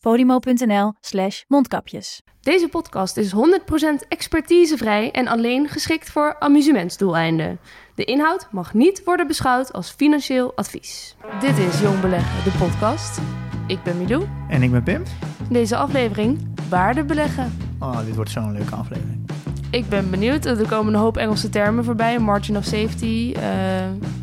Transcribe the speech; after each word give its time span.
podimo.nl 0.00 0.92
slash 1.00 1.42
mondkapjes. 1.48 2.22
Deze 2.40 2.68
podcast 2.68 3.16
is 3.16 3.34
100% 3.34 3.38
expertisevrij 4.08 5.10
en 5.10 5.28
alleen 5.28 5.68
geschikt 5.68 6.10
voor 6.10 6.36
amusementsdoeleinden. 6.38 7.58
De 7.94 8.04
inhoud 8.04 8.48
mag 8.50 8.74
niet 8.74 9.04
worden 9.04 9.26
beschouwd 9.26 9.72
als 9.72 9.90
financieel 9.90 10.52
advies. 10.56 11.16
Dit 11.40 11.58
is 11.58 11.80
Jong 11.80 12.00
Beleggen, 12.00 12.44
de 12.44 12.58
podcast. 12.58 13.20
Ik 13.66 13.82
ben 13.82 13.98
Milou. 13.98 14.26
En 14.48 14.62
ik 14.62 14.70
ben 14.70 14.82
Pim. 14.82 15.02
In 15.48 15.52
deze 15.52 15.76
aflevering 15.76 16.54
waarde 16.68 17.04
beleggen. 17.04 17.56
Oh, 17.78 18.04
dit 18.04 18.14
wordt 18.14 18.30
zo'n 18.30 18.52
leuke 18.52 18.74
aflevering. 18.74 19.27
Ik 19.70 19.88
ben 19.88 20.10
benieuwd. 20.10 20.44
Er 20.44 20.66
komen 20.66 20.94
een 20.94 21.00
hoop 21.00 21.16
Engelse 21.16 21.48
termen 21.48 21.84
voorbij. 21.84 22.18
Margin 22.18 22.56
of 22.56 22.64
safety, 22.64 23.32
eh, 23.36 23.42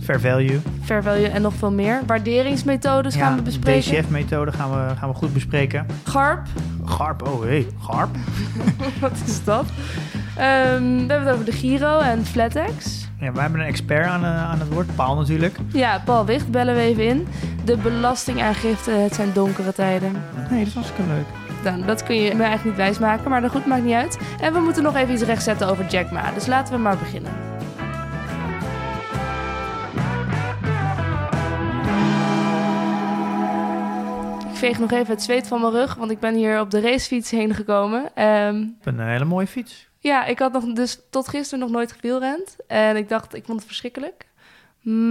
Fair 0.03 0.19
value. 0.19 0.59
fair 0.83 1.03
value 1.03 1.27
en 1.27 1.41
nog 1.41 1.53
veel 1.53 1.71
meer. 1.71 2.01
Waarderingsmethodes 2.05 3.15
gaan 3.15 3.35
we 3.35 3.41
bespreken. 3.41 3.91
DCF-methode 3.91 4.51
gaan 4.51 4.69
we, 4.71 4.95
gaan 4.95 5.09
we 5.09 5.15
goed 5.15 5.33
bespreken. 5.33 5.85
GARP, 6.03 6.47
Garp, 6.85 7.27
oh 7.27 7.41
hey, 7.43 7.67
Garp. 7.79 8.09
wat 9.01 9.11
is 9.25 9.43
dat? 9.43 9.65
Ehm, 10.37 10.83
we 10.83 11.05
hebben 11.07 11.21
het 11.21 11.29
over 11.33 11.45
de 11.45 11.51
Giro 11.51 11.99
en 11.99 12.25
Flatex. 12.25 13.07
Ja, 13.19 13.31
wij 13.31 13.41
hebben 13.41 13.59
een 13.59 13.67
expert 13.67 14.05
aan, 14.05 14.23
eh, 14.23 14.49
aan 14.49 14.59
het 14.59 14.73
woord, 14.73 14.95
Paul 14.95 15.15
natuurlijk. 15.15 15.57
Ja, 15.71 16.01
Paul 16.05 16.25
Wicht, 16.25 16.51
bellen 16.51 16.75
we 16.75 16.81
even 16.81 17.05
in. 17.05 17.27
De 17.65 17.77
belastingaangifte, 17.77 18.91
het 18.91 19.15
zijn 19.15 19.29
donkere 19.33 19.73
tijden. 19.73 20.11
Nee, 20.49 20.59
dat 20.59 20.67
is 20.67 20.73
hartstikke 20.73 21.01
leuk. 21.11 21.44
Dat 21.73 22.03
kun 22.03 22.15
je 22.15 22.21
me 22.35 22.43
eigenlijk 22.43 22.63
niet 22.63 22.75
wijsmaken, 22.75 23.29
maar 23.29 23.41
dat 23.41 23.51
goed, 23.51 23.65
maakt 23.65 23.83
niet 23.83 23.93
uit. 23.93 24.17
En 24.41 24.53
we 24.53 24.59
moeten 24.59 24.83
nog 24.83 24.95
even 24.95 25.13
iets 25.13 25.23
rechtzetten 25.23 25.67
over 25.67 25.85
Jack 25.87 26.11
Ma, 26.11 26.31
dus 26.31 26.47
laten 26.47 26.73
we 26.73 26.79
maar 26.79 26.97
beginnen. 26.97 27.31
Ik 34.51 34.61
veeg 34.61 34.79
nog 34.79 34.91
even 34.91 35.13
het 35.13 35.23
zweet 35.23 35.47
van 35.47 35.61
mijn 35.61 35.73
rug, 35.73 35.95
want 35.95 36.11
ik 36.11 36.19
ben 36.19 36.35
hier 36.35 36.59
op 36.59 36.71
de 36.71 36.79
racefiets 36.79 37.31
heen 37.31 37.53
gekomen. 37.53 38.15
Ehm, 38.15 38.61
Ik 38.61 38.81
ben 38.83 38.99
een 38.99 39.07
hele 39.07 39.25
mooie 39.25 39.47
fiets. 39.47 39.89
ja, 39.99 40.25
ik 40.25 40.39
had 40.39 40.51
nog 40.53 40.63
dus 40.73 40.99
tot 41.09 41.27
gisteren 41.27 41.59
nog 41.59 41.69
nooit 41.69 41.91
gewielrend. 41.91 42.55
En 42.67 42.95
ik 42.95 43.09
dacht, 43.09 43.35
ik 43.35 43.45
vond 43.45 43.57
het 43.57 43.67
verschrikkelijk. 43.67 44.25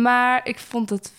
Maar 0.03 0.41
ik 0.45 0.59
vond 0.59 0.91
het 0.91 1.13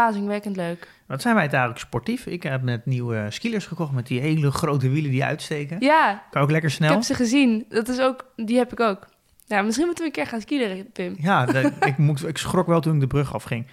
verbazingwekkend 0.00 0.56
leuk. 0.56 0.88
Wat 1.06 1.22
zijn 1.22 1.34
wij 1.34 1.42
eigenlijk 1.48 1.78
sportief? 1.78 2.26
Ik 2.26 2.42
heb 2.42 2.62
net 2.62 2.86
nieuwe 2.86 3.26
skilers 3.28 3.66
gekocht 3.66 3.92
met 3.92 4.06
die 4.06 4.20
hele 4.20 4.50
grote 4.50 4.88
wielen 4.88 5.10
die 5.10 5.24
uitsteken. 5.24 5.76
Ja, 5.80 6.22
Kan 6.30 6.42
ook 6.42 6.50
lekker 6.50 6.68
ik 6.70 6.74
snel. 6.76 6.90
heb 6.92 7.02
ze 7.02 7.14
gezien. 7.14 7.64
Dat 7.68 7.88
is 7.88 8.00
ook, 8.00 8.24
die 8.36 8.56
heb 8.56 8.72
ik 8.72 8.80
ook. 8.80 9.06
Ja, 9.46 9.62
misschien 9.62 9.86
moeten 9.86 10.04
we 10.04 10.10
een 10.10 10.16
keer 10.16 10.26
gaan 10.26 10.40
skiën, 10.40 10.90
Pim. 10.92 11.16
Ja, 11.20 11.44
de- 11.46 11.72
ik, 11.90 11.98
moet, 11.98 12.28
ik 12.28 12.38
schrok 12.38 12.66
wel 12.66 12.80
toen 12.80 12.94
ik 12.94 13.00
de 13.00 13.06
brug 13.06 13.34
afging. 13.34 13.66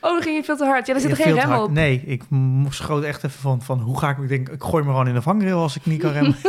Oh, 0.00 0.10
dan 0.12 0.22
ging 0.22 0.36
je 0.36 0.44
veel 0.44 0.56
te 0.56 0.64
hard. 0.64 0.86
Ja, 0.86 0.94
er 0.94 1.00
zit 1.00 1.10
Ja, 1.10 1.16
er 1.16 1.22
geen 1.22 1.40
rem 1.40 1.52
op. 1.58 1.70
Nee, 1.70 2.02
ik 2.06 2.22
schoot 2.68 3.02
echt 3.02 3.24
even 3.24 3.40
van, 3.40 3.62
van 3.62 3.78
hoe 3.80 3.98
ga 3.98 4.10
ik... 4.10 4.18
Ik 4.18 4.28
denk, 4.28 4.48
ik 4.48 4.62
gooi 4.62 4.84
me 4.84 4.90
gewoon 4.90 5.08
in 5.08 5.14
de 5.14 5.22
vangrail 5.22 5.58
als 5.60 5.76
ik 5.76 5.86
niet 5.86 6.00
kan 6.00 6.12
remmen. 6.12 6.36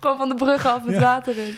Gewoon 0.00 0.16
van 0.16 0.28
de 0.28 0.34
brug 0.34 0.66
af 0.66 0.84
het 0.84 0.94
Ja. 0.94 1.00
water 1.00 1.38
in. 1.38 1.54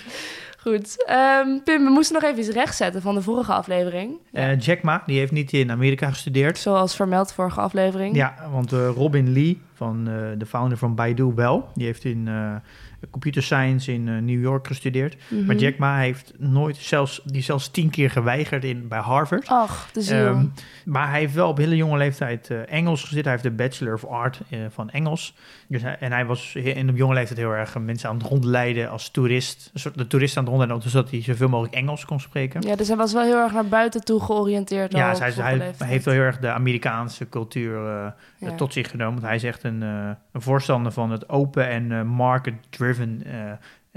Goed. 0.69 1.05
Ehm, 1.07 1.59
Pim, 1.65 1.85
we 1.85 1.91
moesten 1.91 2.15
nog 2.15 2.31
even 2.31 2.39
iets 2.39 2.49
rechtzetten 2.49 3.03
van 3.03 3.15
de 3.15 3.23
vorige 3.23 3.53
aflevering. 3.53 4.19
Eh, 4.33 4.59
Jack 4.59 4.83
Ma, 4.83 5.03
die 5.07 5.19
heeft 5.19 5.33
niet 5.33 5.53
in 5.53 5.71
Amerika 5.71 6.11
gestudeerd. 6.11 6.59
Zoals 6.59 6.97
vermeld 6.97 7.33
vorige 7.33 7.61
aflevering. 7.61 8.17
Ja, 8.17 8.35
want 8.51 8.73
eh, 8.73 8.89
Robin 8.89 9.33
Lee, 9.33 9.61
van, 9.75 10.09
eh, 10.09 10.15
de 10.39 10.47
founder 10.47 10.79
van 10.79 10.95
Baidu, 10.95 11.33
wel. 11.35 11.69
Die 11.75 11.87
heeft 11.87 12.05
in 12.05 12.29
computer 13.11 13.43
science 13.43 13.93
in 13.93 14.09
eh, 14.09 14.15
New 14.15 14.41
York 14.41 14.67
gestudeerd. 14.67 15.17
Mhm. 15.29 15.45
Maar 15.47 15.57
Jack 15.57 15.79
Ma 15.79 15.99
heeft 15.99 16.33
nooit, 16.39 16.77
zelfs, 16.77 17.21
die 17.25 17.43
zelfs 17.43 17.71
tien 17.71 17.91
keer 17.91 18.11
geweigerd 18.11 18.65
in, 18.65 18.89
bij 18.89 18.99
Harvard. 18.99 19.49
Ach, 19.49 19.89
de 19.93 20.03
ziel. 20.03 20.27
Ehm, 20.27 20.45
maar 20.85 21.11
hij 21.11 21.21
heeft 21.21 21.35
wel 21.35 21.49
op 21.49 21.57
hele 21.57 21.77
jonge 21.77 21.97
leeftijd 21.97 22.51
eh, 22.51 22.73
Engels 22.73 23.05
gezet. 23.05 23.23
Hij 23.23 23.33
heeft 23.33 23.45
de 23.45 23.51
Bachelor 23.51 23.95
of 23.95 24.05
Art 24.05 24.41
eh, 24.49 24.59
van 24.69 24.91
Engels. 24.91 25.35
Dus 25.69 25.83
hij, 25.83 25.97
en 26.01 26.13
hij 26.13 26.27
was 26.27 26.55
in 26.55 26.91
op 26.91 26.97
jonge 26.97 27.15
leeftijd 27.15 27.39
heel 27.39 27.53
erg 27.53 27.79
mensen 27.79 28.09
aan 28.09 28.17
het 28.17 28.27
rondleiden 28.27 28.91
als 28.91 29.09
toerist. 29.09 29.71
Een 29.75 29.81
soort 29.81 29.99
de 29.99 30.07
toerist 30.07 30.37
aan 30.37 30.45
het 30.45 30.53
rondleiden, 30.53 30.91
zodat 30.91 31.11
hij 31.11 31.23
zoveel 31.23 31.49
mogelijk 31.49 31.75
Engels 31.75 32.05
kon 32.05 32.21
spreken. 32.21 32.61
ja, 32.61 32.77
dus 32.77 32.89
hij 32.89 32.97
was 32.97 33.13
wel 33.13 33.23
heel 33.23 33.39
erg 33.43 33.53
naar 33.53 33.67
buiten 33.67 34.05
toe 34.05 34.21
georiënteerd. 34.21 34.93
Ja, 34.93 35.17
vroege 35.17 35.43
hij 35.43 35.57
leeftijd. 35.57 35.91
heeft 35.91 36.05
wel 36.05 36.15
heel 36.15 36.23
erg 36.23 36.39
de 36.39 36.51
Amerikaanse 36.51 37.29
cultuur 37.29 38.15
Ja. 38.39 38.55
tot 38.55 38.73
zich 38.73 38.91
genomen. 38.91 39.13
Want 39.15 39.27
hij 39.27 39.35
is 39.35 39.45
echt 39.45 39.63
een, 39.65 39.83
eh, 39.83 40.11
een 40.33 40.41
voorstander 40.43 40.93
van 40.93 41.11
het 41.11 41.29
open 41.29 41.69
en 41.69 41.93
eh, 41.93 42.03
market-driven 42.03 43.23
eh, 43.27 43.51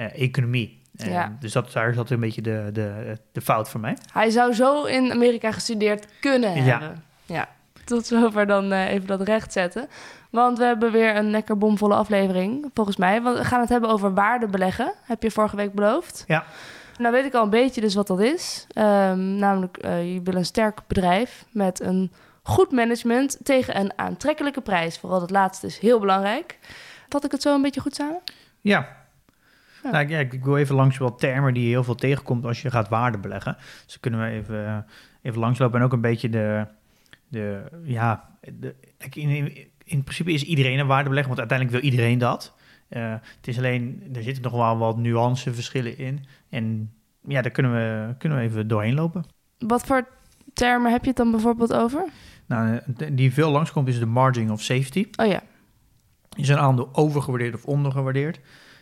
eh, 0.06 0.22
economie. 0.22 0.82
Eh, 0.96 1.08
Ja. 1.12 1.36
Dus 1.40 1.52
dat, 1.52 1.72
daar 1.72 1.94
zat 1.94 2.10
een 2.10 2.20
beetje 2.20 2.42
de, 2.42 2.70
de, 2.74 3.18
de 3.32 3.42
fout 3.42 3.70
voor 3.70 3.80
mij. 3.80 3.98
Hij 4.14 4.30
zou 4.30 4.54
zo 4.54 4.84
in 4.84 5.12
Amerika 5.12 5.52
gestudeerd 5.52 6.08
kunnen 6.20 6.56
Ja. 6.64 6.80
hebben. 6.80 7.04
Ja. 7.26 7.48
Tot 7.86 8.06
zover 8.06 8.48
dan 8.48 8.72
eh, 8.72 8.92
even 8.92 9.08
dat 9.08 9.22
rechtzetten. 9.22 9.88
Want 10.30 10.58
we 10.58 10.64
hebben 10.64 10.92
weer 10.92 11.16
een 11.16 11.30
lekker 11.30 11.58
bomvolle 11.58 11.96
aflevering, 11.96 12.70
volgens 12.74 12.98
mij. 12.98 13.22
Want 13.22 13.38
we 13.38 13.44
gaan 13.46 13.60
het 13.60 13.70
hebben 13.70 13.90
over 13.90 14.14
waardebeleggen. 14.14 14.94
Heb 15.04 15.24
je 15.24 15.32
vorige 15.32 15.56
week 15.56 15.74
beloofd. 15.74 16.24
Ja. 16.28 16.44
Nou 16.98 17.14
weet 17.14 17.26
ik 17.26 17.34
al 17.34 17.44
een 17.44 17.50
beetje 17.50 17.82
dus 17.82 17.96
wat 17.96 18.08
dat 18.08 18.20
is. 18.20 18.66
Ehm, 18.74 19.36
namelijk, 19.36 19.78
eh, 19.78 20.14
je 20.14 20.22
wil 20.24 20.36
een 20.36 20.46
sterk 20.46 20.80
bedrijf 20.88 21.46
met 21.52 21.80
een 21.82 22.12
goed 22.44 22.72
management 22.72 23.38
tegen 23.44 23.80
een 23.80 23.92
aantrekkelijke 23.96 24.62
prijs. 24.62 24.98
Vooral 24.98 25.20
dat 25.20 25.30
laatste 25.30 25.68
is 25.68 25.78
heel 25.78 26.00
belangrijk. 26.00 26.58
Vat 27.10 27.26
ik 27.26 27.32
het 27.32 27.42
zo 27.42 27.56
een 27.56 27.62
beetje 27.62 27.82
goed 27.82 27.96
samen? 27.96 28.22
Ja. 28.62 28.98
Ja. 29.84 29.92
Nou, 29.92 30.08
ja, 30.08 30.20
ik 30.20 30.44
wil 30.44 30.58
even 30.58 30.76
langs 30.76 30.98
wat 30.98 31.20
termen 31.20 31.54
die 31.54 31.64
je 31.64 31.70
heel 31.70 31.84
veel 31.84 31.96
tegenkomt 31.96 32.46
als 32.46 32.62
je 32.62 32.72
gaat 32.72 32.90
waarde 32.90 33.18
beleggen. 33.18 33.58
Dus 33.86 34.00
kunnen 34.00 34.20
we 34.20 34.28
even, 34.28 34.66
eh, 34.66 34.78
even 35.22 35.40
langslopen 35.40 35.80
en 35.80 35.86
ook 35.86 35.94
een 35.94 36.02
beetje 36.02 36.30
de, 36.30 36.66
de 37.28 37.64
ja, 37.84 38.30
de, 38.42 38.76
kijk, 38.98 39.16
in, 39.16 39.30
in, 39.30 39.68
in 39.84 40.04
principe 40.04 40.32
is 40.32 40.44
iedereen 40.44 40.80
een 40.80 40.88
waardebelegger, 40.88 41.36
want 41.36 41.40
uiteindelijk 41.40 41.82
wil 41.82 41.92
iedereen 41.92 42.18
dat. 42.18 42.56
Eh, 42.90 43.12
het 43.12 43.48
is 43.48 43.58
alleen, 43.58 44.10
er 44.14 44.24
zitten 44.24 44.44
nog 44.44 44.52
wel 44.52 44.78
wat 44.78 44.98
nuanceverschillen 44.98 45.98
in. 45.98 46.26
En 46.50 46.94
ja, 47.28 47.42
daar 47.42 47.52
kunnen 47.52 47.72
we, 47.72 48.16
kunnen 48.18 48.38
we 48.38 48.44
even 48.44 48.68
doorheen 48.68 48.96
lopen. 48.96 49.26
Wat 49.58 49.84
voor 49.84 50.08
termen 50.54 50.92
heb 50.92 51.02
je 51.02 51.08
het 51.08 51.18
dan 51.18 51.32
bijvoorbeeld 51.32 51.74
over? 51.74 52.06
Nou, 52.46 52.80
die 53.12 53.34
veel 53.34 53.52
langskomt 53.52 53.88
is 53.88 54.00
de 54.00 54.06
margin 54.06 54.52
of 54.52 54.62
safety. 54.62 55.08
Oh 55.16 55.26
ja, 55.26 55.42
Is 56.36 56.50
een 56.50 56.58
aandeel 56.58 56.90
overgewaardeerd 56.92 57.56
of 57.56 57.66
ondergewaardeerd? 57.66 58.40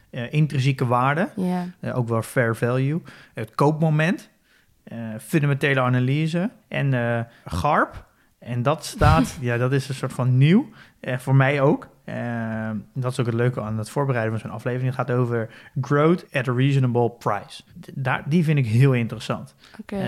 Eh, 0.10 0.34
intrinsieke 0.34 0.86
waarde, 0.86 1.30
ja. 1.36 1.66
eh, 1.80 1.98
ook 1.98 2.08
wel 2.08 2.22
fair 2.22 2.56
value. 2.56 3.02
Het 3.34 3.56
koopmoment, 3.56 4.30
eh, 4.84 4.98
fundamentele 5.22 5.82
analyse 5.82 6.50
en 6.68 7.28
GARP. 7.46 8.06
En 8.40 8.64
dat 8.64 8.86
staat, 8.86 9.38
ja, 9.42 9.58
dat 9.58 9.72
is 9.72 9.90
een 9.90 9.96
soort 9.96 10.14
van 10.14 10.38
nieuw, 10.38 10.70
voor 11.02 11.36
mij 11.36 11.62
ook. 11.62 11.90
Eh, 12.08 12.70
dat 12.94 13.12
is 13.12 13.20
ook 13.20 13.26
het 13.26 13.36
leuke 13.36 13.62
aan 13.62 13.78
het 13.78 13.90
voorbereiden 13.90 14.32
van 14.32 14.42
zo'n 14.42 14.58
aflevering. 14.58 14.96
Het 14.96 15.08
gaat 15.08 15.18
over 15.18 15.50
growth 15.82 16.26
at 16.34 16.48
a 16.48 16.54
reasonable 16.54 17.10
price. 17.10 17.64
Daar, 17.94 18.24
die 18.26 18.44
vind 18.44 18.58
ik 18.58 18.66
heel 18.66 18.94
interessant. 18.94 19.56
Oké. 19.82 19.96
Eh, 19.96 20.02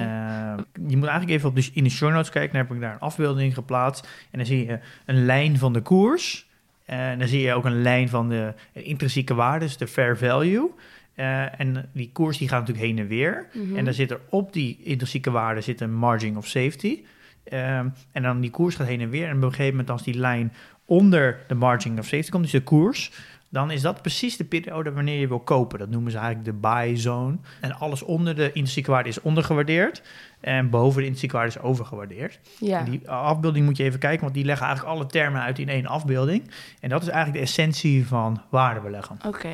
je 0.87 0.97
moet 0.97 1.07
eigenlijk 1.07 1.29
even 1.29 1.49
op 1.49 1.55
de, 1.55 1.69
in 1.73 1.83
de 1.83 1.89
show 1.89 2.11
notes 2.11 2.29
kijken. 2.29 2.53
Dan 2.53 2.61
heb 2.61 2.75
ik 2.75 2.81
daar 2.81 2.93
een 2.93 2.99
afbeelding 2.99 3.53
geplaatst. 3.53 4.07
En 4.31 4.37
dan 4.37 4.45
zie 4.47 4.65
je 4.65 4.79
een 5.05 5.25
lijn 5.25 5.57
van 5.57 5.73
de 5.73 5.81
koers. 5.81 6.47
Eh, 6.85 7.09
En 7.11 7.19
dan 7.19 7.27
zie 7.27 7.41
je 7.41 7.53
ook 7.53 7.65
een 7.65 7.81
lijn 7.81 8.09
van 8.09 8.29
de 8.29 8.53
intrinsieke 8.71 9.33
waarde, 9.33 9.65
dus 9.65 9.77
de 9.77 9.87
fair 9.87 10.17
value. 10.17 10.71
Eh, 11.15 11.59
en 11.59 11.89
die 11.93 12.09
koers 12.13 12.37
die 12.37 12.47
gaat 12.47 12.59
natuurlijk 12.59 12.87
heen 12.87 12.99
en 12.99 13.07
weer. 13.07 13.47
Mhm. 13.53 13.77
En 13.77 13.85
dan 13.85 13.93
zit 13.93 14.11
er 14.11 14.19
op 14.29 14.53
die 14.53 14.79
intrinsieke 14.83 15.31
waarde 15.31 15.61
zit 15.61 15.81
een 15.81 15.93
margin 15.93 16.37
of 16.37 16.47
safety. 16.47 16.99
Ehm, 17.43 17.87
en 18.11 18.23
dan 18.23 18.39
die 18.39 18.49
koers 18.49 18.75
gaat 18.75 18.87
heen 18.87 19.01
en 19.01 19.09
weer. 19.09 19.27
En 19.27 19.35
op 19.35 19.43
een 19.43 19.49
gegeven 19.49 19.71
moment 19.71 19.89
als 19.89 20.03
die 20.03 20.17
lijn 20.17 20.53
onder 20.89 21.39
de 21.47 21.55
margin 21.55 21.99
of 21.99 22.05
safety 22.05 22.29
komt, 22.29 22.43
dus 22.43 22.51
de 22.51 22.63
koers... 22.63 23.11
dan 23.49 23.71
is 23.71 23.81
dat 23.81 24.01
precies 24.01 24.37
de 24.37 24.43
periode 24.43 24.91
wanneer 24.91 25.19
je 25.19 25.27
wil 25.27 25.39
kopen. 25.39 25.79
Dat 25.79 25.89
noemen 25.89 26.11
ze 26.11 26.17
eigenlijk 26.17 26.47
de 26.47 26.53
buy 26.53 26.95
zone. 26.97 27.37
En 27.61 27.73
alles 27.79 28.01
onder 28.03 28.35
de 28.35 28.45
intrinsieke 28.45 28.91
waarde 28.91 29.09
is 29.09 29.21
ondergewaardeerd. 29.21 30.01
En 30.39 30.69
boven 30.69 30.95
de 30.95 31.01
intrinsieke 31.01 31.35
waarde 31.35 31.51
is 31.51 31.59
overgewaardeerd. 31.59 32.39
ja. 32.59 32.79
En 32.79 32.85
Die 32.85 33.09
afbeelding 33.09 33.65
moet 33.65 33.77
je 33.77 33.83
even 33.83 33.99
kijken, 33.99 34.21
want 34.21 34.33
die 34.33 34.45
leggen 34.45 34.65
eigenlijk 34.65 34.95
alle 34.95 35.05
termen 35.07 35.41
uit 35.41 35.59
in 35.59 35.69
één 35.69 35.85
afbeelding. 35.85 36.51
En 36.79 36.89
dat 36.89 37.01
is 37.01 37.07
eigenlijk 37.07 37.37
de 37.37 37.49
essentie 37.49 38.07
van 38.07 38.41
waardebeleggen. 38.49 39.17
Oké. 39.27 39.53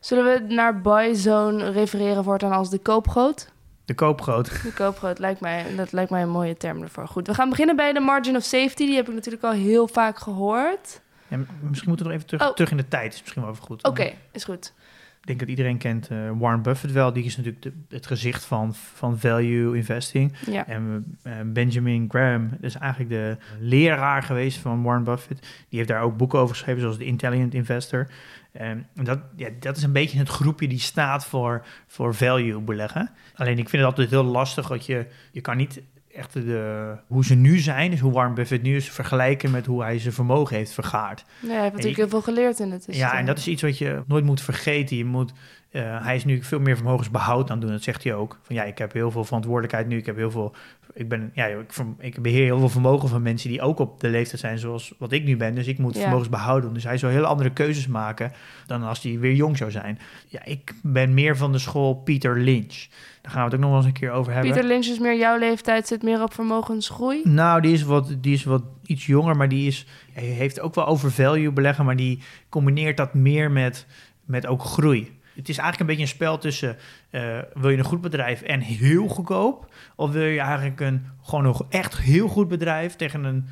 Zullen 0.00 0.24
we 0.24 0.54
naar 0.54 0.80
buy 0.80 1.14
zone 1.14 1.70
refereren 1.70 2.24
voortaan 2.24 2.52
als 2.52 2.70
de 2.70 2.78
koopgoot? 2.78 3.52
De 3.88 3.94
koopgroot. 3.94 4.62
De 4.62 4.72
koopgoot 4.72 5.18
lijkt 5.18 5.40
mij, 5.40 5.74
dat 5.76 5.92
lijkt 5.92 6.10
mij 6.10 6.22
een 6.22 6.28
mooie 6.28 6.56
term 6.56 6.82
ervoor. 6.82 7.06
Goed, 7.08 7.26
we 7.26 7.34
gaan 7.34 7.48
beginnen 7.48 7.76
bij 7.76 7.92
de 7.92 8.00
margin 8.00 8.36
of 8.36 8.42
safety. 8.42 8.86
Die 8.86 8.94
heb 8.96 9.08
ik 9.08 9.14
natuurlijk 9.14 9.44
al 9.44 9.52
heel 9.52 9.88
vaak 9.88 10.18
gehoord. 10.18 11.00
Ja, 11.28 11.36
misschien 11.36 11.88
moeten 11.88 12.06
we 12.06 12.12
nog 12.12 12.12
even 12.12 12.26
terug, 12.26 12.48
Oh. 12.48 12.54
terug 12.54 12.70
in 12.70 12.76
de 12.76 12.88
tijd. 12.88 13.12
Is 13.14 13.20
misschien 13.20 13.42
wel 13.42 13.50
even 13.50 13.64
goed. 13.64 13.84
Oké, 13.84 14.12
is 14.32 14.44
goed. 14.44 14.72
Ik 15.20 15.26
denk 15.26 15.38
dat 15.38 15.48
iedereen 15.48 15.78
kent 15.78 16.08
eh, 16.08 16.30
Warren 16.38 16.62
Buffett 16.62 16.92
wel. 16.92 17.12
Die 17.12 17.24
is 17.24 17.36
natuurlijk 17.36 17.62
de- 17.62 17.72
het 17.88 18.06
gezicht 18.06 18.44
van, 18.44 18.74
van 18.74 19.18
value 19.18 19.76
investing. 19.76 20.32
Ja. 20.46 20.66
En 20.66 21.16
eh, 21.22 21.32
Benjamin 21.44 22.06
Graham 22.08 22.50
is 22.60 22.74
eigenlijk 22.74 23.10
de 23.10 23.36
leraar 23.60 24.22
geweest 24.22 24.58
van 24.58 24.82
Warren 24.82 25.04
Buffett. 25.04 25.40
Die 25.68 25.78
heeft 25.78 25.88
daar 25.88 26.02
ook 26.02 26.16
boeken 26.16 26.38
over 26.38 26.54
geschreven, 26.54 26.80
zoals 26.80 26.96
The 26.96 27.04
Intelligent 27.04 27.54
Investor. 27.54 28.06
En 28.52 28.86
dat, 28.94 29.18
ja, 29.36 29.48
dat 29.60 29.76
is 29.76 29.82
een 29.82 29.92
beetje 29.92 30.18
het 30.18 30.28
groepje 30.28 30.68
die 30.68 30.78
staat 30.78 31.26
voor, 31.26 31.64
voor 31.86 32.14
value 32.14 32.60
beleggen. 32.60 33.10
Alleen 33.34 33.58
ik 33.58 33.68
vind 33.68 33.82
het 33.82 33.90
altijd 33.90 34.10
heel 34.10 34.24
lastig 34.24 34.66
dat 34.68 34.86
je, 34.86 35.06
je 35.32 35.40
kan 35.40 35.56
niet 35.56 35.80
echt 36.14 36.32
de, 36.32 36.94
hoe 37.06 37.24
ze 37.24 37.34
nu 37.34 37.58
zijn, 37.58 37.90
dus 37.90 38.00
hoe 38.00 38.12
Warren 38.12 38.34
Buffett 38.34 38.62
nu 38.62 38.76
is, 38.76 38.90
vergelijken 38.90 39.50
met 39.50 39.66
hoe 39.66 39.82
hij 39.82 39.98
zijn 39.98 40.14
vermogen 40.14 40.56
heeft 40.56 40.72
vergaard. 40.72 41.24
Ja, 41.40 41.48
hij 41.48 41.60
heeft 41.60 41.72
natuurlijk 41.72 41.96
heel 41.96 42.08
veel 42.08 42.22
geleerd 42.22 42.58
in 42.58 42.70
het 42.70 42.86
Ja, 42.90 43.18
en 43.18 43.26
dat 43.26 43.38
is 43.38 43.48
iets 43.48 43.62
wat 43.62 43.78
je 43.78 44.02
nooit 44.06 44.24
moet 44.24 44.40
vergeten. 44.40 44.96
Je 44.96 45.04
moet, 45.04 45.32
eh, 45.70 46.04
hij 46.04 46.16
is 46.16 46.24
nu 46.24 46.42
veel 46.42 46.60
meer 46.60 46.76
vermogensbehoud 46.76 47.50
aan 47.50 47.56
het 47.56 47.60
doen. 47.66 47.70
Dat 47.74 47.82
zegt 47.82 48.04
hij 48.04 48.14
ook. 48.14 48.38
Van 48.42 48.54
ja, 48.56 48.64
ik 48.64 48.78
heb 48.78 48.92
heel 48.92 49.10
veel 49.10 49.24
verantwoordelijkheid 49.24 49.86
nu. 49.88 49.96
Ik 49.96 50.06
heb 50.06 50.16
heel 50.16 50.30
veel. 50.30 50.54
Ik 50.94 51.08
ben, 51.08 51.30
ja, 51.34 51.46
ik, 51.46 51.72
ik 51.98 52.22
beheer 52.22 52.44
heel 52.44 52.58
veel 52.58 52.68
vermogen 52.68 53.08
van 53.08 53.22
mensen 53.22 53.48
die 53.50 53.60
ook 53.60 53.78
op 53.78 54.00
de 54.00 54.08
leeftijd 54.08 54.40
zijn 54.40 54.58
zoals 54.58 54.94
wat 54.98 55.12
ik 55.12 55.24
nu 55.24 55.36
ben. 55.36 55.54
Dus 55.54 55.66
ik 55.66 55.78
moet 55.78 55.94
Ja. 55.94 56.00
vermogensbehoud 56.00 56.62
doen. 56.62 56.72
Dus 56.74 56.84
hij 56.84 56.98
zou 56.98 57.12
heel 57.12 57.24
andere 57.24 57.50
keuzes 57.50 57.86
maken 57.86 58.32
dan 58.66 58.82
als 58.82 59.02
hij 59.02 59.18
weer 59.18 59.32
jong 59.34 59.56
zou 59.56 59.70
zijn. 59.70 59.98
Ja, 60.28 60.44
ik 60.44 60.74
ben 60.82 61.14
meer 61.14 61.36
van 61.36 61.52
de 61.52 61.58
school 61.58 61.94
Peter 61.94 62.38
Lynch. 62.40 62.86
Daar 63.22 63.32
gaan 63.32 63.40
we 63.40 63.44
het 63.44 63.54
ook 63.54 63.60
nog 63.60 63.68
wel 63.70 63.78
eens 63.78 63.86
een 63.86 63.92
keer 63.92 64.10
over 64.10 64.32
hebben. 64.32 64.52
Pieter 64.52 64.68
Lynch 64.68 64.86
is 64.86 64.98
meer 64.98 65.18
jouw 65.18 65.38
leeftijd, 65.38 65.86
zit 65.86 66.02
meer 66.02 66.22
op 66.22 66.34
vermogensgroei. 66.34 67.20
Nou, 67.24 67.60
die 67.60 67.72
is, 67.72 67.82
wat, 67.82 68.16
die 68.20 68.32
is 68.34 68.44
wat 68.44 68.62
iets 68.84 69.06
jonger, 69.06 69.36
maar 69.36 69.48
die 69.48 69.66
is, 69.66 69.86
heeft 70.12 70.60
ook 70.60 70.74
wel 70.74 70.86
over 70.86 71.12
value 71.12 71.52
beleggen, 71.52 71.84
maar 71.84 71.96
die 71.96 72.22
combineert 72.48 72.96
dat 72.96 73.14
meer 73.14 73.50
met, 73.50 73.86
met 74.24 74.46
ook 74.46 74.62
groei. 74.62 75.16
Het 75.38 75.48
is 75.48 75.58
eigenlijk 75.58 75.80
een 75.80 75.96
beetje 75.96 76.02
een 76.12 76.16
spel 76.18 76.38
tussen, 76.38 76.76
eh, 77.10 77.38
wil 77.54 77.70
je 77.70 77.78
een 77.78 77.84
goed 77.84 78.00
bedrijf 78.00 78.42
en 78.42 78.60
heel 78.60 79.08
goedkoop? 79.08 79.74
Of 79.96 80.10
wil 80.10 80.22
je 80.24 80.40
eigenlijk 80.40 80.80
een, 80.80 81.06
gewoon 81.22 81.44
een 81.44 81.54
echt 81.68 81.98
heel 81.98 82.28
goed 82.28 82.48
bedrijf 82.48 82.96
tegen 82.96 83.24
een 83.24 83.46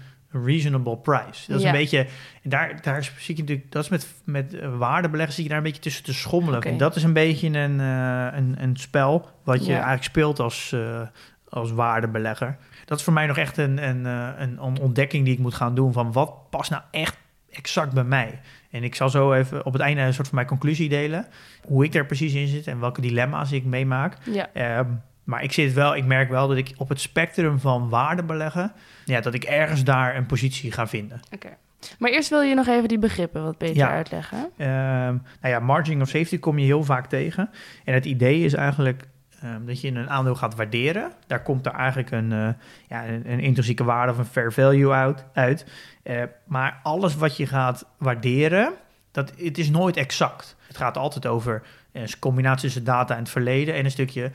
reasonable 0.45 0.97
price? 0.97 1.47
Dat 1.51 1.57
is 1.57 1.63
Ja. 1.63 1.69
een 1.69 1.77
beetje, 1.77 2.07
daar, 2.43 2.83
daar 2.83 3.03
zie 3.19 3.35
je 3.37 3.41
natuurlijk, 3.43 3.73
dat 3.73 3.83
is 3.85 3.89
met, 3.91 4.07
met 4.25 4.55
eh, 4.55 4.77
waardebeleggen, 4.79 5.35
zie 5.35 5.43
je 5.43 5.49
daar 5.49 5.59
een 5.59 5.65
beetje 5.65 5.81
tussen 5.83 6.05
te 6.05 6.15
schommelen. 6.15 6.63
En 6.63 6.77
dat 6.77 6.97
is 6.97 7.03
een 7.03 7.13
beetje 7.13 7.49
een, 7.59 7.81
eh, 7.81 8.39
een, 8.39 8.55
een 8.63 8.77
spel 8.77 9.29
wat 9.45 9.59
je 9.61 9.67
Ja. 9.71 9.73
eigenlijk 9.75 10.05
speelt 10.05 10.41
als, 10.41 10.73
eh, 10.73 11.01
als 11.49 11.71
waardebelegger. 11.71 12.57
Dat 12.85 12.99
is 12.99 13.05
voor 13.05 13.13
mij 13.13 13.27
nog 13.27 13.37
echt 13.39 13.57
een, 13.57 13.89
een, 13.89 14.05
een 14.43 14.59
ontdekking 14.81 15.25
die 15.25 15.33
ik 15.35 15.41
moet 15.41 15.55
gaan 15.55 15.75
doen 15.75 15.93
van 15.93 16.13
wat 16.13 16.51
past 16.51 16.71
nou 16.71 16.83
echt 16.91 17.17
exact 17.51 17.93
bij 17.93 18.05
mij. 18.05 18.41
En 18.77 18.85
ik 18.85 18.95
zal 18.95 19.09
zo 19.11 19.33
even 19.33 19.65
op 19.67 19.73
het 19.73 19.83
einde 19.83 20.01
een 20.03 20.15
soort 20.15 20.27
van 20.27 20.37
mijn 20.37 20.49
conclusie 20.49 20.89
delen. 20.89 21.27
Hoe 21.65 21.85
ik 21.85 21.95
er 21.95 22.07
precies 22.07 22.35
in 22.35 22.47
zit 22.49 22.67
en 22.67 22.81
welke 22.81 23.01
dilemma's 23.01 23.53
ik 23.53 23.65
meemaak. 23.65 24.17
Ja, 24.31 24.49
Ehm, 24.53 24.87
maar 25.25 25.43
ik 25.43 25.53
zit 25.53 25.73
wel, 25.73 25.97
ik 25.97 26.05
merk 26.05 26.29
wel 26.29 26.49
dat 26.49 26.57
ik 26.57 26.73
op 26.77 26.89
het 26.89 27.01
spectrum 27.01 27.61
van 27.61 27.89
waarde 27.89 28.23
beleggen, 28.23 28.73
ja, 29.05 29.21
dat 29.21 29.35
ik 29.35 29.45
ergens 29.45 29.85
daar 29.85 30.17
een 30.17 30.27
positie 30.27 30.73
ga 30.73 30.87
vinden. 30.87 31.21
oké. 31.35 31.49
Maar 31.99 32.11
eerst 32.11 32.29
wil 32.31 32.41
je 32.41 32.55
nog 32.55 32.67
even 32.67 32.89
die 32.89 32.99
begrippen 32.99 33.43
wat 33.43 33.59
beter 33.59 33.77
Ja. 33.77 33.91
uitleggen. 33.91 34.51
Ehm, 34.57 34.69
nou 35.41 35.55
ja, 35.55 35.61
margin 35.61 36.01
of 36.03 36.09
safety 36.09 36.39
kom 36.39 36.59
je 36.59 36.65
heel 36.65 36.85
vaak 36.85 37.07
tegen. 37.07 37.51
En 37.85 37.95
het 37.95 38.05
idee 38.05 38.45
is 38.45 38.55
eigenlijk 38.55 39.03
ehm, 39.43 39.65
dat 39.65 39.81
je 39.81 39.89
een 39.89 40.11
aandeel 40.11 40.35
gaat 40.35 40.55
waarderen. 40.55 41.13
Daar 41.27 41.43
komt 41.43 41.67
er 41.67 41.73
eigenlijk 41.73 42.11
een, 42.11 42.33
eh, 42.33 42.49
ja, 42.89 43.07
een, 43.09 43.31
een 43.31 43.41
intrinsieke 43.41 43.85
waarde 43.85 44.13
of 44.13 44.19
een 44.19 44.25
fair 44.25 44.53
value 44.53 44.91
uit. 44.93 45.25
uit. 45.33 45.67
Eh, 46.03 46.23
maar 46.45 46.81
alles 46.83 47.17
wat 47.17 47.37
je 47.37 47.47
gaat 47.47 47.87
waarderen, 47.99 48.73
dat, 49.11 49.33
het 49.39 49.59
is 49.59 49.71
nooit 49.71 49.97
exact. 49.97 50.57
Het 50.67 50.77
gaat 50.77 50.97
altijd 50.97 51.27
over 51.27 51.63
eh, 51.93 52.03
een 52.03 52.19
combinatie 52.19 52.63
tussen 52.63 52.85
data 52.85 53.15
en 53.15 53.21
het 53.21 53.31
verleden 53.31 53.75
en 53.75 53.85
een 53.85 53.91
stukje 53.91 54.31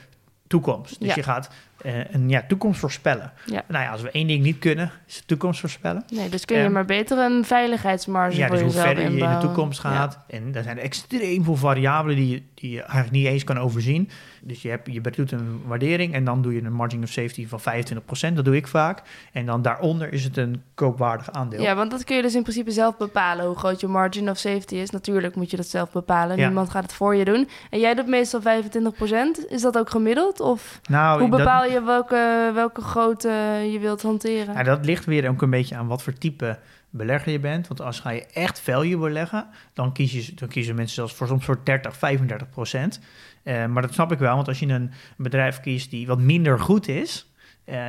toekomst. 0.48 1.00
Dus 1.00 1.07
Ja. 1.07 1.15
je 1.15 1.24
gaat 1.24 1.50
eh, 1.83 2.13
een 2.13 2.30
ja, 2.30 2.44
toekomst 2.48 2.80
voorspellen. 2.80 3.31
Ja. 3.45 3.63
Nou 3.68 3.83
ja, 3.83 3.92
als 3.92 4.01
we 4.01 4.12
één 4.12 4.28
ding 4.28 4.44
niet 4.44 4.60
kunnen, 4.60 4.92
is 5.07 5.16
de 5.18 5.25
toekomst 5.25 5.60
voorspellen. 5.60 6.04
Nee, 6.13 6.30
dus 6.30 6.45
kun 6.45 6.57
je 6.57 6.69
maar 6.69 6.86
beter 6.86 7.18
een 7.18 7.45
veiligheidsmarge 7.45 8.38
Ja, 8.38 8.48
voor 8.48 8.56
dus 8.56 8.66
hoe 8.74 8.81
verder 8.81 9.04
je 9.04 9.10
in 9.19 9.30
de 9.30 9.38
toekomst 9.38 9.83
Ja. 9.83 9.89
gaat. 9.89 10.19
En 10.28 10.56
er 10.56 10.63
zijn 10.63 10.80
extreem 10.80 11.44
veel 11.44 11.56
variabelen 11.56 12.16
die 12.16 12.30
je, 12.30 12.42
die 12.54 12.72
je 12.72 12.80
eigenlijk 12.81 13.12
niet 13.12 13.25
eens 13.25 13.44
kan 13.44 13.57
overzien. 13.60 14.10
Dus 14.44 14.62
je, 14.62 14.69
hebt, 14.69 14.88
je 14.94 15.01
doet 15.01 15.31
een 15.31 15.62
waardering 15.66 16.13
en 16.13 16.24
dan 16.24 16.42
doe 16.42 16.54
je 16.54 16.63
een 16.63 16.74
margin 16.74 17.04
of 17.04 17.10
safety 17.10 17.48
van 17.48 17.60
25%. 17.60 18.34
Dat 18.34 18.45
doe 18.45 18.56
ik 18.56 18.68
vaak. 18.68 19.01
En 19.31 19.45
dan 19.45 19.62
daaronder 19.62 20.13
is 20.13 20.24
het 20.24 20.38
een 20.38 20.62
koopwaardig 20.74 21.31
aandeel. 21.31 21.62
Ja, 21.62 21.75
want 21.75 21.92
dat 21.92 22.04
kun 22.04 22.16
je 22.16 22.22
dus 22.22 22.36
in 22.36 22.42
principe 22.42 22.72
zelf 22.72 22.98
bepalen, 22.98 23.45
hoe 23.45 23.56
groot 23.57 23.80
je 23.80 23.88
margin 23.88 24.30
of 24.30 24.38
safety 24.38 24.75
is. 24.75 24.89
Natuurlijk 24.89 25.36
moet 25.36 25.51
je 25.51 25.57
dat 25.57 25.68
zelf 25.68 25.92
bepalen. 25.92 26.38
Ja. 26.38 26.45
Niemand 26.45 26.69
gaat 26.69 26.84
het 26.84 26.94
voor 26.94 27.16
je 27.16 27.25
doen. 27.25 27.50
En 27.69 27.80
jij 27.80 27.94
doet 27.94 28.07
meestal 28.07 28.42
25%. 28.42 29.45
Is 29.50 29.62
dat 29.62 29.77
ook 29.77 29.89
gemiddeld? 29.89 30.39
Of 30.39 30.80
nou, 30.89 31.22
hoe 31.22 31.30
dat- 31.30 31.39
bepaal 31.39 31.66
je 31.72 31.84
welke, 31.84 32.52
welke 32.54 32.82
grootte 32.82 33.30
je 33.72 33.80
wilt 33.80 34.02
hanteren? 34.02 34.54
Nou, 34.54 34.66
dat 34.66 34.86
ligt 34.86 35.06
weer 35.06 35.30
ook 35.30 35.42
een 35.42 35.50
beetje 35.50 35.76
aan 35.76 35.88
wat 35.88 36.04
voor 36.04 36.14
type 36.14 36.58
belegger 36.90 37.32
je 37.32 37.40
bent. 37.40 37.68
Want 37.68 37.82
als 37.82 38.00
ga 38.00 38.10
je 38.10 38.26
echt 38.34 38.60
value 38.60 38.98
beleggen, 38.98 39.48
dan, 39.74 39.94
kies 39.94 40.28
dan 40.28 40.48
kiezen 40.48 40.76
mensen 40.76 40.96
zelfs 40.96 41.14
voor 41.14 41.28
soms 41.28 41.46
voor 41.46 41.60
30, 41.64 41.98
35 41.98 42.50
procent. 42.50 43.00
Eh, 43.44 43.66
maar 43.66 43.82
dat 43.82 43.94
snap 43.94 44.12
ik 44.12 44.20
wel, 44.20 44.36
want 44.36 44.48
als 44.48 44.60
je 44.60 44.68
een 44.68 44.92
bedrijf 45.18 45.60
kiest 45.60 45.90
die 45.90 46.08
wat 46.08 46.20
minder 46.20 46.60
goed 46.60 46.88
is, 46.88 47.32
eh, 47.66 47.80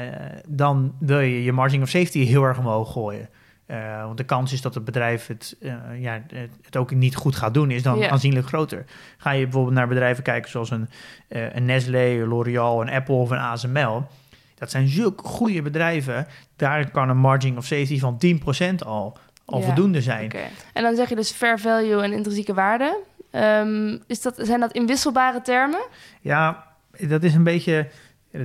dan 0.48 0.94
wil 0.98 1.20
je 1.20 1.42
je 1.42 1.52
margin 1.52 1.82
of 1.82 1.88
safety 1.88 2.24
heel 2.24 2.44
erg 2.44 2.58
omhoog 2.58 2.92
gooien. 2.92 3.28
Eh, 3.72 4.04
want 4.04 4.16
de 4.16 4.24
kans 4.24 4.52
is 4.52 4.60
dat 4.62 4.74
het 4.74 4.84
bedrijf 4.84 5.26
het, 5.26 5.56
eh, 5.60 5.74
ja, 5.98 6.22
het- 6.34 6.76
ook 6.76 6.90
niet 6.94 7.16
goed 7.16 7.36
gaat 7.36 7.54
doen, 7.54 7.70
is 7.70 7.82
dan 7.82 8.04
aanzienlijk 8.10 8.46
groter. 8.46 8.84
Ga 9.16 9.30
je 9.30 9.42
bijvoorbeeld 9.42 9.74
naar 9.74 9.88
bedrijven 9.88 10.22
kijken 10.22 10.50
zoals 10.50 10.70
een, 10.70 10.88
eh, 11.28 11.54
een 11.54 11.64
Nestlé, 11.64 12.24
L'Oreal, 12.26 12.80
een 12.82 12.90
Apple 12.90 13.14
of 13.14 13.30
een 13.30 13.38
ASML. 13.38 14.06
Dat 14.54 14.70
zijn 14.70 14.88
zulke 14.88 15.24
goede 15.24 15.62
bedrijven. 15.62 16.26
Daar 16.56 16.90
kan 16.90 17.08
een 17.08 17.16
margin 17.16 17.56
of 17.56 17.64
safety 17.64 17.98
van 17.98 18.18
10% 18.18 18.84
al, 18.84 19.16
al 19.44 19.58
Ja, 19.58 19.64
voldoende 19.64 20.00
zijn. 20.02 20.32
En 20.72 20.82
dan 20.82 20.94
zeg 20.96 21.08
je 21.08 21.14
dus 21.14 21.30
fair 21.30 21.58
value 21.58 22.02
en 22.02 22.12
intrinsieke 22.12 22.54
waarde. 22.54 22.98
Ehm, 23.30 23.98
is 24.06 24.22
dat, 24.22 24.34
zijn 24.42 24.60
dat 24.60 24.72
inwisselbare 24.72 25.42
termen? 25.42 25.80
Ja, 26.20 26.66
dat 26.98 27.22
is 27.22 27.34
een 27.34 27.44
beetje. 27.44 27.88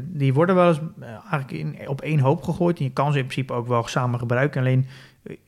Die 0.01 0.33
worden 0.33 0.55
wel 0.55 0.67
eens 0.67 0.79
eigenlijk 1.29 1.51
in, 1.51 1.89
op 1.89 2.01
één 2.01 2.19
hoop 2.19 2.43
gegooid. 2.43 2.77
En 2.77 2.83
je 2.83 2.91
kan 2.91 3.11
ze 3.11 3.17
in 3.17 3.23
principe 3.25 3.53
ook 3.53 3.67
wel 3.67 3.87
samen 3.87 4.19
gebruiken. 4.19 4.61
Alleen 4.61 4.87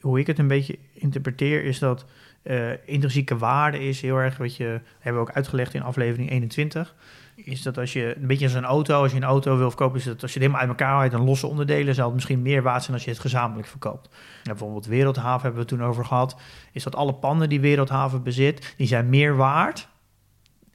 hoe 0.02 0.20
ik 0.20 0.28
het 0.28 0.40
een 0.40 0.48
beetje 0.48 0.78
interpreteer, 0.94 1.64
is 1.64 1.80
dat 1.80 2.06
eh, 2.42 2.72
intrinsieke 2.86 3.38
waarde 3.38 3.88
is 3.88 4.02
heel 4.02 4.18
erg 4.18 4.38
wat 4.38 4.56
je 4.56 4.82
hebben 5.00 5.22
we 5.22 5.30
ook 5.30 5.36
uitgelegd 5.36 5.74
in 5.74 5.82
aflevering 5.82 6.30
21. 6.30 6.96
Is 7.36 7.62
dat 7.62 7.78
als 7.78 7.94
je 7.94 8.16
een 8.18 8.28
beetje 8.28 8.46
als 8.46 8.54
een 8.54 8.66
auto, 8.66 9.02
als 9.02 9.12
je 9.12 9.18
een 9.18 9.24
auto 9.24 9.58
wil 9.58 9.70
verkopen, 9.70 10.00
is 10.00 10.06
dat 10.06 10.22
als 10.22 10.34
je 10.34 10.40
het 10.40 10.48
helemaal 10.48 10.70
uit 10.70 10.80
elkaar 10.80 10.96
haalt 10.96 11.14
en 11.14 11.24
losse 11.24 11.48
onderdelen, 11.48 11.96
zal 11.96 12.06
het 12.06 12.14
misschien 12.14 12.42
meer 12.42 12.62
waard 12.62 12.82
zijn 12.84 12.96
als 12.96 13.06
je 13.06 13.12
het 13.12 13.20
gezamenlijk 13.20 13.68
verkoopt. 13.68 14.08
En 14.08 14.42
bijvoorbeeld 14.44 14.86
Wereldhaven 14.86 15.42
hebben 15.42 15.54
we 15.54 15.60
het 15.60 15.68
toen 15.68 15.84
over 15.84 16.06
gehad. 16.06 16.36
Is 16.72 16.84
dat 16.84 16.96
alle 16.96 17.14
panden 17.14 17.50
die 17.50 17.60
Wereldhaven 17.60 18.24
bezit, 18.24 18.74
die 18.78 18.88
zijn 18.88 19.10
meer 19.10 19.36
waard 19.36 19.88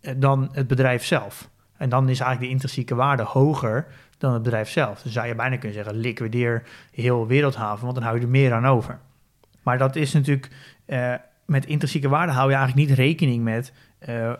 eh, 0.00 0.14
dan 0.16 0.48
het 0.52 0.66
bedrijf 0.66 1.04
zelf. 1.04 1.50
En 1.76 1.88
dan 1.88 2.02
is 2.08 2.20
eigenlijk 2.20 2.40
de 2.40 2.48
intrinsieke 2.48 2.94
waarde 2.94 3.22
hoger 3.22 3.86
dan 4.24 4.34
het 4.34 4.42
bedrijf 4.42 4.68
zelf. 4.68 5.02
Dus 5.02 5.12
zou 5.12 5.26
je 5.26 5.34
bijna 5.34 5.56
kunnen 5.56 5.76
zeggen, 5.76 5.96
liquideer 5.96 6.62
heel 6.92 7.26
Wereldhaven, 7.26 7.82
want 7.82 7.94
dan 7.94 8.04
hou 8.04 8.16
je 8.16 8.22
er 8.22 8.30
meer 8.30 8.52
aan 8.52 8.66
over. 8.66 8.98
Maar 9.62 9.78
dat 9.78 9.96
is 9.96 10.12
natuurlijk, 10.12 10.50
eh, 10.84 11.14
met 11.44 11.66
intrinsieke 11.66 12.08
waarde 12.08 12.32
hou 12.32 12.50
je 12.50 12.56
eigenlijk 12.56 12.88
niet 12.88 12.98
rekening 12.98 13.44
met 13.44 13.72
eh, 13.98 14.32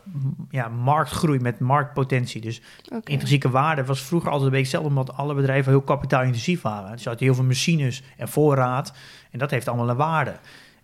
ja, 0.51 0.69
marktgroei, 0.69 1.39
met 1.39 1.59
marktpotentie. 1.59 2.41
Dus 2.41 2.63
intrinsieke 3.05 3.51
waarde 3.51 3.85
was 3.85 4.03
vroeger 4.03 4.31
altijd 4.31 4.47
een 4.47 4.57
beetje 4.57 4.77
hetzelfde, 4.77 5.01
omdat 5.01 5.17
alle 5.17 5.35
bedrijven 5.35 5.73
heel 5.73 5.81
kapitaalintensief 5.81 6.63
waren. 6.63 6.93
Dus 6.93 7.03
je 7.03 7.09
had 7.09 7.21
heel 7.21 7.35
veel 7.35 7.45
machines 7.45 8.03
en 8.17 8.29
voorraad 8.29 8.95
en 9.31 9.39
dat 9.39 9.51
heeft 9.51 9.69
allemaal 9.69 9.89
een 9.89 9.97
waarde. 9.97 10.35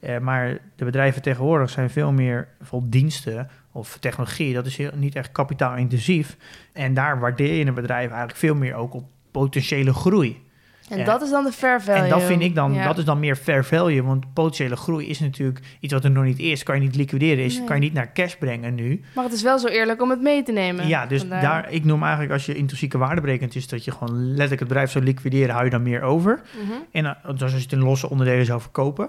Eh, 0.00 0.18
maar 0.18 0.58
de 0.76 0.84
bedrijven 0.84 1.22
tegenwoordig 1.22 1.70
zijn 1.70 1.90
veel 1.90 2.12
meer 2.12 2.48
vol 2.60 2.82
diensten 2.90 3.50
of 3.72 3.96
technologie. 4.00 4.54
Dat 4.54 4.66
is 4.66 4.76
heel, 4.76 4.90
niet 4.94 5.14
echt 5.14 5.32
kapitaalintensief. 5.32 6.36
En 6.72 6.94
daar 6.94 7.20
waardeer 7.20 7.54
je 7.54 7.64
een 7.66 7.74
bedrijf 7.74 8.08
eigenlijk 8.08 8.38
veel 8.38 8.54
meer 8.54 8.74
ook 8.74 8.94
op 8.94 9.04
potentiële 9.30 9.92
groei. 9.94 10.48
En 10.88 10.98
Ja. 10.98 11.04
dat 11.04 11.22
is 11.22 11.30
dan 11.30 11.44
de 11.44 11.52
fair 11.52 11.82
value. 11.82 12.02
En 12.02 12.08
dat 12.08 12.22
vind 12.22 12.42
ik 12.42 12.54
dan, 12.54 12.72
Ja. 12.72 12.84
dat 12.86 12.98
is 12.98 13.04
dan 13.04 13.20
meer 13.20 13.36
fair 13.36 13.64
value. 13.64 14.02
Want 14.02 14.32
potentiële 14.32 14.76
groei 14.76 15.06
is 15.06 15.20
natuurlijk 15.20 15.60
iets 15.80 15.92
wat 15.92 16.04
er 16.04 16.10
nog 16.10 16.24
niet 16.24 16.38
is. 16.38 16.62
Kan 16.62 16.74
je 16.74 16.80
niet 16.80 16.94
liquideren, 16.96 17.44
is, 17.44 17.56
Nee. 17.56 17.64
kan 17.66 17.76
je 17.76 17.82
niet 17.82 17.92
naar 17.92 18.12
cash 18.12 18.34
brengen 18.34 18.74
nu. 18.74 19.00
Maar 19.14 19.24
het 19.24 19.32
is 19.32 19.42
wel 19.42 19.58
zo 19.58 19.66
eerlijk 19.66 20.02
om 20.02 20.10
het 20.10 20.20
mee 20.20 20.42
te 20.42 20.52
nemen. 20.52 20.88
Ja, 20.88 21.06
dus 21.06 21.20
Vandaar. 21.20 21.42
daar, 21.42 21.72
ik 21.72 21.84
noem 21.84 22.02
eigenlijk 22.02 22.32
als 22.32 22.46
je 22.46 22.54
intrinsieke 22.54 22.98
waarde 22.98 23.20
berekent, 23.20 23.54
is 23.54 23.68
dat 23.68 23.84
je 23.84 23.90
gewoon 23.90 24.24
letterlijk 24.26 24.58
het 24.60 24.68
bedrijf 24.68 24.90
zou 24.90 25.04
liquideren, 25.04 25.50
hou 25.50 25.64
je 25.64 25.70
dan 25.70 25.82
meer 25.82 26.02
over. 26.02 26.40
Mhm. 26.64 26.72
En 26.92 27.04
eh, 27.06 27.30
dus 27.32 27.42
als 27.42 27.52
je 27.52 27.58
het 27.58 27.72
in 27.72 27.78
losse 27.82 28.10
onderdelen 28.10 28.44
zou 28.46 28.60
verkopen. 28.60 29.08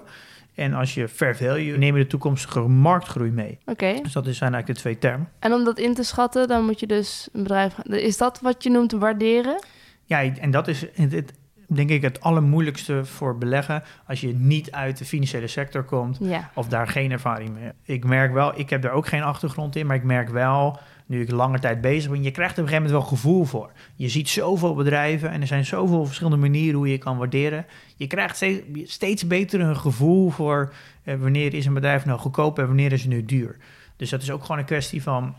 En 0.54 0.74
als 0.74 0.94
je 0.94 1.08
fair 1.08 1.36
value, 1.36 1.78
neem 1.78 1.96
je 1.96 2.02
de 2.02 2.08
toekomstige 2.08 2.60
marktgroei 2.60 3.30
mee. 3.30 3.58
Oké. 3.66 3.98
Dus 4.02 4.12
dat 4.12 4.24
zijn 4.24 4.54
eigenlijk 4.54 4.66
de 4.66 4.74
twee 4.74 4.98
termen. 4.98 5.28
En 5.38 5.52
om 5.52 5.64
dat 5.64 5.78
in 5.78 5.94
te 5.94 6.02
schatten, 6.02 6.48
dan 6.48 6.64
moet 6.64 6.80
je 6.80 6.86
dus 6.86 7.28
een 7.32 7.42
bedrijf... 7.42 7.78
Is 7.84 8.16
dat 8.18 8.40
wat 8.40 8.62
je 8.62 8.70
noemt 8.70 8.92
waarderen? 8.92 9.64
Ja, 10.04 10.22
en 10.22 10.50
dat 10.50 10.68
is, 10.68 10.86
het, 10.94 11.32
denk 11.66 11.90
ik 11.90 12.02
het 12.02 12.20
allermoeilijkste 12.20 13.04
voor 13.04 13.38
beleggen 13.38 13.82
als 14.06 14.20
je 14.20 14.34
niet 14.34 14.70
uit 14.72 14.98
de 14.98 15.04
financiële 15.04 15.46
sector 15.46 15.82
komt 15.82 16.18
Ja. 16.20 16.50
of 16.54 16.68
daar 16.68 16.88
geen 16.88 17.10
ervaring 17.10 17.50
mee. 17.54 17.62
hebt. 17.62 17.76
Ik 17.82 18.04
merk 18.04 18.32
wel, 18.32 18.58
ik 18.58 18.70
heb 18.70 18.82
daar 18.82 18.92
ook 18.92 19.06
geen 19.06 19.22
achtergrond 19.22 19.76
in, 19.76 19.86
maar 19.86 19.96
ik 19.96 20.02
merk 20.04 20.28
wel, 20.28 20.78
nu 21.12 21.20
ik 21.20 21.30
langer 21.30 21.60
tijd 21.60 21.80
bezig 21.80 22.10
ben, 22.10 22.22
je 22.22 22.30
krijgt 22.30 22.56
er 22.56 22.62
op 22.62 22.68
een 22.68 22.74
gegeven 22.74 22.92
moment 22.92 23.10
wel 23.10 23.18
gevoel 23.18 23.44
voor. 23.44 23.70
Je 23.94 24.08
ziet 24.08 24.28
zoveel 24.28 24.74
bedrijven 24.74 25.30
en 25.30 25.40
er 25.40 25.46
zijn 25.46 25.64
zoveel 25.64 26.04
verschillende 26.04 26.38
manieren 26.38 26.76
hoe 26.76 26.90
je 26.90 26.98
kan 26.98 27.18
waarderen. 27.18 27.66
Je 27.96 28.06
krijgt 28.06 28.36
steeds, 28.36 28.92
steeds 28.92 29.26
beter 29.26 29.60
een 29.60 29.76
gevoel 29.76 30.30
voor 30.30 30.72
eh, 31.04 31.16
wanneer 31.16 31.54
is 31.54 31.66
een 31.66 31.74
bedrijf 31.74 32.04
nou 32.04 32.18
goedkoop 32.18 32.58
en 32.58 32.66
wanneer 32.66 32.92
is 32.92 33.02
het 33.02 33.10
nu 33.10 33.24
duur. 33.24 33.56
Dus 33.96 34.10
dat 34.10 34.22
is 34.22 34.30
ook 34.30 34.40
gewoon 34.42 34.58
een 34.58 34.64
kwestie 34.64 35.02
van 35.02 35.34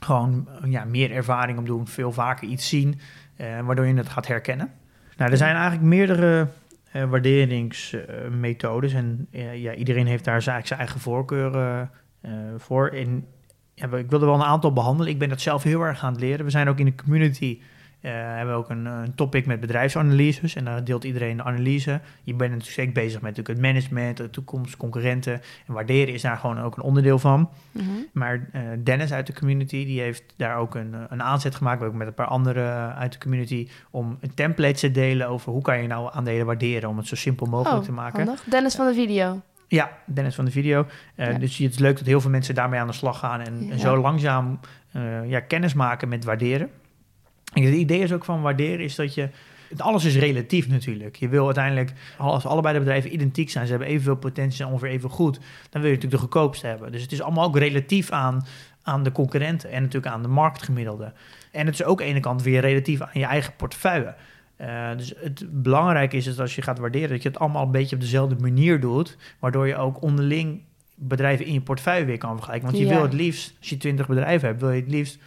gewoon 0.00 0.48
ja, 0.64 0.84
meer 0.84 1.10
ervaring 1.10 1.58
om 1.58 1.64
doen, 1.64 1.86
veel 1.86 2.12
vaker 2.12 2.48
iets 2.48 2.68
zien, 2.68 3.00
eh, 3.36 3.60
waardoor 3.60 3.86
je 3.86 3.94
het 3.94 4.08
gaat 4.08 4.26
herkennen. 4.26 4.72
Nou, 5.16 5.30
er 5.30 5.36
zijn 5.36 5.54
eigenlijk 5.54 5.84
meerdere 5.84 6.48
eh, 6.92 7.04
waarderingsmethodes 7.04 8.92
en 8.92 9.26
eh, 9.30 9.62
ja, 9.62 9.74
iedereen 9.74 10.06
heeft 10.06 10.24
daar 10.24 10.42
zijn, 10.42 10.62
eigen 10.62 11.00
voorkeuren 11.00 11.90
eh, 12.20 12.32
voor. 12.56 12.88
Ja, 13.80 13.96
ik 13.96 14.10
wilde 14.10 14.26
wel 14.26 14.34
een 14.34 14.42
aantal 14.42 14.72
behandelen. 14.72 15.12
Ik 15.12 15.18
ben 15.18 15.28
dat 15.28 15.40
zelf 15.40 15.62
heel 15.62 15.80
erg 15.82 16.04
aan 16.04 16.12
het 16.12 16.20
leren. 16.20 16.44
We 16.44 16.50
zijn 16.50 16.68
ook 16.68 16.78
in 16.78 16.84
de 16.84 16.94
community. 16.94 17.58
eh, 18.00 18.10
hebben 18.14 18.54
we 18.54 18.60
ook 18.60 18.70
een, 18.70 18.84
een 18.86 19.14
topic 19.14 19.46
met 19.46 19.60
bedrijfsanalyses 19.60 20.54
en 20.54 20.64
daar 20.64 20.84
deelt 20.84 21.04
iedereen 21.04 21.36
de 21.36 21.42
analyse. 21.42 22.00
Je 22.22 22.34
bent 22.34 22.50
natuurlijk 22.50 22.70
steeds 22.72 22.92
bezig 22.92 23.20
met 23.20 23.36
natuurlijk 23.36 23.48
het 23.48 23.60
management, 23.74 24.16
de 24.16 24.30
toekomst, 24.30 24.76
concurrenten. 24.76 25.32
En 25.66 25.74
waarderen 25.74 26.14
is 26.14 26.22
daar 26.22 26.36
gewoon 26.36 26.60
ook 26.60 26.76
een 26.76 26.82
onderdeel 26.82 27.18
van. 27.18 27.48
Mhm. 27.72 27.84
Maar 28.12 28.48
eh, 28.52 28.60
Dennis 28.84 29.12
uit 29.12 29.26
de 29.26 29.32
community, 29.34 29.84
die 29.84 30.00
heeft 30.00 30.22
daar 30.36 30.56
ook 30.56 30.74
een, 30.74 30.94
eh, 30.94 31.00
een 31.08 31.22
aanzet 31.22 31.54
gemaakt, 31.54 31.82
ook 31.82 31.94
met 31.94 32.06
een 32.06 32.14
paar 32.14 32.26
anderen 32.26 32.94
uit 32.94 33.12
de 33.12 33.18
community, 33.18 33.68
om 33.90 34.18
een 34.20 34.34
template 34.34 34.74
te 34.78 34.90
delen 34.90 35.28
over 35.28 35.52
hoe 35.52 35.62
kan 35.62 35.82
je 35.82 35.88
nou 35.88 36.10
aandelen 36.12 36.46
waarderen, 36.46 36.88
om 36.88 36.96
het 36.96 37.06
zo 37.06 37.16
simpel 37.16 37.46
mogelijk 37.46 37.78
Oh, 37.80 37.84
te 37.84 37.92
maken. 37.92 38.24
handig. 38.26 38.44
Dennis 38.44 38.74
van 38.74 38.86
de 38.86 38.94
video. 38.94 39.40
Ja, 39.70 39.98
Dennis 40.06 40.34
van 40.34 40.44
de 40.44 40.50
video. 40.50 40.86
Eh, 41.14 41.32
Ja. 41.32 41.38
Dus 41.38 41.58
het 41.58 41.72
is 41.72 41.78
leuk 41.78 41.98
dat 41.98 42.06
heel 42.06 42.20
veel 42.20 42.30
mensen 42.30 42.54
daarmee 42.54 42.80
aan 42.80 42.86
de 42.86 42.92
slag 42.92 43.18
gaan 43.18 43.40
en, 43.40 43.78
zo 43.78 43.96
langzaam 43.96 44.60
eh, 44.92 45.28
ja, 45.28 45.40
kennis 45.40 45.74
maken 45.74 46.08
met 46.08 46.24
waarderen. 46.24 46.70
En 47.52 47.62
het 47.62 47.74
idee 47.74 47.98
is 47.98 48.12
ook 48.12 48.24
van 48.24 48.42
waarderen 48.42 48.84
is 48.84 48.94
dat 48.94 49.14
je... 49.14 49.28
het 49.68 49.80
Alles 49.80 50.04
is 50.04 50.16
relatief 50.16 50.68
natuurlijk. 50.68 51.16
Je 51.16 51.28
wil 51.28 51.44
uiteindelijk, 51.44 51.92
als 52.18 52.46
allebei 52.46 52.74
de 52.74 52.80
bedrijven 52.80 53.12
identiek 53.12 53.50
zijn, 53.50 53.64
ze 53.64 53.70
hebben 53.70 53.88
evenveel 53.88 54.16
potentie 54.16 54.64
en 54.64 54.70
ongeveer 54.70 54.90
even 54.90 55.10
goed, 55.10 55.40
dan 55.70 55.80
wil 55.82 55.90
je 55.90 55.96
natuurlijk 55.96 56.22
de 56.22 56.28
goedkoopste 56.28 56.66
hebben. 56.66 56.92
Dus 56.92 57.02
het 57.02 57.12
is 57.12 57.22
allemaal 57.22 57.44
ook 57.44 57.58
relatief 57.58 58.10
aan, 58.10 58.46
aan 58.82 59.02
de 59.02 59.12
concurrenten 59.12 59.70
en 59.70 59.82
natuurlijk 59.82 60.14
aan 60.14 60.22
de 60.22 60.28
marktgemiddelde. 60.28 61.12
En 61.52 61.66
het 61.66 61.74
is 61.74 61.84
ook 61.84 62.00
aan 62.00 62.06
de 62.06 62.12
ene 62.12 62.20
kant 62.20 62.42
weer 62.42 62.60
relatief 62.60 63.00
aan 63.00 63.10
je 63.12 63.24
eigen 63.24 63.52
portefeuille. 63.56 64.14
Eh, 64.60 64.96
dus 64.96 65.12
het 65.16 65.62
belangrijke 65.62 66.16
is 66.16 66.24
dat 66.24 66.38
als 66.40 66.54
je 66.54 66.62
gaat 66.62 66.78
waarderen, 66.78 67.08
dat 67.08 67.22
je 67.22 67.28
het 67.28 67.38
allemaal 67.38 67.64
een 67.64 67.70
beetje 67.70 67.94
op 67.96 68.00
dezelfde 68.02 68.36
manier 68.40 68.80
doet, 68.80 69.16
waardoor 69.38 69.66
je 69.66 69.76
ook 69.76 70.02
onderling 70.02 70.60
bedrijven 70.94 71.46
in 71.46 71.52
je 71.52 71.60
portefeuille 71.60 72.04
weer 72.04 72.18
kan 72.18 72.34
vergelijken. 72.34 72.66
Want 72.68 72.78
je 72.82 72.86
Ja. 72.86 72.92
wil 72.94 73.02
het 73.02 73.12
liefst, 73.12 73.54
als 73.58 73.68
je 73.68 73.76
20 73.76 74.06
bedrijven 74.08 74.48
hebt, 74.48 74.60
wil 74.60 74.70
je 74.70 74.80
het 74.80 74.90
liefst 74.90 75.18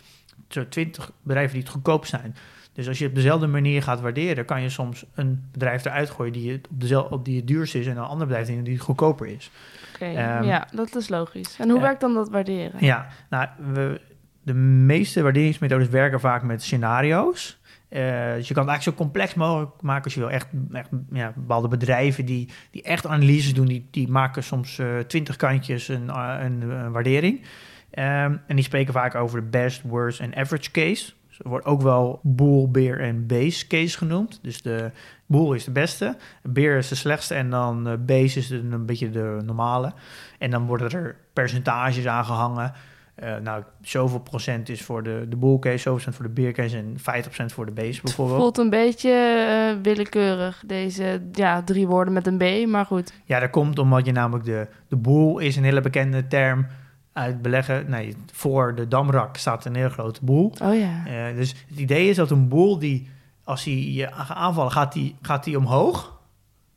zo 0.49 0.67
20 0.67 1.11
bedrijven 1.21 1.53
die 1.53 1.61
het 1.61 1.71
goedkoop 1.71 2.05
zijn. 2.05 2.35
Dus 2.73 2.87
als 2.87 2.99
je 2.99 3.07
op 3.07 3.15
dezelfde 3.15 3.47
manier 3.47 3.83
gaat 3.83 4.01
waarderen, 4.01 4.45
kan 4.45 4.61
je 4.61 4.69
soms 4.69 5.05
een 5.15 5.43
bedrijf 5.51 5.85
eruit 5.85 6.09
gooien 6.09 6.33
die 6.33 6.51
het, 6.51 6.67
op 6.71 6.81
dezelfde, 6.81 7.15
op 7.15 7.25
die 7.25 7.35
het 7.37 7.47
duurste 7.47 7.79
is 7.79 7.87
en 7.87 7.97
een 7.97 8.03
ander 8.03 8.27
bedrijf 8.27 8.47
die 8.47 8.73
het 8.73 8.81
goedkoper 8.81 9.27
is. 9.27 9.51
Oké, 9.95 10.05
Ehm, 10.05 10.43
ja, 10.43 10.67
dat 10.71 10.95
is 10.95 11.09
logisch. 11.09 11.57
En 11.59 11.67
hoe 11.69 11.77
ja. 11.77 11.83
werkt 11.83 12.01
dan 12.01 12.13
dat 12.13 12.29
waarderen? 12.29 12.85
Ja, 12.85 13.07
nou, 13.29 13.47
we, 13.73 14.01
de 14.43 14.53
meeste 14.53 15.21
waarderingsmethodes 15.21 15.87
werken 15.89 16.19
vaak 16.19 16.43
met 16.43 16.63
scenario's. 16.63 17.59
Eh, 17.93 18.33
dus 18.33 18.47
je 18.47 18.53
kan 18.53 18.63
het 18.63 18.71
eigenlijk 18.71 18.83
zo 18.83 19.03
complex 19.03 19.33
mogelijk 19.33 19.81
maken 19.81 20.03
als 20.03 20.13
je 20.13 20.19
wil. 20.19 20.29
Echt, 20.29 20.47
echt 20.71 20.89
ja, 21.11 21.33
bepaalde 21.35 21.67
bedrijven 21.67 22.25
die, 22.25 22.49
die 22.71 22.81
echt 22.81 23.07
analyses 23.07 23.53
doen, 23.53 23.65
die, 23.65 23.87
die 23.91 24.07
maken 24.07 24.43
soms 24.43 24.79
eh, 24.79 24.99
twintig 24.99 25.35
kantjes 25.35 25.87
een, 25.87 26.09
eh, 26.09 26.37
een, 26.41 26.91
waardering. 26.91 27.41
Ehm, 27.89 28.37
en 28.47 28.55
die 28.55 28.63
spreken 28.63 28.93
vaak 28.93 29.15
over 29.15 29.41
de 29.41 29.47
best, 29.47 29.81
worst 29.81 30.19
en 30.19 30.35
average 30.35 30.71
case. 30.71 31.13
Dus 31.27 31.39
er 31.39 31.49
wordt 31.49 31.65
ook 31.65 31.81
wel 31.81 32.19
bull, 32.23 32.67
bear 32.69 32.99
en 32.99 33.27
base 33.27 33.67
case 33.67 33.97
genoemd. 33.97 34.39
Dus 34.41 34.61
de 34.61 34.91
bull 35.25 35.55
is 35.55 35.63
de 35.63 35.71
beste, 35.71 36.17
bear 36.43 36.77
is 36.77 36.87
de 36.87 36.95
slechtste 36.95 37.33
en 37.33 37.49
dan 37.49 38.05
base 38.05 38.39
is 38.39 38.49
een 38.49 38.85
beetje 38.85 39.09
de 39.09 39.41
normale. 39.45 39.93
En 40.39 40.51
dan 40.51 40.65
worden 40.65 40.89
er 40.91 41.15
percentages 41.33 42.07
aangehangen. 42.07 42.73
Eh, 43.15 43.35
nou, 43.37 43.63
zoveel 43.81 44.19
procent 44.19 44.69
is 44.69 44.81
voor 44.81 45.03
de, 45.03 45.25
de 45.29 45.35
bull 45.35 45.59
case, 45.59 45.77
zoveel 45.77 45.93
procent 45.93 46.15
voor 46.15 46.25
de 46.25 46.31
bear 46.31 46.51
case 46.51 46.77
en 46.77 46.97
50% 46.97 47.53
voor 47.53 47.65
de 47.65 47.71
base 47.71 48.01
bijvoorbeeld. 48.01 48.39
Voelt 48.39 48.57
een 48.57 48.69
beetje 48.69 49.11
eh, 49.11 49.81
willekeurig, 49.83 50.63
deze 50.65 51.21
ja, 51.31 51.63
drie 51.63 51.87
woorden 51.87 52.13
met 52.13 52.27
een 52.27 52.37
B, 52.37 52.67
maar 52.67 52.85
goed. 52.85 53.13
Ja, 53.25 53.39
dat 53.39 53.49
komt 53.49 53.79
omdat 53.79 54.05
je 54.05 54.11
namelijk 54.11 54.45
de, 54.45 54.67
de 54.87 54.95
boel 54.95 55.39
is 55.39 55.55
een 55.55 55.63
hele 55.63 55.81
bekende 55.81 56.27
term 56.27 56.67
uit 57.13 57.41
beleggen. 57.41 57.89
Nee, 57.89 58.15
voor 58.31 58.75
de 58.75 58.87
damrak 58.87 59.37
staat 59.37 59.65
een 59.65 59.75
hele 59.75 59.89
grote 59.89 60.19
boel. 60.23 60.53
Oh 60.63 60.75
ja. 60.75 61.05
Eh, 61.05 61.35
dus 61.35 61.55
het 61.67 61.79
idee 61.79 62.09
is 62.09 62.15
dat 62.15 62.31
een 62.31 62.47
boel 62.47 62.79
die, 62.79 63.09
als 63.43 63.63
hij 63.63 63.73
je 63.73 64.11
aanvallen, 64.11 64.71
gaat 64.71 64.93
die, 64.93 65.15
gaat 65.21 65.43
die 65.43 65.57
omhoog. 65.57 66.21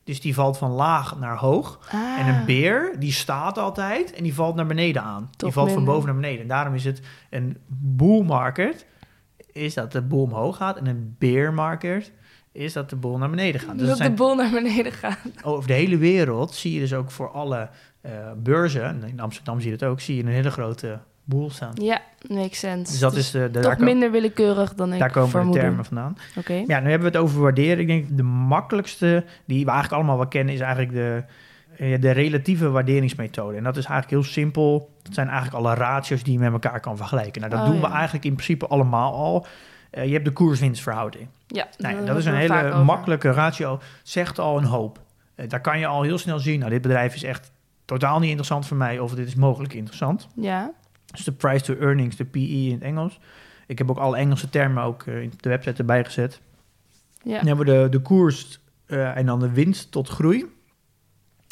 Dus 0.07 0.21
die 0.21 0.35
valt 0.35 0.59
van 0.59 0.71
laag 0.71 1.19
naar 1.19 1.37
hoog. 1.37 1.79
Ah, 1.93 2.19
En 2.19 2.35
een 2.35 2.45
beer, 2.45 2.95
die 2.99 3.13
staat 3.13 3.59
altijd 3.59 4.13
en 4.13 4.23
die 4.23 4.35
valt 4.35 4.55
naar 4.55 4.67
beneden 4.67 5.03
aan. 5.03 5.31
die 5.37 5.53
valt 5.53 5.73
van 5.73 5.85
boven 5.85 6.07
naar 6.07 6.15
beneden. 6.15 6.41
En 6.41 6.49
daarom 6.49 6.75
is 6.75 6.85
het 6.85 7.01
een 7.31 7.57
bull 7.69 8.23
market, 8.23 8.87
is 9.53 9.75
dat 9.75 9.93
de 9.93 10.03
boel 10.03 10.23
omhoog 10.23 10.57
gaat. 10.57 10.77
En 10.77 10.87
een 10.87 11.17
bear 11.19 11.55
market 11.55 12.13
is 12.53 12.73
dat 12.73 12.91
de 12.91 12.97
boel 12.97 13.19
naar 13.19 13.31
beneden 13.31 13.61
gaat. 13.61 13.79
Dus 13.79 13.89
dat 13.89 13.97
zijn 13.97 14.11
de 14.11 14.17
bol 14.17 14.35
naar 14.35 14.51
beneden 14.51 14.93
gaat. 14.93 15.19
over 15.43 15.69
de 15.69 15.75
hele 15.75 15.97
wereld 15.97 16.55
zie 16.55 16.73
je 16.73 16.81
dus 16.81 16.95
ook 16.95 17.11
voor 17.11 17.31
alle 17.31 17.69
eh, 18.01 18.13
beurzen, 18.37 18.85
en 18.85 19.03
in 19.05 19.21
Amsterdam 19.21 19.61
zie 19.61 19.71
je 19.71 19.77
dat 19.77 19.89
ook, 19.89 20.01
zie 20.01 20.17
je 20.17 20.23
een 20.23 20.29
hele 20.29 20.51
grote 20.51 20.99
boel 21.27 21.51
staan. 21.51 21.73
Ja, 21.75 22.01
makes 22.29 22.59
sense. 22.59 22.91
Dus 22.93 23.01
dat 23.01 23.15
is 23.15 23.31
de, 23.31 23.51
de 23.51 23.61
toch 23.61 23.79
minder 23.79 24.11
willekeurig 24.11 24.75
dan 24.75 24.93
ik 24.93 24.99
daar 24.99 25.11
komen 25.11 25.53
de 25.53 25.59
termen 25.59 25.85
vandaan. 25.85 26.17
Oké. 26.37 26.53
Ja, 26.67 26.81
nu 26.81 26.91
hebben 26.91 27.13
we 27.13 27.19
het 27.19 27.27
over 27.27 27.41
waarderen. 27.41 27.79
Ik 27.79 27.87
denk 27.87 28.17
de 28.17 28.23
makkelijkste, 28.23 29.25
die 29.45 29.65
we 29.65 29.71
eigenlijk 29.71 29.93
allemaal 29.93 30.17
wel 30.17 30.29
kennen, 30.29 30.55
is 30.55 30.61
eigenlijk 30.61 30.93
de, 30.93 31.25
eh, 31.77 32.01
de 32.01 32.11
relatieve 32.11 32.71
waarderingsmethode. 32.71 33.57
En 33.57 33.63
dat 33.65 33.77
is 33.77 33.85
eigenlijk 33.85 34.23
heel 34.23 34.33
simpel. 34.33 34.91
Dat 35.03 35.15
zijn 35.15 35.29
eigenlijk 35.29 35.57
alle 35.57 35.75
ratio's 35.75 36.23
die 36.23 36.33
je 36.33 36.39
met 36.39 36.53
elkaar 36.53 36.81
kan 36.81 36.97
vergelijken. 36.97 37.41
Nou, 37.41 37.53
dat 37.53 37.63
Oh, 37.63 37.71
doen 37.71 37.81
we 37.81 37.87
eigenlijk 37.87 38.25
in 38.25 38.33
principe 38.35 38.67
allemaal 38.67 39.13
al. 39.13 39.47
Eh, 39.91 40.07
je 40.07 40.13
hebt 40.13 40.25
de 40.25 40.33
koers-winstverhouding. 40.33 41.29
Ja, 41.47 41.69
Nou, 41.79 42.05
dat 42.05 42.17
is 42.17 42.25
een 42.25 42.35
hele 42.35 42.83
makkelijke 42.85 43.31
ratio. 43.31 43.81
Zegt 44.03 44.39
al 44.39 44.59
een 44.59 44.65
hoop. 44.65 45.01
Eh, 45.35 45.49
daar 45.49 45.61
kan 45.61 45.79
je 45.79 45.87
al 45.87 46.03
heel 46.03 46.19
snel 46.19 46.39
zien. 46.39 46.59
Nou, 46.59 46.71
dit 46.71 46.83
bedrijf 46.83 47.15
is 47.15 47.23
echt 47.23 47.53
totaal 47.85 48.19
niet 48.19 48.29
interessant 48.29 48.67
voor 48.67 48.77
mij. 48.77 48.99
Of 48.99 49.15
dit 49.15 49.27
is 49.27 49.35
mogelijk 49.35 49.75
interessant. 49.75 50.29
Ja, 50.35 50.71
Dus 51.07 51.25
de 51.25 51.33
price 51.33 51.65
to 51.65 51.75
earnings, 51.75 52.17
de 52.17 52.25
PE 52.25 52.39
in 52.41 52.73
het 52.73 52.83
Engels. 52.83 53.21
Ik 53.67 53.79
heb 53.79 53.91
ook 53.91 53.99
alle 53.99 54.17
Engelse 54.17 54.49
termen 54.49 54.83
ook 54.83 55.03
eh, 55.03 55.23
in 55.23 55.33
de 55.37 55.49
website 55.49 55.79
erbij 55.79 56.05
gezet. 56.05 56.41
ja. 57.23 57.37
Dan 57.37 57.47
hebben 57.47 57.67
we 57.67 57.73
de, 57.73 57.89
de 57.89 58.01
koers 58.01 58.61
eh, 58.87 59.17
en 59.17 59.27
dan 59.27 59.41
de 59.41 59.51
winst 59.51 59.91
tot 59.91 60.09
groei. 60.09 60.41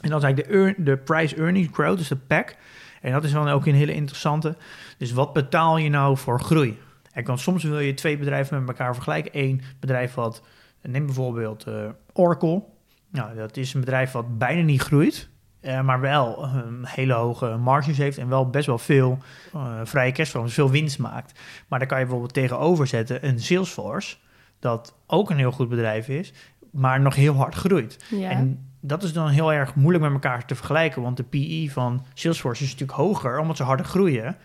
En 0.00 0.10
dan 0.10 0.18
is 0.18 0.24
eigenlijk 0.24 0.48
de, 0.52 0.58
earn- 0.58 0.84
de 0.84 0.96
price 0.96 1.36
earnings 1.36 1.68
growth, 1.72 1.98
dus 1.98 2.08
de 2.08 2.16
PAC. 2.16 2.56
En 3.00 3.12
dat 3.12 3.24
is 3.24 3.32
dan 3.32 3.48
ook 3.48 3.66
een 3.66 3.74
hele 3.74 3.94
interessante. 3.94 4.56
Dus 4.98 5.12
wat 5.12 5.32
betaal 5.32 5.76
je 5.78 5.88
nou 5.88 6.16
voor 6.16 6.40
groei? 6.40 6.78
En 7.12 7.24
kan, 7.24 7.38
soms 7.38 7.62
wil 7.62 7.78
je 7.78 7.94
twee 7.94 8.18
bedrijven 8.18 8.58
met 8.58 8.68
elkaar 8.68 8.94
vergelijken. 8.94 9.30
Eén 9.40 9.62
bedrijf 9.80 10.14
wat, 10.14 10.42
neem 10.82 11.06
bijvoorbeeld 11.06 11.64
eh, 11.64 11.88
Oracle. 12.12 12.62
Nou, 13.10 13.36
dat 13.36 13.56
is 13.56 13.74
een 13.74 13.80
bedrijf 13.80 14.12
wat 14.12 14.38
bijna 14.38 14.62
niet 14.62 14.80
groeit. 14.80 15.28
Eh, 15.64 15.80
maar 15.80 16.00
wel 16.00 16.44
eh, 16.44 16.52
hele 16.82 17.12
hoge 17.12 17.56
marges 17.56 17.98
heeft 17.98 18.18
en 18.18 18.28
wel 18.28 18.50
best 18.50 18.66
wel 18.66 18.78
veel 18.78 19.18
eh, 19.52 19.80
vrije 19.84 20.12
cashflow, 20.12 20.44
dus 20.44 20.54
veel 20.54 20.70
winst 20.70 20.98
maakt. 20.98 21.40
Maar 21.68 21.78
daar 21.78 21.88
kan 21.88 21.98
je 21.98 22.04
bijvoorbeeld 22.04 22.34
tegenover 22.34 22.86
zetten 22.86 23.26
een 23.26 23.40
Salesforce, 23.40 24.16
dat 24.58 24.94
ook 25.06 25.30
een 25.30 25.36
heel 25.36 25.52
goed 25.52 25.68
bedrijf 25.68 26.08
is, 26.08 26.32
maar 26.70 27.00
nog 27.00 27.14
heel 27.14 27.34
hard 27.34 27.54
groeit. 27.54 28.04
ja. 28.10 28.30
En 28.30 28.72
dat 28.86 29.02
is 29.02 29.12
dan 29.12 29.28
heel 29.28 29.52
erg 29.52 29.74
moeilijk 29.74 30.04
met 30.04 30.12
elkaar 30.12 30.44
te 30.44 30.54
vergelijken, 30.54 31.02
want 31.02 31.16
de 31.16 31.22
PE 31.22 31.66
van 31.70 32.04
Salesforce 32.14 32.62
is 32.62 32.70
natuurlijk 32.70 32.98
hoger, 32.98 33.38
omdat 33.38 33.56
ze 33.56 33.62
harder 33.62 33.86
groeien, 33.86 34.36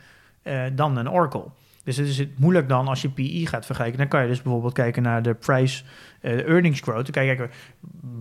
eh, 0.42 0.64
dan 0.74 0.98
een 0.98 1.10
Oracle. 1.10 1.46
Dus 1.84 1.98
het 1.98 2.08
is 2.08 2.26
moeilijk 2.38 2.70
dan 2.70 2.88
als 2.88 3.02
je 3.02 3.10
PE 3.10 3.48
gaat 3.48 3.66
vergelijken. 3.66 4.00
Dan 4.00 4.08
kan 4.08 4.22
je 4.22 4.28
dus 4.28 4.42
bijvoorbeeld 4.42 4.74
kijken 4.74 5.04
naar 5.04 5.22
de 5.22 5.34
price, 5.34 5.84
de 6.22 6.44
earnings 6.44 6.82
growth. 6.82 7.04
Dan 7.04 7.12
kan 7.12 7.26
je 7.26 7.36
kijken, 7.36 7.56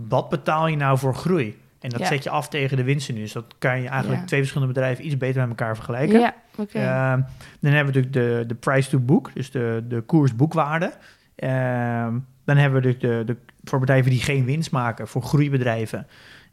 wat 0.09 0.29
betaal 0.29 0.67
je 0.67 0.77
nou 0.77 0.99
voor 0.99 1.15
groei? 1.15 1.57
En 1.81 1.91
dat 1.91 2.01
Ja. 2.01 2.07
zet 2.07 2.23
je 2.25 2.31
af 2.31 2.49
tegen 2.49 2.77
de 2.77 2.83
winsten 2.85 3.15
nu. 3.15 3.21
Dus 3.21 3.33
dat 3.33 3.55
kan 3.59 3.81
je 3.83 3.89
eigenlijk 3.89 4.21
Ja. 4.21 4.27
twee 4.27 4.41
verschillende 4.41 4.73
bedrijven 4.75 5.07
iets 5.07 5.17
beter 5.17 5.41
met 5.41 5.49
elkaar 5.49 5.75
vergelijken. 5.75 6.21
Ja, 6.21 6.35
oké. 6.57 6.79
Ehm, 6.79 7.21
dan 7.61 7.73
hebben 7.73 7.93
we 7.93 8.01
natuurlijk 8.01 8.13
de, 8.13 8.45
de 8.47 8.55
price 8.55 8.91
to 8.91 8.99
book, 8.99 9.31
dus 9.35 9.51
de, 9.51 9.85
de 9.89 10.01
koers-boekwaarde. 10.01 10.93
Ehm, 11.35 12.19
dan 12.45 12.57
hebben 12.57 12.83
we 12.83 12.87
dus 12.93 12.99
de, 12.99 13.23
de, 13.27 13.37
voor 13.65 13.79
bedrijven 13.81 14.11
die 14.11 14.21
geen 14.21 14.45
winst 14.45 14.71
maken, 14.71 15.09
voor 15.09 15.23
groeibedrijven, 15.23 16.07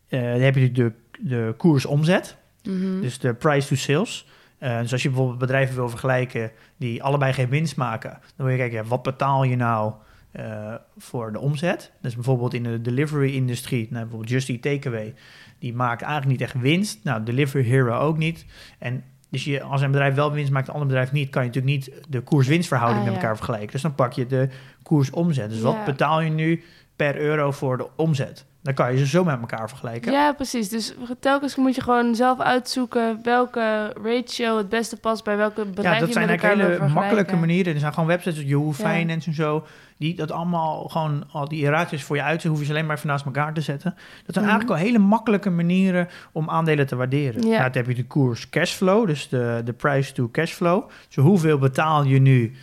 eh, 0.08 0.22
dan 0.22 0.42
heb 0.42 0.56
je 0.56 0.62
natuurlijk 0.62 0.96
de, 1.12 1.30
de 1.30 1.54
koers-omzet, 1.58 2.38
Mhm. 2.64 3.02
dus 3.02 3.20
de 3.20 3.34
price 3.34 3.68
to 3.68 3.76
sales. 3.76 4.28
Eh, 4.58 4.80
dus 4.80 4.92
als 4.92 5.02
je 5.04 5.08
bijvoorbeeld 5.10 5.40
bedrijven 5.40 5.76
wil 5.76 5.90
vergelijken 5.90 6.52
die 6.78 7.04
allebei 7.04 7.34
geen 7.34 7.50
winst 7.50 7.76
maken, 7.76 8.10
dan 8.10 8.46
wil 8.46 8.56
je 8.56 8.58
kijken, 8.62 8.78
ja, 8.78 8.84
wat 8.84 9.04
betaal 9.04 9.44
je 9.44 9.56
nou 9.56 9.94
eh, 10.36 10.74
voor 10.98 11.32
de 11.32 11.40
omzet. 11.40 11.92
Dus 12.02 12.16
bijvoorbeeld 12.16 12.54
in 12.54 12.64
de 12.64 12.82
delivery-industrie, 12.82 13.88
nou, 13.90 14.02
bijvoorbeeld 14.02 14.30
Just 14.30 14.50
Eat 14.50 14.62
Takeaway, 14.62 15.14
die 15.60 15.74
maakt 15.74 16.02
eigenlijk 16.02 16.32
niet 16.32 16.50
echt 16.50 16.62
winst. 16.62 17.00
Nou, 17.04 17.24
Delivery 17.24 17.64
Hero 17.64 17.98
ook 18.00 18.18
niet. 18.18 18.46
En 18.80 19.04
dus 19.30 19.44
je, 19.44 19.62
als 19.62 19.82
een 19.82 19.92
bedrijf 19.92 20.16
wel 20.16 20.32
winst 20.32 20.52
maakt, 20.52 20.68
een 20.68 20.74
ander 20.74 20.88
bedrijf 20.88 21.12
niet, 21.12 21.30
kan 21.30 21.42
je 21.42 21.48
natuurlijk 21.48 21.76
niet 21.76 21.92
de 22.10 22.22
koers-winstverhouding 22.22 23.00
Ah, 23.02 23.06
met 23.06 23.16
elkaar 23.16 23.36
vergelijken. 23.36 23.72
Dus 23.72 23.82
dan 23.82 23.96
pak 23.96 24.14
je 24.14 24.26
de 24.28 24.50
koers-omzet. 24.84 25.50
Dus 25.50 25.58
Ja. 25.60 25.64
wat 25.64 25.86
betaal 25.86 26.22
je 26.22 26.30
nu 26.30 26.64
per 26.96 27.18
euro 27.18 27.52
voor 27.52 27.78
de 27.78 27.88
omzet? 27.96 28.46
Dan 28.66 28.74
kan 28.74 28.92
je 28.92 28.98
ze 28.98 29.06
zo 29.08 29.24
met 29.24 29.40
elkaar 29.40 29.70
vergelijken. 29.70 30.12
Ja, 30.12 30.34
precies. 30.34 30.70
Dus 30.70 30.94
telkens 31.20 31.56
moet 31.56 31.76
je 31.76 31.82
gewoon 31.82 32.16
zelf 32.16 32.40
uitzoeken 32.40 33.20
welke 33.24 33.94
ratio 34.04 34.58
het 34.58 34.70
beste 34.70 34.98
past 34.98 35.24
bij 35.24 35.38
welke 35.38 35.66
bedrijf 35.66 35.94
Ja, 35.94 36.00
dat 36.00 36.08
je 36.08 36.14
zijn 36.14 36.30
eigenlijk 36.30 36.62
hele 36.80 36.88
makkelijke 36.94 37.36
manieren. 37.36 37.74
Er 37.74 37.80
zijn 37.80 37.94
gewoon 37.94 38.10
websites, 38.10 38.38
als 38.38 38.48
Yahoo 38.48 38.74
Ja. 38.78 38.90
Finance 38.90 39.28
en 39.30 39.36
zo, 39.36 39.66
die 39.98 40.16
dat 40.16 40.32
allemaal 40.32 40.84
gewoon, 40.88 41.24
al 41.32 41.48
die 41.48 41.70
ratios 41.70 42.04
voor 42.04 42.16
je 42.16 42.22
uitzetten, 42.22 42.50
hoef 42.50 42.60
je 42.60 42.66
ze 42.66 42.72
alleen 42.72 42.86
maar 42.86 42.96
even 42.96 43.08
naast 43.08 43.26
elkaar 43.26 43.54
te 43.54 43.62
zetten. 43.62 43.92
Dat 44.26 44.34
zijn 44.36 44.46
Mhm. 44.46 44.54
eigenlijk 44.56 44.70
al 44.70 44.86
hele 44.86 45.00
makkelijke 45.00 45.50
manieren 45.50 46.08
om 46.32 46.50
aandelen 46.50 46.88
te 46.88 46.96
waarderen. 46.96 47.42
Ja. 47.42 47.48
Nou, 47.60 47.64
dan 47.72 47.72
heb 47.74 47.88
je 47.88 47.96
de 47.96 48.06
koers 48.08 48.50
cashflow, 48.50 49.08
dus 49.08 49.30
de, 49.30 49.62
de 49.66 49.74
price 49.74 50.14
to 50.14 50.30
cashflow. 50.32 50.90
Dus 51.08 51.16
hoeveel 51.16 51.58
betaal 51.58 52.04
je 52.04 52.20
nu 52.20 52.56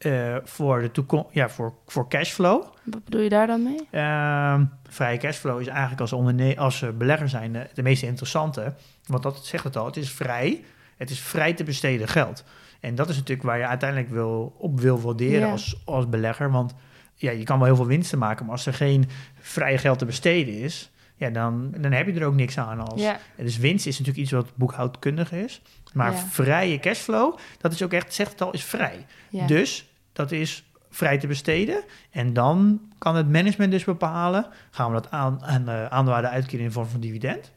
eh, 0.00 0.36
voor, 0.44 0.80
de 0.80 0.90
toekom 0.90 1.26
ja, 1.30 1.48
voor, 1.48 1.74
voor 1.86 2.08
cashflow? 2.08 2.62
Wat 2.84 3.04
bedoel 3.04 3.20
je 3.20 3.28
daar 3.28 3.46
dan 3.46 3.62
mee? 3.62 3.88
Ehm, 3.90 4.64
vrije 4.88 5.18
cashflow 5.18 5.60
is 5.60 5.66
eigenlijk 5.66 6.00
als, 6.00 6.12
onderne- 6.12 6.56
als 6.56 6.82
eh, 6.82 6.88
belegger 6.90 7.28
zijn 7.28 7.52
de, 7.52 7.66
de 7.74 7.82
meest 7.82 8.02
interessante. 8.02 8.74
Want 9.06 9.22
dat 9.22 9.46
zegt 9.46 9.64
het 9.64 9.76
al, 9.76 9.86
het 9.86 9.96
is 9.96 10.10
vrij. 10.10 10.64
Het 10.96 11.10
is 11.10 11.20
vrij 11.20 11.54
te 11.54 11.64
besteden 11.64 12.08
geld. 12.08 12.44
En 12.80 12.94
dat 12.94 13.08
is 13.08 13.16
natuurlijk 13.16 13.46
waar 13.48 13.58
je 13.58 13.66
uiteindelijk 13.66 14.10
wil, 14.10 14.54
op 14.58 14.80
wil 14.80 15.00
waarderen 15.00 15.40
Ja. 15.46 15.50
als, 15.50 15.80
als 15.84 16.08
belegger. 16.08 16.50
Want 16.50 16.74
ja, 17.14 17.30
je 17.30 17.44
kan 17.44 17.56
wel 17.58 17.66
heel 17.66 17.76
veel 17.76 17.86
winsten 17.86 18.18
maken, 18.18 18.44
maar 18.44 18.54
als 18.54 18.66
er 18.66 18.74
geen 18.74 19.08
vrije 19.40 19.78
geld 19.78 19.98
te 19.98 20.04
besteden 20.04 20.54
is, 20.54 20.90
ja, 21.16 21.30
dan, 21.30 21.74
dan 21.78 21.92
heb 21.92 22.06
je 22.06 22.12
er 22.20 22.26
ook 22.26 22.34
niks 22.34 22.58
aan. 22.58 22.80
Als, 22.90 23.00
Ja, 23.02 23.18
Dus 23.36 23.56
winst 23.58 23.86
is 23.86 23.98
natuurlijk 23.98 24.24
iets 24.24 24.32
wat 24.32 24.56
boekhoudkundig 24.56 25.32
is. 25.32 25.62
Maar 25.92 26.12
Ja. 26.12 26.18
vrije 26.18 26.78
cashflow, 26.78 27.38
dat 27.58 27.72
is 27.72 27.82
ook 27.82 27.92
echt, 27.92 28.14
zegt 28.14 28.30
het 28.30 28.40
al, 28.42 28.52
is 28.52 28.64
vrij. 28.64 29.06
Dus 29.46 29.89
dat 30.20 30.32
is 30.32 30.64
vrij 30.90 31.18
te 31.18 31.26
besteden. 31.26 31.82
En 32.10 32.32
dan 32.32 32.80
kan 32.98 33.16
het 33.16 33.28
management 33.28 33.70
dus 33.72 33.84
bepalen: 33.84 34.46
gaan 34.70 34.86
we 34.86 34.92
dat 34.92 35.10
aan, 35.10 35.44
aan 35.44 35.64
de 35.64 35.86
aandeelhouder 35.90 36.30
uitkeren 36.30 36.60
in 36.60 36.66
de 36.66 36.72
vorm 36.72 36.86
van 36.86 37.00
dividend? 37.00 37.52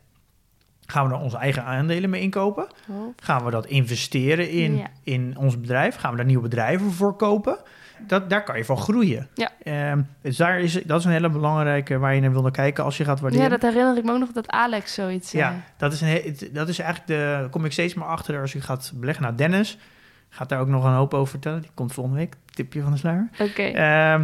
Gaan 0.86 1.08
we 1.08 1.14
er 1.14 1.20
onze 1.20 1.38
eigen 1.38 1.64
aandelen 1.64 2.10
mee 2.10 2.22
inkopen? 2.22 2.68
Oh, 2.90 3.14
Gaan 3.16 3.46
we 3.46 3.52
dat 3.52 3.66
investeren 3.66 4.50
in, 4.50 4.78
Ja. 4.78 4.88
in 5.04 5.38
ons 5.38 5.60
bedrijf? 5.60 5.96
Gaan 5.96 6.12
we 6.12 6.18
daar 6.18 6.26
nieuwe 6.26 6.44
bedrijven 6.44 6.92
voor 6.92 7.16
kopen? 7.16 7.58
Dat, 8.08 8.30
daar 8.30 8.44
kan 8.44 8.58
je 8.58 8.66
van 8.66 8.78
groeien. 8.78 9.28
Ja. 9.34 9.50
Ehm, 9.64 10.02
dus 10.22 10.38
daar 10.38 10.60
is, 10.60 10.74
dat 10.84 11.00
is 11.00 11.06
een 11.06 11.12
hele 11.12 11.30
belangrijke 11.30 11.98
waar 11.98 12.16
je 12.16 12.22
naar 12.22 12.32
wil 12.32 12.42
naar 12.42 12.52
kijken 12.52 12.84
als 12.84 12.98
je 12.98 13.04
gaat 13.06 13.20
waarderen. 13.20 13.46
Ja, 13.46 13.52
dat 13.52 13.62
herinner 13.62 13.98
ik 13.98 14.04
me 14.04 14.12
ook 14.12 14.20
nog 14.20 14.32
dat 14.32 14.48
Alex 14.50 14.94
zoiets 14.94 15.30
zei. 15.30 15.44
Ja, 15.44 15.62
dat 15.78 15.94
is, 15.94 16.02
een, 16.02 16.38
dat 16.54 16.68
is 16.70 16.80
eigenlijk 16.80 17.08
de. 17.10 17.16
daar 17.40 17.50
kom 17.50 17.66
ik 17.66 17.72
steeds 17.72 17.94
maar 17.94 18.08
achter 18.08 18.42
als 18.42 18.52
je 18.54 18.62
gaat 18.62 18.92
beleggen. 18.96 19.24
Nou, 19.24 19.36
Dennis 19.36 19.78
gaat 20.30 20.50
daar 20.50 20.60
ook 20.60 20.68
nog 20.68 20.84
een 20.84 20.92
hoop 20.94 21.14
over 21.14 21.30
vertellen. 21.30 21.62
Die 21.62 21.72
komt 21.74 21.94
volgende 21.94 22.20
week. 22.20 22.36
Tipje 22.54 22.82
van 22.82 22.92
de 22.92 22.98
sluier. 22.98 23.30
Oké. 23.40 23.62
Ehm, 23.64 24.24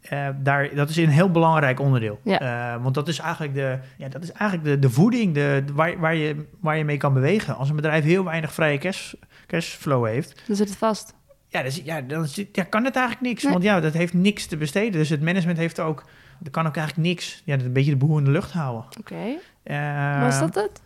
eh, 0.00 0.28
daar, 0.42 0.74
dat 0.74 0.88
is 0.88 0.96
een 0.96 1.08
heel 1.08 1.30
belangrijk 1.30 1.80
onderdeel. 1.80 2.20
Ja. 2.24 2.40
Eh, 2.74 2.82
want 2.82 2.94
dat 2.94 3.08
is 3.08 3.18
eigenlijk, 3.18 3.54
de, 3.54 3.78
ja, 3.96 4.08
dat 4.08 4.22
is 4.22 4.32
eigenlijk 4.32 4.68
de, 4.70 4.78
de 4.78 4.90
voeding 4.90 5.34
de, 5.34 5.62
de- 5.66 5.72
waar, 5.72 5.98
waar, 5.98 6.14
je, 6.14 6.46
waar 6.60 6.76
je 6.78 6.84
mee 6.84 6.96
kan 6.96 7.12
bewegen. 7.14 7.56
Als 7.56 7.68
een 7.70 7.76
bedrijf 7.76 8.04
heel 8.04 8.24
weinig 8.24 8.52
vrije 8.52 8.78
cash, 8.78 9.12
cashflow 9.46 10.06
heeft, 10.06 10.42
Dan 10.46 10.56
zit 10.56 10.68
het 10.68 10.78
vast. 10.78 11.14
ja, 11.48 11.58
dan, 11.58 11.66
is- 11.68 11.80
ja, 11.84 12.00
dan 12.00 12.26
zit- 12.26 12.56
ja, 12.56 12.62
kan 12.62 12.84
het 12.84 12.96
eigenlijk 12.96 13.26
niks. 13.26 13.42
Nee. 13.42 13.52
Want 13.52 13.64
ja, 13.64 13.80
dat 13.80 13.92
heeft 13.92 14.14
niks 14.14 14.46
te 14.46 14.56
besteden. 14.56 14.92
Dus 14.92 15.08
het 15.08 15.22
management 15.22 15.58
heeft 15.58 15.80
ook, 15.80 16.04
dat 16.38 16.52
kan 16.52 16.66
ook 16.66 16.76
eigenlijk 16.76 17.08
niks. 17.08 17.42
Ja, 17.44 17.56
dat 17.56 17.66
een 17.66 17.72
beetje 17.72 17.90
de 17.90 17.96
boel 17.96 18.18
in 18.18 18.24
de 18.24 18.30
lucht 18.30 18.52
houden. 18.52 18.84
Oké. 19.00 19.14
Eh, 19.62 20.20
Was 20.22 20.38
dat 20.38 20.54
het? 20.54 20.80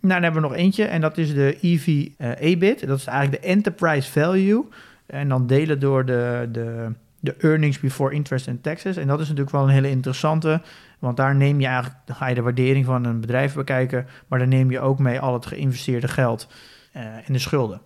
nou, 0.00 0.14
dan 0.14 0.22
hebben 0.22 0.42
we 0.42 0.48
nog 0.48 0.56
eentje 0.56 0.84
en 0.84 1.00
dat 1.00 1.18
is 1.18 1.34
de 1.34 1.58
EV 1.60 2.08
eh 2.18 2.30
EBIT. 2.50 2.86
Dat 2.86 2.98
is 2.98 3.06
eigenlijk 3.06 3.42
de 3.42 3.48
enterprise 3.48 4.10
value. 4.12 4.64
En 5.06 5.28
dan 5.28 5.46
delen 5.46 5.80
door 5.80 6.04
de, 6.04 6.48
de, 6.52 6.92
de 7.20 7.34
earnings 7.38 7.80
before 7.80 8.14
interest 8.14 8.48
and 8.48 8.62
taxes. 8.62 8.96
En 8.96 9.06
dat 9.06 9.20
is 9.20 9.26
natuurlijk 9.28 9.56
wel 9.56 9.62
een 9.62 9.68
hele 9.74 9.90
interessante. 9.90 10.62
Want 10.98 11.16
daar 11.16 11.34
neem 11.34 11.60
je 11.60 11.66
eigenlijk, 11.66 11.96
dan 12.04 12.16
ga 12.16 12.26
je 12.26 12.34
de 12.34 12.42
waardering 12.42 12.84
van 12.84 13.04
een 13.04 13.20
bedrijf 13.20 13.54
bekijken. 13.54 14.06
Maar 14.28 14.38
dan 14.38 14.48
neem 14.48 14.70
je 14.70 14.80
ook 14.80 14.98
mee 14.98 15.20
al 15.20 15.32
het 15.32 15.46
geïnvesteerde 15.46 16.08
geld 16.08 16.48
eh 16.92 17.02
en 17.04 17.32
de 17.32 17.38
schulden. 17.38 17.80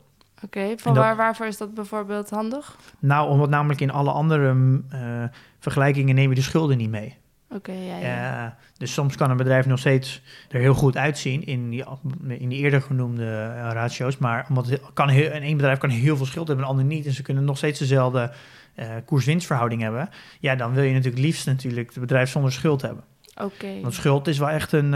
Oké. 0.44 0.74
Van 0.76 0.94
dat- 0.94 1.02
waar, 1.04 1.16
waarvoor 1.16 1.46
is 1.46 1.56
dat 1.56 1.74
bijvoorbeeld 1.74 2.30
handig? 2.30 2.76
Nou, 2.98 3.30
omdat 3.30 3.48
namelijk 3.48 3.80
in 3.80 3.90
alle 3.90 4.10
andere 4.10 4.80
eh, 4.90 5.00
vergelijkingen 5.58 6.14
neem 6.14 6.28
je 6.28 6.34
de 6.34 6.42
schulden 6.42 6.76
niet 6.76 6.90
mee. 6.90 7.16
Oké, 7.50 7.72
ja, 7.72 7.96
ja. 7.96 8.44
Eh, 8.44 8.52
dus 8.76 8.92
soms 8.92 9.16
kan 9.16 9.30
een 9.30 9.36
bedrijf 9.36 9.66
nog 9.66 9.78
steeds 9.78 10.22
er 10.50 10.60
heel 10.60 10.74
goed 10.74 10.96
uitzien 10.96 11.46
in 11.46 11.70
die, 11.70 11.84
in 12.28 12.48
die 12.48 12.58
eerder 12.58 12.82
genoemde 12.82 13.24
eh, 13.24 13.68
ratio's. 13.72 14.18
Maar 14.18 14.46
omdat 14.48 14.66
het 14.66 14.80
kan 14.92 15.08
heel, 15.08 15.30
en 15.30 15.42
één 15.42 15.56
bedrijf 15.56 15.78
kan 15.78 15.90
heel 15.90 16.16
veel 16.16 16.26
schuld 16.26 16.46
hebben, 16.46 16.64
een 16.64 16.70
ander 16.70 16.84
niet. 16.84 17.06
En 17.06 17.12
ze 17.12 17.22
kunnen 17.22 17.44
nog 17.44 17.56
steeds 17.56 17.78
dezelfde 17.78 18.32
eh 18.74 18.90
koers-winstverhouding 19.04 19.82
hebben. 19.82 20.08
Ja, 20.40 20.54
dan 20.54 20.72
wil 20.72 20.82
je 20.82 20.92
natuurlijk 20.92 21.22
liefst 21.22 21.46
natuurlijk 21.46 21.88
het 21.88 22.00
bedrijf 22.00 22.30
zonder 22.30 22.52
schuld 22.52 22.82
hebben. 22.82 23.04
Oké. 23.42 23.80
Want 23.80 23.94
schuld 23.94 24.26
is 24.26 24.38
wel 24.38 24.50
echt 24.50 24.72
een... 24.72 24.90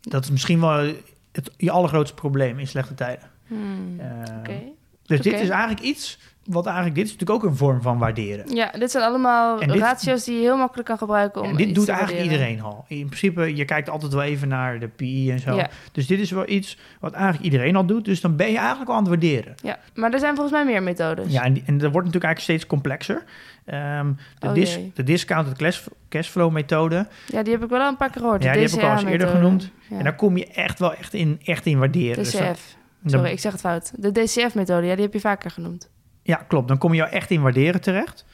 dat 0.00 0.24
is 0.24 0.30
misschien 0.30 0.60
wel 0.60 0.92
het, 1.32 1.50
je 1.56 1.70
allergrootste 1.70 2.14
probleem 2.14 2.58
in 2.58 2.66
slechte 2.66 2.94
tijden. 2.94 3.30
Hmm, 3.46 4.00
Oké. 4.38 4.60
Dus 5.06 5.20
dit 5.20 5.40
is 5.40 5.48
eigenlijk 5.48 5.80
iets... 5.80 6.18
Wat 6.48 6.66
eigenlijk, 6.66 6.94
dit 6.96 7.04
is 7.06 7.12
natuurlijk 7.12 7.44
ook 7.44 7.50
een 7.50 7.56
vorm 7.56 7.82
van 7.82 7.98
waarderen. 7.98 8.54
Ja, 8.54 8.70
dit 8.78 8.90
zijn 8.90 9.04
allemaal 9.04 9.60
En 9.60 9.68
dit- 9.68 9.80
ratio's 9.80 10.24
die 10.24 10.34
je 10.34 10.40
heel 10.40 10.56
makkelijk 10.56 10.88
kan 10.88 10.98
gebruiken 10.98 11.42
om 11.42 11.48
En 11.48 11.56
dit 11.56 11.74
doet 11.74 11.88
eigenlijk 11.88 12.18
waarderen. 12.20 12.48
iedereen 12.48 12.72
al. 12.72 12.84
In 12.88 13.06
principe, 13.06 13.56
je 13.56 13.64
kijkt 13.64 13.88
altijd 13.90 14.12
wel 14.12 14.22
even 14.22 14.48
naar 14.48 14.78
de 14.78 14.88
PI 14.88 15.30
en 15.30 15.38
zo. 15.38 15.54
Ja. 15.56 15.68
Dus 15.92 16.06
dit 16.06 16.18
is 16.20 16.30
wel 16.30 16.48
iets 16.48 16.78
wat 17.00 17.12
eigenlijk 17.12 17.44
iedereen 17.44 17.76
al 17.76 17.86
doet. 17.86 18.04
Dus 18.04 18.20
dan 18.20 18.36
ben 18.36 18.50
je 18.50 18.58
eigenlijk 18.58 18.88
al 18.90 18.94
aan 18.96 19.00
het 19.02 19.08
waarderen. 19.10 19.54
Ja, 19.62 19.78
maar 19.94 20.12
er 20.12 20.18
zijn 20.18 20.34
volgens 20.34 20.54
mij 20.54 20.64
meer 20.72 20.82
methodes. 20.82 21.32
Ja, 21.32 21.42
en, 21.44 21.52
die- 21.52 21.62
en 21.66 21.78
dat 21.78 21.92
wordt 21.92 22.06
natuurlijk 22.06 22.24
eigenlijk 22.24 22.40
steeds 22.60 22.66
complexer. 22.66 23.24
Ehm, 23.64 24.12
de, 24.38 24.46
Oh 24.48 24.54
dis- 24.54 24.78
de 24.94 25.02
discounted 25.02 25.56
cash, 25.56 25.86
cashflow 26.08 26.52
methode. 26.52 27.06
Ja, 27.26 27.42
die 27.42 27.52
heb 27.52 27.62
ik 27.62 27.68
wel 27.70 27.80
al 27.80 27.88
een 27.88 27.96
paar 27.96 28.10
keer 28.10 28.20
gehoord. 28.20 28.42
Ja, 28.42 28.52
die 28.52 28.62
heb 28.62 28.70
ik 28.70 28.82
al 28.82 28.90
eens 28.92 29.04
eerder 29.04 29.28
genoemd. 29.28 29.70
Ja. 29.88 29.96
En 29.98 30.04
daar 30.04 30.14
kom 30.16 30.36
je 30.36 30.46
echt 30.46 30.78
wel 30.78 30.94
echt 30.94 31.14
in, 31.14 31.40
echt 31.44 31.66
in 31.66 31.78
waarderen. 31.78 32.16
Dus 32.16 32.30
DCF. 32.30 32.76
dan- 33.00 33.10
Sorry, 33.10 33.30
ik 33.30 33.38
zeg 33.40 33.52
het 33.52 33.60
fout. 33.60 33.92
De 33.96 34.12
DCF-methode, 34.12 34.86
ja, 34.86 34.94
die 34.94 35.04
heb 35.04 35.12
je 35.12 35.20
vaker 35.20 35.50
genoemd. 35.50 35.90
Ja, 36.28 36.36
klopt. 36.36 36.68
Dan 36.68 36.78
kom 36.78 36.94
je 36.94 37.02
echt 37.02 37.30
in 37.30 37.42
waarderen 37.42 37.80
terecht. 37.80 38.24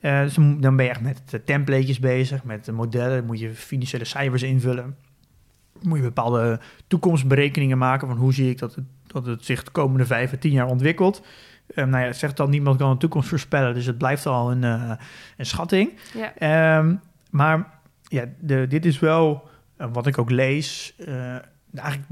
Eh, 0.00 0.20
dus 0.20 0.34
dan 0.34 0.76
ben 0.76 0.84
je 0.84 0.90
echt 0.90 1.00
met 1.00 1.22
de 1.30 1.44
templatejes 1.44 1.98
bezig, 1.98 2.44
met 2.44 2.64
de 2.64 2.72
modellen. 2.72 3.24
Moet 3.24 3.40
je 3.40 3.54
financiële 3.54 4.04
cijfers 4.04 4.42
invullen. 4.42 4.96
Moet 5.82 5.98
je 5.98 6.04
bepaalde 6.04 6.60
toekomstberekeningen 6.86 7.78
maken 7.78 8.08
van 8.08 8.16
hoe 8.16 8.34
zie 8.34 8.50
ik 8.50 8.58
dat 8.58 8.74
het, 8.74 8.84
dat 9.06 9.26
het 9.26 9.44
zich 9.44 9.64
de 9.64 9.70
komende 9.70 10.06
vijf 10.06 10.32
à 10.32 10.36
tien 10.36 10.52
jaar 10.52 10.66
ontwikkelt. 10.66 11.26
Eh, 11.74 11.84
nou 11.84 12.02
ja, 12.02 12.06
het 12.06 12.16
zegt 12.16 12.36
dan 12.36 12.50
niemand 12.50 12.78
kan 12.78 12.90
de 12.90 12.96
toekomst 12.96 13.28
voorspellen, 13.28 13.74
dus 13.74 13.86
het 13.86 13.98
blijft 13.98 14.26
al 14.26 14.50
een, 14.50 14.64
eh, 14.64 14.92
een 15.36 15.46
schatting. 15.46 15.98
Ja. 16.14 16.34
Ehm, 16.34 16.94
maar 17.30 17.70
ja, 18.02 18.24
de, 18.40 18.66
dit 18.66 18.84
is 18.84 18.98
wel 18.98 19.48
eh, 19.76 19.86
wat 19.92 20.06
ik 20.06 20.18
ook 20.18 20.30
lees, 20.30 20.94
eh, 20.98 21.36
eigenlijk 21.74 22.06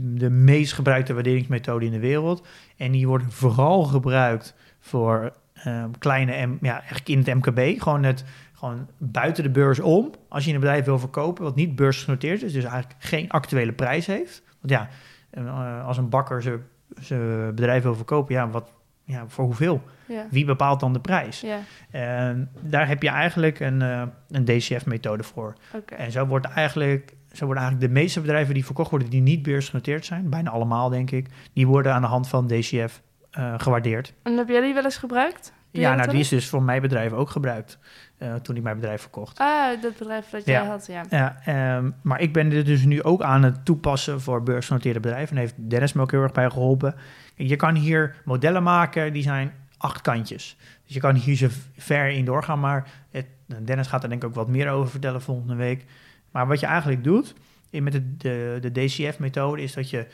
de 0.00 0.30
meest 0.30 0.72
gebruikte 0.72 1.14
waarderingsmethode 1.14 1.84
in 1.84 1.92
de 1.92 1.98
wereld. 1.98 2.46
En 2.76 2.92
die 2.92 3.06
wordt 3.06 3.24
vooral 3.28 3.82
gebruikt 3.82 4.54
voor 4.80 5.32
ehm, 5.54 5.90
kleine, 5.98 6.46
M, 6.46 6.58
ja, 6.60 6.78
eigenlijk 6.78 7.08
in 7.08 7.18
het 7.18 7.34
MKB. 7.34 7.82
Gewoon, 7.82 8.02
het, 8.02 8.24
gewoon 8.52 8.88
buiten 8.98 9.42
de 9.42 9.50
beurs 9.50 9.80
om. 9.80 10.10
Als 10.28 10.44
je 10.44 10.52
een 10.54 10.60
bedrijf 10.60 10.84
wil 10.84 10.98
verkopen 10.98 11.44
wat 11.44 11.54
niet 11.54 11.76
beursgenoteerd 11.76 12.42
is, 12.42 12.52
dus 12.52 12.64
eigenlijk 12.64 12.94
geen 12.98 13.30
actuele 13.30 13.72
prijs 13.72 14.06
heeft. 14.06 14.42
Want 14.60 14.72
ja, 14.72 14.88
eh, 15.30 15.86
als 15.86 15.96
een 15.96 16.08
bakker 16.08 16.42
zijn- 16.42 16.62
zijn 17.00 17.54
bedrijf 17.54 17.82
wil 17.82 17.94
verkopen, 17.94 18.34
ja, 18.34 18.48
wat, 18.48 18.72
ja, 19.04 19.24
voor 19.28 19.44
hoeveel? 19.44 19.82
Ja. 20.06 20.26
Wie 20.30 20.44
bepaalt 20.44 20.80
dan 20.80 20.92
de 20.92 21.00
prijs? 21.00 21.40
Ja, 21.40 21.58
En 21.90 22.50
daar 22.60 22.88
heb 22.88 23.02
je 23.02 23.08
eigenlijk 23.08 23.60
een, 23.60 23.82
eh, 23.82 24.02
een 24.28 24.44
DCF-methode 24.44 25.22
voor. 25.22 25.54
En 25.96 26.12
zo, 26.12 26.26
wordt 26.26 26.46
eigenlijk, 26.46 27.14
zo 27.32 27.44
worden 27.44 27.62
eigenlijk 27.62 27.92
de 27.92 28.00
meeste 28.00 28.20
bedrijven 28.20 28.54
die 28.54 28.64
verkocht 28.64 28.90
worden, 28.90 29.10
die 29.10 29.20
niet 29.20 29.42
beursgenoteerd 29.42 30.04
zijn, 30.04 30.30
bijna 30.30 30.50
allemaal 30.50 30.88
denk 30.88 31.10
ik, 31.10 31.26
die 31.52 31.66
worden 31.66 31.94
aan 31.94 32.02
de 32.02 32.08
hand 32.08 32.28
van 32.28 32.46
DCF 32.46 33.02
eh, 33.30 33.54
gewaardeerd. 33.56 34.14
En 34.22 34.36
heb 34.36 34.48
jij 34.48 34.60
die 34.60 34.74
wel 34.74 34.84
eens 34.84 34.96
gebruikt? 34.96 35.52
Die 35.70 35.80
ja, 35.80 35.94
nou 35.94 36.10
die 36.10 36.20
is 36.20 36.28
dus 36.28 36.48
voor 36.48 36.62
mijn 36.62 36.82
bedrijf 36.82 37.12
ook 37.12 37.30
gebruikt 37.30 37.78
eh, 38.18 38.34
toen 38.34 38.56
ik 38.56 38.62
mijn 38.62 38.76
bedrijf 38.76 39.00
verkocht. 39.00 39.38
Ah, 39.38 39.82
dat 39.82 39.96
bedrijf 39.98 40.30
dat 40.30 40.44
jij 40.44 40.54
Ja. 40.62 40.66
had, 40.66 40.86
ja. 40.86 41.04
Ja, 41.10 41.40
ehm, 41.44 41.90
maar 42.02 42.20
ik 42.20 42.32
ben 42.32 42.48
dit 42.48 42.66
dus 42.66 42.84
nu 42.84 43.02
ook 43.02 43.22
aan 43.22 43.42
het 43.42 43.64
toepassen 43.64 44.20
voor 44.20 44.42
beursgenoteerde 44.42 45.00
bedrijven. 45.00 45.36
En 45.36 45.42
heeft 45.42 45.54
Dennis 45.56 45.92
me 45.92 46.02
ook 46.02 46.10
heel 46.10 46.22
erg 46.22 46.32
bij 46.32 46.50
geholpen. 46.50 46.94
Je 47.34 47.56
kan 47.56 47.74
hier 47.74 48.14
modellen 48.24 48.62
maken, 48.62 49.12
die 49.12 49.22
zijn 49.22 49.52
acht 49.76 50.00
kantjes. 50.00 50.56
Dus 50.84 50.94
je 50.94 51.00
kan 51.00 51.14
hier 51.14 51.36
zo 51.36 51.48
ver 51.76 52.08
in 52.08 52.24
doorgaan, 52.24 52.60
maar 52.60 52.90
het, 53.10 53.26
Dennis 53.62 53.86
gaat 53.86 54.02
er 54.02 54.08
denk 54.08 54.22
ik 54.22 54.28
ook 54.28 54.34
wat 54.34 54.48
meer 54.48 54.70
over 54.70 54.90
vertellen 54.90 55.22
volgende 55.22 55.54
week. 55.54 55.84
Maar 56.30 56.46
wat 56.46 56.60
je 56.60 56.66
eigenlijk 56.66 57.04
doet 57.04 57.34
met 57.70 57.92
de, 57.92 58.16
de, 58.16 58.58
de 58.60 58.72
DCF-methode 58.72 59.62
is 59.62 59.72
dat 59.72 59.90
je, 59.90 60.06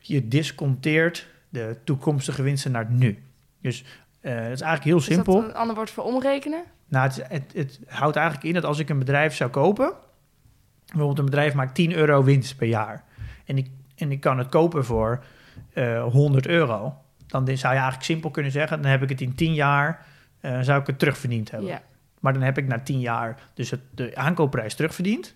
je 0.00 0.28
disconteert 0.28 1.26
de 1.48 1.76
toekomstige 1.84 2.42
winsten 2.42 2.72
naar 2.72 2.84
het 2.84 2.98
nu. 2.98 3.22
Dus 3.60 3.84
Uh, 4.26 4.32
dat 4.32 4.42
is 4.42 4.60
eigenlijk 4.60 4.84
heel 4.84 4.96
Is 4.96 5.04
simpel. 5.04 5.34
dat 5.34 5.44
een 5.44 5.54
ander 5.54 5.76
woord 5.76 5.90
voor 5.90 6.04
omrekenen? 6.04 6.64
Nou, 6.88 7.06
het, 7.08 7.24
het, 7.28 7.52
het 7.54 7.80
houdt 7.86 8.16
eigenlijk 8.16 8.46
in 8.46 8.54
dat 8.54 8.64
als 8.64 8.78
ik 8.78 8.88
een 8.88 8.98
bedrijf 8.98 9.34
zou 9.34 9.50
kopen, 9.50 9.92
bijvoorbeeld 10.86 11.18
een 11.18 11.24
bedrijf 11.24 11.54
maakt 11.54 11.74
10 11.74 11.92
euro 11.92 12.22
winst 12.22 12.56
per 12.56 12.66
jaar, 12.66 13.04
en 13.44 13.58
ik, 13.58 13.70
en 13.96 14.12
ik 14.12 14.20
kan 14.20 14.38
het 14.38 14.48
kopen 14.48 14.84
voor 14.84 15.24
eh 15.72 16.04
100 16.04 16.46
euro, 16.46 16.94
dan 17.26 17.46
zou 17.46 17.56
je 17.56 17.66
eigenlijk 17.66 18.02
simpel 18.02 18.30
kunnen 18.30 18.52
zeggen, 18.52 18.82
dan 18.82 18.90
heb 18.90 19.02
ik 19.02 19.08
het 19.08 19.20
in 19.20 19.34
10 19.34 19.54
jaar, 19.54 20.06
eh, 20.40 20.60
zou 20.60 20.80
ik 20.80 20.86
het 20.86 20.98
terugverdiend 20.98 21.50
hebben. 21.50 21.70
Ja. 21.70 21.82
Maar 22.20 22.32
dan 22.32 22.42
heb 22.42 22.58
ik 22.58 22.66
na 22.66 22.80
10 22.80 23.00
jaar 23.00 23.40
dus 23.54 23.70
het, 23.70 23.80
de 23.94 24.16
aankoopprijs 24.16 24.74
terugverdiend, 24.74 25.34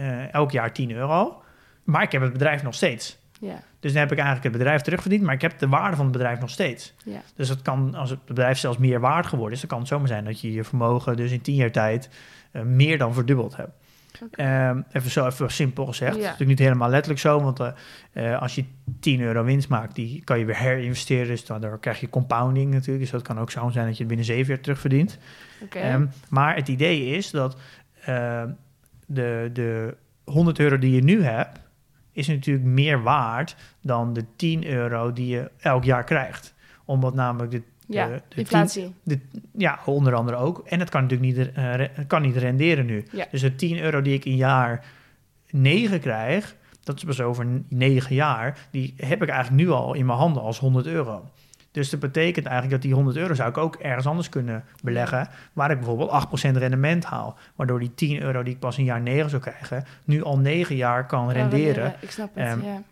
eh, 0.00 0.34
elk 0.34 0.50
jaar 0.50 0.72
10 0.72 0.90
euro, 0.90 1.42
maar 1.84 2.02
ik 2.02 2.12
heb 2.12 2.22
het 2.22 2.32
bedrijf 2.32 2.62
nog 2.62 2.74
steeds. 2.74 3.18
Ja. 3.40 3.62
Dus 3.80 3.92
dan 3.92 4.00
heb 4.00 4.12
ik 4.12 4.18
eigenlijk 4.18 4.46
het 4.48 4.56
bedrijf 4.58 4.82
terugverdiend, 4.82 5.22
maar 5.22 5.34
ik 5.34 5.40
heb 5.40 5.58
de 5.58 5.68
waarde 5.68 5.96
van 5.96 6.04
het 6.04 6.12
bedrijf 6.12 6.40
nog 6.40 6.50
steeds. 6.50 6.94
Ja. 7.04 7.20
Dus 7.34 7.48
het 7.48 7.62
kan, 7.62 7.94
als 7.94 8.10
het 8.10 8.24
bedrijf 8.24 8.58
zelfs 8.58 8.78
meer 8.78 9.00
waard 9.00 9.26
geworden 9.26 9.54
is, 9.54 9.60
dan 9.60 9.68
kan 9.68 9.78
het 9.78 9.88
zomaar 9.88 10.08
zijn 10.08 10.24
dat 10.24 10.40
je 10.40 10.52
je 10.52 10.64
vermogen 10.64 11.16
dus 11.16 11.30
in 11.30 11.40
tien 11.40 11.54
jaar 11.54 11.70
tijd 11.70 12.10
eh, 12.50 12.62
meer 12.62 12.98
dan 12.98 13.14
verdubbeld 13.14 13.56
hebt. 13.56 13.72
Ehm, 14.30 14.80
even 14.92 15.10
zo 15.10 15.26
even 15.26 15.50
simpel 15.50 15.86
gezegd. 15.86 16.10
Ja. 16.10 16.16
Het 16.16 16.24
is 16.24 16.30
natuurlijk 16.30 16.58
niet 16.58 16.68
helemaal 16.68 16.88
letterlijk 16.88 17.20
zo, 17.20 17.40
want 17.40 17.60
eh, 18.12 18.40
als 18.40 18.54
je 18.54 18.64
10 19.00 19.20
euro 19.20 19.44
winst 19.44 19.68
maakt, 19.68 19.94
die 19.94 20.24
kan 20.24 20.38
je 20.38 20.44
weer 20.44 20.58
herinvesteren. 20.58 21.26
Dus 21.26 21.44
dan, 21.44 21.60
daar 21.60 21.78
krijg 21.78 22.00
je 22.00 22.08
compounding 22.08 22.72
natuurlijk. 22.72 23.00
Dus 23.00 23.10
dat 23.10 23.22
kan 23.22 23.38
ook 23.38 23.50
zo 23.50 23.70
zijn 23.70 23.86
dat 23.86 23.94
je 23.94 23.98
het 23.98 24.08
binnen 24.08 24.26
zeven 24.26 24.54
jaar 24.54 24.62
terugverdient. 24.62 25.18
Ehm, 25.70 26.06
maar 26.28 26.54
het 26.54 26.68
idee 26.68 27.06
is 27.06 27.30
dat 27.30 27.56
ehm, 28.04 28.50
de, 29.14 29.50
de 29.52 29.96
100 30.24 30.58
euro 30.58 30.78
die 30.78 30.94
je 30.94 31.02
nu 31.02 31.22
hebt, 31.22 31.60
is 32.12 32.28
natuurlijk 32.28 32.66
meer 32.66 33.02
waard 33.02 33.56
dan 33.82 34.12
de 34.12 34.24
10 34.36 34.66
euro 34.66 35.12
die 35.12 35.26
je 35.26 35.50
elk 35.58 35.84
jaar 35.84 36.04
krijgt. 36.04 36.54
Omdat 36.84 37.14
namelijk 37.14 37.50
de, 37.50 37.62
ja, 37.86 38.06
de, 38.06 38.22
de 38.28 38.36
inflatie. 38.36 38.94
10 39.06 39.22
ja, 39.56 39.78
onder 39.84 40.14
andere 40.14 40.36
ook. 40.36 40.62
En 40.66 40.80
het 40.80 40.90
kan 40.90 41.02
natuurlijk 41.02 41.36
niet, 41.36 41.52
eh, 41.52 41.74
re- 41.74 41.90
kan 42.06 42.22
niet 42.22 42.36
renderen 42.36 42.86
nu. 42.86 43.04
Ja. 43.12 43.26
Dus 43.30 43.40
de 43.40 43.54
10 43.54 43.78
euro 43.78 44.02
die 44.02 44.14
ik 44.14 44.24
in 44.24 44.36
jaar 44.36 44.84
9 45.50 46.00
krijg, 46.00 46.56
dat 46.82 46.96
is 46.96 47.04
pas 47.04 47.20
over 47.20 47.46
9 47.68 48.14
jaar, 48.14 48.58
die 48.70 48.94
heb 48.96 49.22
ik 49.22 49.28
eigenlijk 49.28 49.62
nu 49.62 49.70
al 49.70 49.94
in 49.94 50.06
mijn 50.06 50.18
handen 50.18 50.42
als 50.42 50.58
100 50.58 50.86
euro. 50.86 51.24
Dus 51.72 51.90
dat 51.90 52.00
betekent 52.00 52.46
eigenlijk 52.46 52.74
dat 52.74 52.82
die 52.82 52.94
100 52.94 53.16
euro 53.16 53.34
zou 53.34 53.48
ik 53.48 53.58
ook 53.58 53.74
ergens 53.76 54.06
anders 54.06 54.28
kunnen 54.28 54.64
beleggen, 54.82 55.28
waar 55.52 55.70
ik 55.70 55.76
bijvoorbeeld 55.76 56.10
8% 56.10 56.56
rendement 56.56 57.04
haal. 57.04 57.36
Waardoor 57.54 57.78
die 57.78 57.94
10 57.94 58.20
euro 58.22 58.42
die 58.42 58.52
ik 58.54 58.58
pas 58.58 58.78
in 58.78 58.84
jaar 58.84 59.00
9 59.00 59.30
zou 59.30 59.42
krijgen, 59.42 59.84
nu 60.04 60.22
al 60.22 60.38
9 60.38 60.76
jaar 60.76 61.06
kan 61.06 61.26
Ja, 61.26 61.32
renderen. 61.32 61.84
ja, 61.84 61.94
ik 62.00 62.10
snap 62.10 62.34
het, 62.34 62.46
Ehm, 62.46 62.62
ja. 62.64 62.82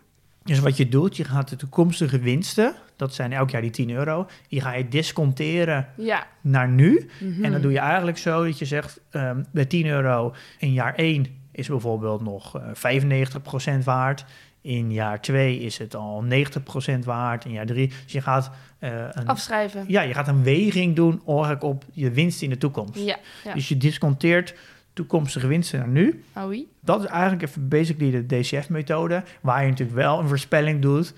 Dus 0.45 0.59
wat 0.59 0.77
je 0.77 0.89
doet, 0.89 1.17
je 1.17 1.25
gaat 1.25 1.49
de 1.49 1.57
toekomstige 1.57 2.19
winsten, 2.19 2.75
dat 2.97 3.15
zijn 3.15 3.33
elk 3.33 3.51
jaar 3.51 3.61
die 3.61 3.71
10 3.71 3.91
euro, 3.91 4.27
die 4.49 4.61
ga 4.61 4.73
je 4.75 4.89
disconteren 4.89 5.87
Ja. 5.97 6.27
naar 6.41 6.69
nu. 6.69 7.09
Mhm. 7.21 7.45
En 7.45 7.53
dan 7.53 7.61
doe 7.61 7.73
je 7.73 7.79
eigenlijk 7.79 8.19
zo 8.19 8.45
dat 8.45 8.59
je 8.59 8.65
zegt, 8.65 9.01
ehm 9.11 9.43
bij 9.53 9.65
10 9.65 9.87
euro 9.87 10.35
in 10.59 10.73
jaar 10.73 10.93
1 10.97 11.27
is 11.53 11.69
bijvoorbeeld 11.69 12.23
nog 12.23 12.57
eh 12.59 12.63
95% 12.73 13.85
waard. 13.85 14.25
In 14.69 14.93
jaar 14.93 15.21
2 15.21 15.59
is 15.59 15.79
het 15.79 15.95
al 15.95 16.25
90% 16.25 16.99
waard. 17.05 17.45
In 17.45 17.51
jaar 17.53 17.67
3. 17.67 17.89
Dus 17.89 18.13
je 18.13 18.21
gaat, 18.21 18.51
eh, 18.79 18.91
een, 19.11 19.27
Afschrijven. 19.27 19.85
ja, 19.87 20.03
je 20.03 20.15
gaat 20.15 20.29
een 20.29 20.43
weging 20.43 20.97
doen 20.97 21.23
eigenlijk 21.27 21.63
op 21.63 21.85
je 21.93 22.11
winst 22.11 22.43
in 22.43 22.51
de 22.51 22.59
toekomst. 22.59 23.01
Ja. 23.01 23.19
ja. 23.45 23.55
Dus 23.55 23.69
je 23.69 23.77
disconteert 23.77 24.55
toekomstige 24.93 25.47
winsten 25.47 25.79
naar 25.79 25.89
nu. 25.89 26.23
Oui. 26.47 26.67
Dat 26.81 27.03
is 27.03 27.07
eigenlijk 27.07 27.43
even 27.43 27.69
basically 27.69 28.11
de 28.11 28.27
DCF-methode, 28.27 29.23
waar 29.41 29.63
je 29.63 29.69
natuurlijk 29.69 29.99
wel 29.99 30.19
een 30.19 30.29
voorspelling 30.29 30.83
doet. 30.83 31.15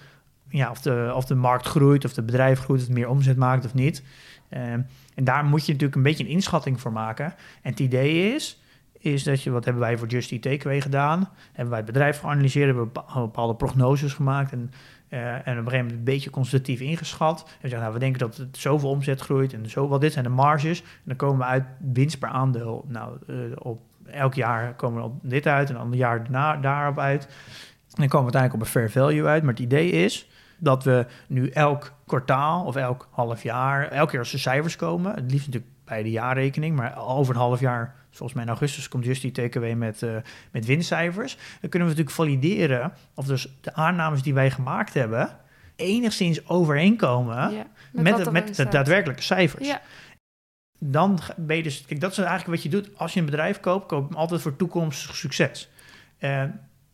Ja, 0.48 0.70
of, 0.70 0.80
de, 0.80 1.12
of 1.14 1.24
de 1.24 1.34
markt 1.34 1.66
groeit, 1.66 2.04
of 2.04 2.16
het 2.16 2.26
bedrijf 2.26 2.60
groeit, 2.60 2.80
of 2.80 2.86
het 2.86 2.96
meer 2.96 3.08
omzet 3.08 3.36
maakt 3.36 3.64
of 3.64 3.74
niet. 3.74 4.02
Ehm, 4.48 4.80
en 5.14 5.24
daar 5.24 5.44
moet 5.44 5.66
je 5.66 5.72
natuurlijk 5.72 5.96
een 5.96 6.02
beetje 6.02 6.24
een 6.24 6.30
inschatting 6.30 6.80
voor 6.80 6.92
maken. 6.92 7.34
En 7.62 7.70
het 7.70 7.80
idee 7.80 8.34
is, 8.34 8.59
is 9.00 9.22
dat 9.22 9.42
je, 9.42 9.50
wat 9.50 9.64
hebben 9.64 9.82
wij 9.82 9.98
voor 9.98 10.08
Just 10.08 10.32
Eat 10.32 10.42
Takeaway 10.42 10.80
gedaan? 10.80 11.28
Hebben 11.46 11.68
wij 11.68 11.76
het 11.76 11.86
bedrijf 11.86 12.20
geanalyseerd, 12.20 12.66
hebben 12.66 12.84
we 12.84 12.90
bepa- 12.92 13.20
bepaalde 13.20 13.54
prognoses 13.54 14.12
gemaakt 14.12 14.52
en, 14.52 14.72
eh, 15.08 15.32
en 15.32 15.38
op 15.38 15.46
een 15.46 15.54
gegeven 15.54 15.76
moment 15.76 15.92
een 15.92 16.04
beetje 16.04 16.30
conservatief 16.30 16.80
ingeschat. 16.80 17.40
En 17.40 17.46
we 17.60 17.68
zeggen, 17.68 17.80
nou, 17.80 17.92
we 17.92 17.98
denken 17.98 18.18
dat 18.18 18.36
het 18.36 18.56
zoveel 18.56 18.88
omzet 18.88 19.20
groeit 19.20 19.52
en 19.52 19.70
zoveel, 19.70 19.98
dit 19.98 20.12
zijn 20.12 20.24
de 20.24 20.30
marges. 20.30 20.80
En 20.82 20.86
dan 21.04 21.16
komen 21.16 21.38
we 21.38 21.44
uit 21.44 21.64
winst 21.92 22.18
per 22.18 22.28
aandeel. 22.28 22.84
Nou, 22.88 23.16
eh, 23.26 23.36
op 23.58 23.80
elk 24.06 24.34
jaar 24.34 24.74
komen 24.74 24.98
we 24.98 25.08
op 25.08 25.20
dit 25.22 25.46
uit 25.46 25.70
en 25.70 25.76
een 25.76 25.92
jaar 25.92 26.22
daarna 26.22 26.56
daarop 26.56 26.98
uit. 26.98 27.24
En 27.24 27.96
dan 27.96 28.08
komen 28.08 28.32
we 28.32 28.32
uiteindelijk 28.32 28.54
op 28.54 28.60
een 28.60 28.66
fair 28.66 28.90
value 28.90 29.26
uit. 29.26 29.42
Maar 29.42 29.52
het 29.52 29.62
idee 29.62 29.90
is 29.90 30.28
dat 30.60 30.84
we 30.84 31.06
nu 31.26 31.48
elk 31.48 31.92
kwartaal 32.06 32.64
of 32.64 32.76
elk 32.76 33.08
half 33.10 33.42
jaar, 33.42 33.88
elke 33.88 34.10
keer 34.10 34.18
als 34.18 34.32
er 34.32 34.38
cijfers 34.38 34.76
komen, 34.76 35.14
het 35.14 35.30
liefst 35.30 35.46
natuurlijk 35.46 35.72
bij 35.84 36.02
de 36.02 36.10
jaarrekening, 36.10 36.76
maar 36.76 37.06
over 37.06 37.34
een 37.34 37.40
half 37.40 37.60
jaar, 37.60 37.94
volgens 38.10 38.32
mij 38.32 38.42
in 38.42 38.48
augustus 38.48 38.88
komt 38.88 39.04
Just 39.04 39.22
die 39.22 39.32
TKW 39.32 39.74
met, 39.74 40.02
eh, 40.02 40.16
met 40.50 40.66
winstcijfers. 40.66 41.36
Dan 41.60 41.70
kunnen 41.70 41.88
we 41.88 41.94
natuurlijk 41.94 42.10
valideren 42.10 42.92
of 43.14 43.26
dus 43.26 43.48
de 43.60 43.74
aannames 43.74 44.22
die 44.22 44.34
wij 44.34 44.50
gemaakt 44.50 44.94
hebben 44.94 45.38
enigszins 45.80 46.48
overeenkomen 46.48 47.52
ja. 47.52 47.66
met, 47.92 48.12
wat 48.12 48.24
de, 48.24 48.30
met 48.30 48.56
de 48.56 48.68
daadwerkelijke 48.68 49.22
cijfers 49.22 49.66
Ja. 49.66 49.80
dan 50.78 51.18
ben 51.36 51.56
je 51.56 51.62
dus... 51.62 51.84
Kijk, 51.86 52.00
dat 52.00 52.10
is 52.10 52.18
eigenlijk 52.18 52.48
wat 52.48 52.62
je 52.62 52.68
doet. 52.68 52.98
Als 52.98 53.12
je 53.14 53.20
een 53.20 53.26
bedrijf 53.26 53.60
koopt, 53.60 53.86
koop 53.86 54.08
hem 54.08 54.16
altijd 54.16 54.40
voor 54.40 54.56
toekomstig 54.56 55.16
succes. 55.16 55.68
Eh, 56.18 56.44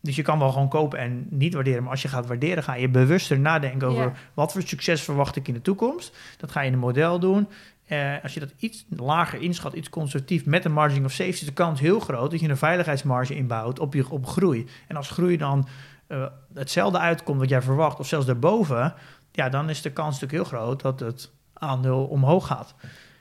dus 0.07 0.15
je 0.15 0.21
kan 0.21 0.39
wel 0.39 0.51
gewoon 0.51 0.69
kopen 0.69 0.99
en 0.99 1.27
niet 1.29 1.53
waarderen. 1.53 1.81
Maar 1.81 1.91
als 1.91 2.01
je 2.01 2.07
gaat 2.07 2.27
waarderen, 2.27 2.63
ga 2.63 2.73
je 2.73 2.89
bewuster 2.89 3.39
nadenken 3.39 3.87
over... 3.87 4.03
Ja. 4.03 4.13
wat 4.33 4.51
voor 4.51 4.61
succes 4.61 5.01
verwacht 5.01 5.35
ik 5.35 5.47
in 5.47 5.53
de 5.53 5.61
toekomst. 5.61 6.17
Dat 6.37 6.51
ga 6.51 6.61
je 6.61 6.67
in 6.67 6.73
een 6.73 6.79
model 6.79 7.19
doen. 7.19 7.47
Eh, 7.85 8.13
als 8.23 8.33
je 8.33 8.39
dat 8.39 8.53
iets 8.57 8.85
lager 8.89 9.41
inschat, 9.41 9.73
iets 9.73 9.89
conservatief... 9.89 10.45
met 10.45 10.65
een 10.65 10.71
margin 10.71 11.05
of 11.05 11.11
safety, 11.11 11.33
is 11.33 11.45
de 11.45 11.53
kans 11.53 11.79
heel 11.79 11.99
groot... 11.99 12.31
dat 12.31 12.39
je 12.39 12.49
een 12.49 12.57
veiligheidsmarge 12.57 13.35
inbouwt 13.35 13.79
op, 13.79 13.93
je, 13.93 14.09
op 14.09 14.25
groei. 14.25 14.67
En 14.87 14.95
als 14.95 15.09
groei 15.09 15.37
dan 15.37 15.67
eh, 16.07 16.25
hetzelfde 16.53 16.99
uitkomt 16.99 17.39
wat 17.39 17.49
jij 17.49 17.61
verwacht... 17.61 17.99
of 17.99 18.07
zelfs 18.07 18.25
daarboven... 18.25 18.93
ja, 19.31 19.49
dan 19.49 19.69
is 19.69 19.81
de 19.81 19.91
kans 19.91 20.19
natuurlijk 20.19 20.49
heel 20.49 20.59
groot 20.59 20.81
dat 20.81 20.99
het 20.99 21.31
aandeel 21.53 22.05
omhoog 22.05 22.47
gaat. 22.47 22.75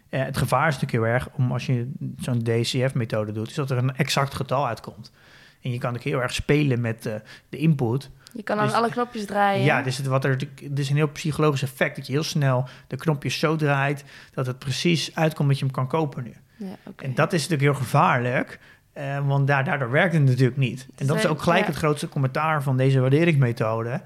Eh, 0.08 0.24
het 0.24 0.36
gevaar 0.36 0.68
is 0.68 0.74
natuurlijk 0.74 1.04
heel 1.04 1.12
erg 1.14 1.28
om 1.36 1.52
als 1.52 1.66
je 1.66 1.92
zo'n 2.18 2.42
DCF-methode 2.42 3.32
doet, 3.32 3.48
is 3.48 3.54
dat 3.54 3.70
er 3.70 3.78
een 3.78 3.96
exact 3.96 4.34
getal 4.34 4.66
uitkomt. 4.66 5.12
En 5.66 5.72
je 5.72 5.78
kan 5.78 5.94
ook 5.94 6.02
heel 6.02 6.22
erg 6.22 6.34
spelen 6.34 6.80
met 6.80 7.06
eh, 7.06 7.14
de 7.48 7.56
input. 7.56 8.10
Je 8.32 8.42
kan 8.42 8.58
aan 8.58 8.66
Dus- 8.66 8.74
alle 8.74 8.90
knopjes 8.90 9.26
draaien. 9.26 9.64
Ja, 9.64 9.82
dus 9.82 9.96
het, 9.96 10.06
wat 10.06 10.24
er, 10.24 10.30
het 10.62 10.78
is 10.78 10.90
een 10.90 10.96
heel 10.96 11.10
psychologisch 11.10 11.62
effect 11.62 11.96
dat 11.96 12.06
je 12.06 12.12
heel 12.12 12.22
snel 12.22 12.68
de 12.86 12.96
knopjes 12.96 13.38
zo 13.38 13.56
draait 13.56 14.04
dat 14.34 14.46
het 14.46 14.58
precies 14.58 15.14
uitkomt 15.14 15.48
dat 15.48 15.58
je 15.58 15.64
hem 15.64 15.74
kan 15.74 15.86
kopen 15.86 16.24
nu. 16.24 16.34
Ja. 16.56 16.92
En 16.96 17.14
dat 17.14 17.32
is 17.32 17.48
natuurlijk 17.48 17.70
heel 17.70 17.84
gevaarlijk, 17.84 18.58
eh, 18.92 19.26
want 19.26 19.46
daar, 19.46 19.64
daardoor 19.64 19.90
werkt 19.90 20.14
het 20.14 20.22
natuurlijk 20.22 20.56
niet. 20.56 20.86
En 20.96 21.06
dat 21.06 21.16
is 21.16 21.26
ook 21.26 21.42
gelijk 21.42 21.60
ja. 21.60 21.66
het 21.66 21.76
grootste 21.76 22.08
commentaar 22.08 22.62
van 22.62 22.76
deze 22.76 23.00
waarderingsmethode, 23.00 24.00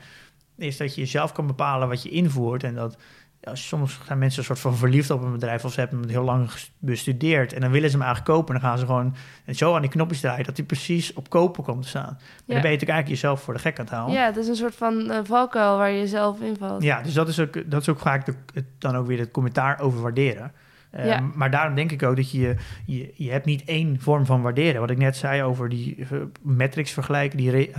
is 0.57 0.77
dat 0.77 0.95
je 0.95 1.07
zelf 1.07 1.33
kan 1.33 1.47
bepalen 1.47 1.89
wat 1.89 2.03
je 2.03 2.11
invoert 2.11 2.65
en 2.65 2.75
dat 2.75 2.97
ja, 3.41 3.55
soms 3.55 3.99
zijn 4.07 4.19
mensen 4.19 4.39
een 4.39 4.45
soort 4.45 4.59
van 4.59 4.77
verliefd 4.77 5.11
op 5.11 5.23
een 5.23 5.33
bedrijf 5.33 5.65
of 5.65 5.73
ze 5.73 5.81
hebben 5.81 6.01
het 6.01 6.11
heel 6.11 6.25
lang 6.25 6.51
bestudeerd 6.79 7.53
en 7.53 7.61
dan 7.61 7.71
willen 7.71 7.91
ze 7.91 7.97
hem 7.97 8.05
eigenlijk 8.07 8.37
kopen 8.37 8.55
en 8.55 8.61
dan 8.61 8.71
gaan 8.71 8.79
ze 8.79 8.87
gewoon 8.87 9.15
en 9.45 9.55
zo 9.55 9.75
aan 9.75 9.81
die 9.81 9.91
knopjes 9.91 10.21
draaien 10.21 10.45
dat 10.45 10.57
hij 10.57 10.67
precies 10.67 11.13
op 11.13 11.29
kopen 11.31 11.65
komt 11.65 11.83
te 11.83 11.89
staan. 11.89 12.03
Maar 12.03 12.19
Ja. 12.19 12.23
dan 12.37 12.47
ben 12.47 12.55
je 12.55 12.55
natuurlijk 12.63 12.91
eigenlijk 12.91 13.09
jezelf 13.09 13.41
voor 13.43 13.55
de 13.55 13.61
gek 13.61 13.79
aan 13.79 13.85
het 13.85 13.95
houden. 13.95 14.17
Ja, 14.17 14.27
het 14.27 14.37
is 14.37 14.49
een 14.49 14.57
soort 14.57 14.75
van 14.75 15.11
eh, 15.11 15.19
valkuil 15.25 15.77
waar 15.77 15.91
je 15.91 15.99
jezelf 15.99 16.41
invalt. 16.41 16.83
Ja, 16.83 17.03
dus 17.03 17.15
dat 17.15 17.29
is 17.29 17.41
ook, 17.41 17.71
dat 17.71 17.81
is 17.81 17.89
ook 17.89 17.99
vaak 17.99 18.27
de, 18.27 18.35
het, 18.55 18.65
dan 18.79 18.97
ook 18.97 19.07
weer 19.07 19.19
het 19.19 19.31
commentaar 19.31 19.81
over 19.81 20.01
waarderen. 20.03 20.53
Eh, 20.91 21.07
Ja. 21.07 21.21
Maar 21.35 21.51
daarom 21.51 21.75
denk 21.75 21.93
ik 21.93 22.03
ook 22.03 22.17
dat 22.17 22.31
je, 22.31 22.55
je, 22.87 23.11
je 23.15 23.31
hebt 23.31 23.45
niet 23.47 23.65
één 23.65 24.01
vorm 24.01 24.27
van 24.27 24.43
waarderen. 24.43 24.81
Wat 24.81 24.91
ik 24.91 24.99
net 24.99 25.17
zei 25.17 25.43
over 25.43 25.69
die 25.69 25.97
eh, 26.11 26.19
metrics 26.43 26.91
vergelijken, 26.93 27.37
die 27.39 27.71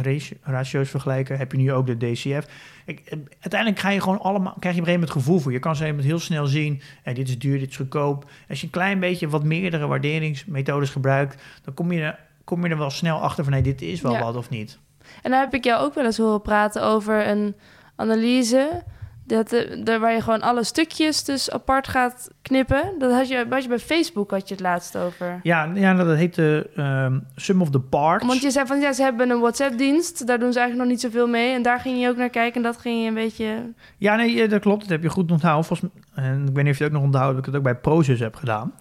ratio's 0.43 0.89
vergelijken, 0.89 1.38
heb 1.38 1.52
je 1.52 1.58
nu 1.58 1.71
ook 1.74 1.86
de 1.86 1.97
DCF. 1.97 2.47
Ik, 2.86 3.00
eh, 3.00 3.17
uiteindelijk 3.39 3.82
ga 3.82 3.89
je 3.89 4.02
gewoon 4.02 4.19
allemaal, 4.21 4.56
krijg 4.60 4.76
je 4.76 4.82
op 4.82 4.88
een 4.88 4.93
gegeven 4.93 5.00
moment 5.00 5.12
gevoel 5.12 5.39
voor. 5.39 5.52
Je 5.52 5.60
kan 5.60 5.76
ze 5.76 5.95
heel 6.02 6.19
snel 6.19 6.45
zien, 6.45 6.82
eh, 7.04 7.15
dit 7.15 7.28
is 7.30 7.39
duur, 7.39 7.60
dit 7.60 7.69
is 7.69 7.76
goedkoop. 7.76 8.30
Als 8.50 8.60
je 8.60 8.65
een 8.65 8.71
klein 8.71 9.00
beetje 9.00 9.30
wat 9.30 9.43
meerdere 9.43 9.88
waarderingsmethodes 9.88 10.89
gebruikt, 10.89 11.41
dan 11.63 11.74
kom 11.74 11.91
je, 11.91 12.02
er- 12.02 12.19
kom 12.43 12.63
je 12.63 12.69
er 12.69 12.78
wel 12.78 12.89
snel 12.89 13.17
achter 13.21 13.43
van, 13.43 13.54
nee, 13.54 13.62
dit 13.62 13.82
is 13.82 14.02
wel 14.02 14.12
Ja. 14.13 14.19
wat 14.24 14.36
of 14.36 14.50
niet. 14.50 14.80
En 15.24 15.32
dan 15.32 15.39
heb 15.39 15.54
ik 15.54 15.63
jou 15.63 15.84
ook 15.84 15.93
wel 15.93 16.06
eens 16.06 16.17
horen 16.17 16.41
praten 16.41 16.84
over 16.84 17.28
een 17.28 17.56
analyse. 17.95 18.84
Dat, 19.32 19.54
eh, 19.54 19.84
daar 19.84 20.00
waar 20.00 20.13
je 20.13 20.22
gewoon 20.22 20.41
alle 20.41 20.63
stukjes 20.63 21.24
dus 21.24 21.52
apart 21.52 21.88
gaat 21.88 22.30
knippen. 22.41 22.94
Dat 23.00 23.12
had 23.12 23.28
je, 23.28 23.46
had 23.50 23.63
je 23.63 23.70
bij 23.70 23.80
Facebook 23.80 24.32
had 24.32 24.48
je 24.48 24.54
het 24.54 24.63
laatst 24.63 24.98
over. 24.98 25.39
Ja, 25.44 25.72
ja 25.74 25.94
dat 25.94 26.17
heet 26.17 26.36
de 26.36 26.70
ehm, 26.76 27.20
sum 27.36 27.62
of 27.62 27.70
the 27.70 27.80
parts. 27.80 28.26
Want 28.26 28.41
je 28.41 28.52
zei 28.52 28.65
van 28.67 28.80
ja, 28.80 28.94
ze 28.94 29.04
hebben 29.04 29.30
een 29.30 29.39
WhatsApp-dienst. 29.39 30.28
Daar 30.28 30.39
doen 30.39 30.54
ze 30.54 30.60
eigenlijk 30.60 30.89
nog 30.89 30.98
niet 30.98 31.12
zoveel 31.12 31.28
mee. 31.28 31.54
En 31.54 31.62
daar 31.62 31.80
ging 31.80 32.02
je 32.02 32.10
ook 32.10 32.17
naar 32.17 32.30
kijken. 32.30 32.56
En 32.56 32.62
dat 32.62 32.78
ging 32.78 33.02
je 33.02 33.08
een 33.08 33.13
beetje. 33.13 33.74
Ja, 33.98 34.15
nee, 34.15 34.41
eh, 34.41 34.50
dat 34.50 34.62
klopt. 34.62 34.82
Dat 34.82 34.89
heb 34.89 35.04
je 35.04 35.10
goed 35.10 35.32
onthouden. 35.32 35.65
Volgens, 35.65 35.91
en 36.13 36.48
ik 36.48 36.54
weet 36.54 36.63
niet 36.63 36.74
of 36.74 36.78
je 36.78 36.84
het 36.84 36.94
ook 36.94 37.00
nog 37.00 37.08
onthouden 37.08 37.36
dat 37.36 37.48
ik 37.48 37.54
het 37.54 37.56
ook 37.56 37.74
bij 37.74 37.82
Prozus 37.82 38.20
heb 38.20 38.36
gedaan. 38.36 38.74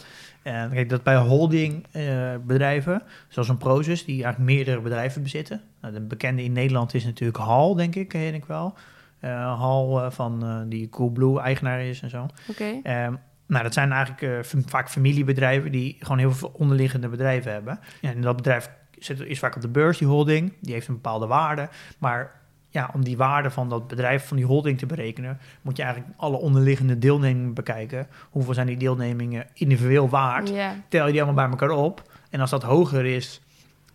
En 0.43 0.71
kijk, 0.71 0.89
dat 0.89 1.03
bij 1.03 1.17
holdingbedrijven, 1.17 2.47
bedrijven, 2.47 3.03
zoals 3.29 3.49
een 3.49 3.59
Prozus, 3.59 4.05
die 4.05 4.23
eigenlijk 4.25 4.53
meerdere 4.53 4.81
bedrijven 4.81 5.23
bezitten. 5.23 5.61
Nou, 5.81 5.95
de 5.95 6.01
bekende 6.01 6.43
in 6.43 6.53
Nederland 6.53 6.95
is 6.95 7.05
natuurlijk 7.05 7.39
Hal, 7.39 7.75
denk 7.75 7.95
ik, 7.95 8.09
ken 8.09 8.35
ik 8.35 8.45
wel. 8.45 8.75
Eh, 9.21 9.59
Hal 9.59 10.05
eh, 10.05 10.11
van 10.11 10.45
eh, 10.45 10.61
die 10.67 10.89
Coolblue 10.89 11.41
eigenaar 11.41 11.81
is 11.81 12.03
en 12.03 12.11
zo. 12.11 12.27
Oké. 12.49 12.81
Ehm, 12.83 13.15
Nou, 13.47 13.63
dat 13.63 13.75
zijn 13.75 13.93
eigenlijk 13.93 14.47
vaak 14.67 14.91
familiebedrijven 14.91 15.73
die 15.73 15.97
gewoon 15.99 16.19
heel 16.19 16.33
veel 16.33 16.53
onderliggende 16.55 17.09
bedrijven 17.09 17.53
hebben. 17.53 17.81
En 18.01 18.21
dat 18.21 18.37
bedrijf 18.37 18.71
zit, 18.99 19.21
is 19.21 19.39
vaak 19.39 19.57
op 19.57 19.63
de 19.63 19.69
beurs, 19.69 19.99
die 19.99 20.09
holding. 20.09 20.53
Die 20.61 20.73
heeft 20.73 20.89
een 20.89 20.95
bepaalde 20.95 21.27
waarde. 21.27 21.69
Maar 21.99 22.41
ja, 22.69 22.91
om 22.95 23.05
die 23.05 23.17
waarde 23.17 23.51
van 23.51 23.69
dat 23.69 23.89
bedrijf, 23.89 24.27
van 24.27 24.37
die 24.37 24.47
holding 24.47 24.79
te 24.79 24.87
berekenen, 24.87 25.39
moet 25.63 25.77
je 25.77 25.83
eigenlijk 25.83 26.15
alle 26.17 26.37
onderliggende 26.37 26.99
deelnemingen 26.99 27.55
bekijken. 27.55 28.07
Hoeveel 28.31 28.55
zijn 28.55 28.67
die 28.67 28.77
deelnemingen 28.77 29.47
individueel 29.55 30.09
waard? 30.09 30.49
Ja. 30.49 30.75
tel 30.89 31.07
je 31.07 31.13
die 31.13 31.23
allemaal 31.23 31.49
bij 31.49 31.59
elkaar 31.59 31.77
op. 31.77 32.03
En 32.31 32.41
als 32.41 32.51
dat 32.51 32.63
hoger 32.63 33.05
is 33.05 33.41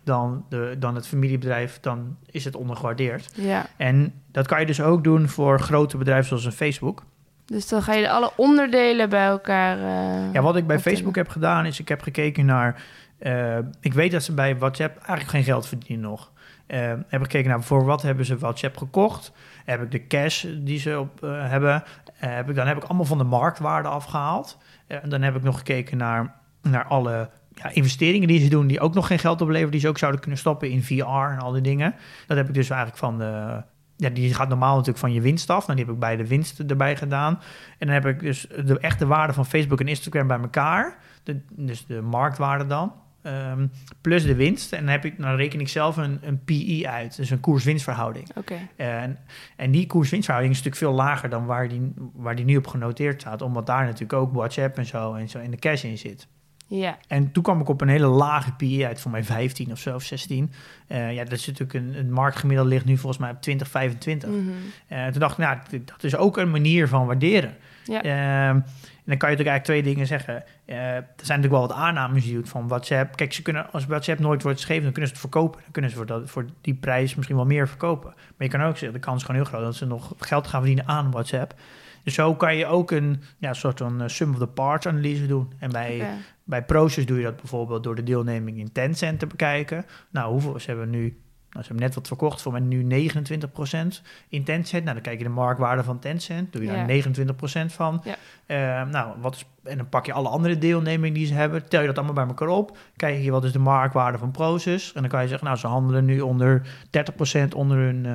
dan, 0.06 0.44
de, 0.48 0.76
dan 0.78 0.94
het 0.94 1.06
familiebedrijf, 1.06 1.78
dan 1.80 2.16
is 2.30 2.44
het 2.44 2.56
ondergewaardeerd. 2.56 3.30
ja. 3.34 3.66
En 3.76 4.12
dat 4.30 4.46
kan 4.46 4.60
je 4.60 4.66
dus 4.66 4.80
ook 4.80 5.04
doen 5.04 5.28
voor 5.28 5.60
grote 5.60 5.96
bedrijven 5.96 6.26
zoals 6.28 6.44
een 6.44 6.52
Facebook. 6.52 7.02
Dus 7.44 7.68
dan 7.68 7.82
ga 7.82 7.92
je 7.94 8.10
alle 8.10 8.30
onderdelen 8.36 9.08
bij 9.08 9.26
elkaar. 9.26 9.78
eh, 9.78 10.32
Ja, 10.32 10.42
wat 10.42 10.56
ik 10.56 10.66
bij. 10.66 10.78
Facebook 10.78 11.14
heb 11.14 11.28
gedaan, 11.28 11.66
is 11.66 11.80
ik 11.80 11.88
heb 11.88 12.00
gekeken 12.02 12.46
naar... 12.46 12.82
eh, 13.18 13.58
ik 13.80 13.92
weet 13.94 14.12
dat 14.12 14.22
ze 14.22 14.34
bij 14.34 14.58
WhatsApp 14.58 14.96
eigenlijk 14.96 15.28
geen 15.30 15.44
geld 15.44 15.66
verdienen 15.68 16.10
nog. 16.10 16.32
Eh, 16.66 16.80
heb 16.88 17.20
ik 17.20 17.30
gekeken 17.30 17.50
naar 17.50 17.62
voor 17.62 17.84
wat 17.84 18.02
hebben 18.02 18.24
ze 18.24 18.38
WhatsApp 18.38 18.76
gekocht. 18.76 19.32
Heb 19.64 19.82
ik 19.82 19.90
de 19.90 20.06
cash 20.06 20.46
die 20.58 20.78
ze 20.78 20.98
op 20.98 21.20
hebben. 21.20 21.82
heb 22.16 22.48
ik, 22.48 22.54
dan 22.54 22.66
heb 22.66 22.76
ik 22.76 22.84
allemaal 22.84 23.04
van 23.06 23.18
de 23.18 23.24
marktwaarde 23.24 23.88
afgehaald. 23.88 24.58
Eh, 24.86 25.02
en 25.02 25.08
dan 25.08 25.22
heb 25.22 25.36
ik 25.36 25.42
nog 25.42 25.56
gekeken 25.58 25.96
naar, 25.96 26.34
naar 26.62 26.84
alle 26.84 27.30
ja, 27.62 27.70
investeringen 27.72 28.28
die 28.28 28.40
ze 28.40 28.48
doen... 28.48 28.66
die 28.66 28.80
ook 28.80 28.94
nog 28.94 29.06
geen 29.06 29.18
geld 29.18 29.40
opleveren. 29.40 29.70
Die 29.70 29.80
ze 29.80 29.88
ook 29.88 29.98
zouden 29.98 30.20
kunnen 30.20 30.38
stoppen 30.38 30.70
in 30.70 30.82
VR 30.82 31.02
en 31.02 31.38
al 31.38 31.52
die 31.52 31.62
dingen. 31.62 31.94
Dat 32.26 32.36
heb 32.36 32.48
ik 32.48 32.54
dus 32.54 32.70
eigenlijk 32.70 33.00
van 33.00 33.18
de... 33.18 33.62
Ja, 33.96 34.08
die 34.08 34.34
gaat 34.34 34.48
normaal 34.48 34.72
natuurlijk 34.72 34.98
van 34.98 35.12
je 35.12 35.20
winst 35.20 35.50
af. 35.50 35.66
Nou, 35.66 35.76
die 35.78 35.84
heb 35.86 35.94
ik 35.94 36.00
bij 36.00 36.16
de 36.16 36.26
winst 36.26 36.60
erbij 36.60 36.96
gedaan. 36.96 37.40
En 37.78 37.86
dan 37.86 37.94
heb 37.94 38.06
ik 38.06 38.20
dus 38.20 38.46
de 38.64 38.78
echte 38.78 39.06
waarde 39.06 39.32
van 39.32 39.46
Facebook 39.46 39.80
en 39.80 39.88
Instagram 39.88 40.26
bij 40.26 40.38
elkaar. 40.38 40.96
De, 41.22 41.40
dus 41.50 41.86
de 41.86 42.00
marktwaarde 42.00 42.66
dan. 42.66 42.92
ehm, 43.22 43.66
plus 44.00 44.24
de 44.24 44.34
winst. 44.34 44.72
En 44.72 44.80
dan, 44.84 44.88
heb 44.92 45.04
ik, 45.04 45.20
dan 45.22 45.36
reken 45.36 45.60
ik 45.60 45.68
zelf 45.68 45.96
een, 45.96 46.18
een 46.22 46.44
PI 46.44 46.86
uit. 46.86 47.16
Dus 47.16 47.30
een 47.30 47.40
koers-winstverhouding. 47.40 48.28
En, 48.76 49.18
en 49.56 49.70
die 49.70 49.86
koers-winstverhouding 49.86 50.56
is 50.56 50.62
natuurlijk 50.62 50.92
veel 50.92 51.04
lager 51.04 51.28
dan 51.28 51.46
waar 51.46 51.68
die, 51.68 51.92
waar 52.14 52.36
die 52.36 52.44
nu 52.44 52.56
op 52.56 52.66
genoteerd 52.66 53.20
staat. 53.20 53.42
Omdat 53.42 53.66
daar 53.66 53.84
natuurlijk 53.84 54.12
ook 54.12 54.32
WhatsApp 54.32 54.78
en 54.78 54.86
zo 54.86 55.14
en 55.14 55.28
zo 55.28 55.38
in 55.38 55.50
de 55.50 55.56
cash 55.56 55.84
in 55.84 55.98
zit. 55.98 56.28
Ja. 56.66 56.98
En 57.08 57.32
toen 57.32 57.42
kwam 57.42 57.60
ik 57.60 57.68
op 57.68 57.80
een 57.80 57.88
hele 57.88 58.06
lage 58.06 58.52
PI 58.52 58.84
uit, 58.84 59.00
voor 59.00 59.10
mij 59.10 59.24
15 59.24 59.72
of 59.72 59.78
zo, 59.78 59.94
of 59.94 60.02
16. 60.02 60.52
Eh, 60.86 61.12
ja, 61.12 61.24
dat 61.24 61.32
is 61.32 61.46
natuurlijk 61.46 61.74
een, 61.74 61.94
het 61.94 62.10
marktgemiddelde 62.10 62.70
ligt 62.70 62.84
nu 62.84 62.96
volgens 62.96 63.20
mij 63.22 63.30
op 63.30 63.42
20, 63.42 63.68
25. 63.68 64.28
Mhm. 64.28 64.40
Eh, 64.86 65.06
toen 65.06 65.20
dacht 65.20 65.38
ik, 65.38 65.44
nou, 65.44 65.58
dat 65.84 66.04
is 66.04 66.16
ook 66.16 66.36
een 66.36 66.50
manier 66.50 66.88
van 66.88 67.06
waarderen. 67.06 67.56
Ja. 67.84 68.02
Ehm, 68.02 68.60
en 69.06 69.12
dan 69.12 69.16
kan 69.16 69.30
je 69.30 69.36
natuurlijk 69.36 69.64
eigenlijk 69.64 69.64
twee 69.64 69.82
dingen 69.82 70.06
zeggen. 70.06 70.44
Eh, 70.64 70.96
er 70.96 71.04
zijn 71.16 71.40
natuurlijk 71.40 71.52
wel 71.52 71.66
wat 71.66 71.72
aannames 71.86 72.22
die 72.22 72.32
je 72.32 72.38
doet 72.38 72.48
van 72.48 72.68
WhatsApp. 72.68 73.16
Kijk, 73.16 73.32
ze 73.32 73.42
kunnen, 73.42 73.72
als 73.72 73.86
WhatsApp 73.86 74.20
nooit 74.20 74.42
wordt 74.42 74.58
geschreven, 74.58 74.84
dan 74.84 74.92
kunnen 74.92 75.10
ze 75.10 75.16
het 75.16 75.30
verkopen. 75.30 75.60
Dan 75.62 75.72
kunnen 75.72 75.90
ze 75.90 75.96
voor, 75.96 76.06
dat, 76.06 76.30
voor 76.30 76.46
die 76.60 76.74
prijs 76.74 77.14
misschien 77.14 77.36
wel 77.36 77.46
meer 77.46 77.68
verkopen. 77.68 78.12
Maar 78.14 78.46
je 78.46 78.48
kan 78.48 78.62
ook 78.62 78.76
zeggen, 78.76 78.92
de 78.92 79.04
kans 79.04 79.16
is 79.16 79.26
gewoon 79.26 79.40
heel 79.40 79.50
groot 79.50 79.62
dat 79.62 79.74
ze 79.74 79.86
nog 79.86 80.14
geld 80.18 80.46
gaan 80.46 80.60
verdienen 80.60 80.88
aan 80.88 81.10
WhatsApp. 81.10 81.54
Dus 82.02 82.14
zo 82.14 82.34
kan 82.34 82.56
je 82.56 82.66
ook 82.66 82.90
een 82.90 83.22
ja, 83.38 83.52
soort 83.52 83.78
van 83.78 84.10
sum 84.10 84.32
of 84.32 84.38
the 84.38 84.46
parts 84.46 84.86
analyse 84.86 85.26
doen. 85.26 85.52
En 85.58 85.70
bij. 85.70 86.06
Bij 86.46 86.64
Proces 86.64 87.06
doe 87.06 87.16
je 87.16 87.22
dat 87.22 87.36
bijvoorbeeld 87.36 87.82
door 87.82 87.94
de 87.94 88.02
deelneming 88.02 88.58
in 88.58 88.72
Tencent 88.72 89.18
te 89.18 89.26
bekijken. 89.26 89.84
Nou, 90.10 90.30
hoeveel 90.32 90.60
ze 90.60 90.66
hebben 90.66 90.90
nu? 90.90 91.20
Nou, 91.56 91.68
ze 91.68 91.74
hebben 91.74 91.86
net 91.86 91.94
wat 91.94 92.06
verkocht, 92.06 92.42
voor 92.42 92.52
mij 92.52 92.60
nu 92.60 92.82
29% 92.82 94.02
in 94.28 94.44
Tencent. 94.44 94.82
Nou, 94.82 94.94
dan 94.94 95.02
kijk 95.02 95.18
je 95.18 95.24
de 95.24 95.30
marktwaarde 95.30 95.84
van 95.84 95.98
Tencent, 95.98 96.52
doe 96.52 96.62
je 96.62 96.68
Ja. 96.70 96.74
daar 96.74 96.86
29% 96.86 97.72
van. 97.72 98.02
Ja. 98.04 98.14
Eh, 98.46 98.88
nou, 98.90 99.14
wat 99.20 99.34
is, 99.34 99.44
en 99.62 99.76
dan 99.76 99.88
pak 99.88 100.06
je 100.06 100.12
alle 100.12 100.28
andere 100.28 100.58
deelnemingen 100.58 101.14
die 101.14 101.26
ze 101.26 101.34
hebben, 101.34 101.68
tel 101.68 101.80
je 101.80 101.86
dat 101.86 101.96
allemaal 101.96 102.14
bij 102.14 102.26
elkaar 102.26 102.48
op. 102.48 102.76
Kijk 102.96 103.22
je 103.22 103.30
wat 103.30 103.44
is 103.44 103.52
de 103.52 103.58
marktwaarde 103.58 104.18
van 104.18 104.30
Proces. 104.30 104.92
En 104.92 105.00
dan 105.00 105.10
kan 105.10 105.22
je 105.22 105.28
zeggen, 105.28 105.46
nou, 105.46 105.58
ze 105.58 105.66
handelen 105.66 106.04
nu 106.04 106.20
onder 106.20 106.62
30% 106.90 107.54
onder 107.54 107.76
hun, 107.78 108.06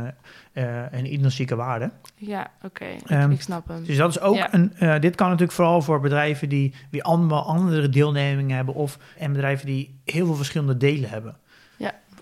eh, 0.53 0.63
hun 0.91 1.05
intrinsieke 1.05 1.55
waarde. 1.55 1.91
Ja, 2.15 2.47
oké. 2.63 2.85
Ik- 2.85 3.09
Ehm, 3.09 3.31
ik 3.31 3.41
snap 3.41 3.67
hem. 3.67 3.83
Dus 3.83 3.97
dat 3.97 4.09
is 4.09 4.19
ook 4.19 4.35
Ja. 4.35 4.53
een. 4.53 4.73
eh, 4.77 4.99
dit 4.99 5.15
kan 5.15 5.25
natuurlijk 5.27 5.53
vooral 5.53 5.81
voor 5.81 5.99
bedrijven 5.99 6.49
die 6.49 6.73
weer 6.91 7.01
allemaal 7.01 7.45
andere 7.45 7.89
deelnemingen 7.89 8.55
hebben. 8.55 8.73
Of 8.73 8.97
en 9.17 9.31
bedrijven 9.31 9.65
die 9.65 9.99
heel 10.05 10.25
veel 10.25 10.35
verschillende 10.35 10.77
delen 10.77 11.09
hebben. 11.09 11.35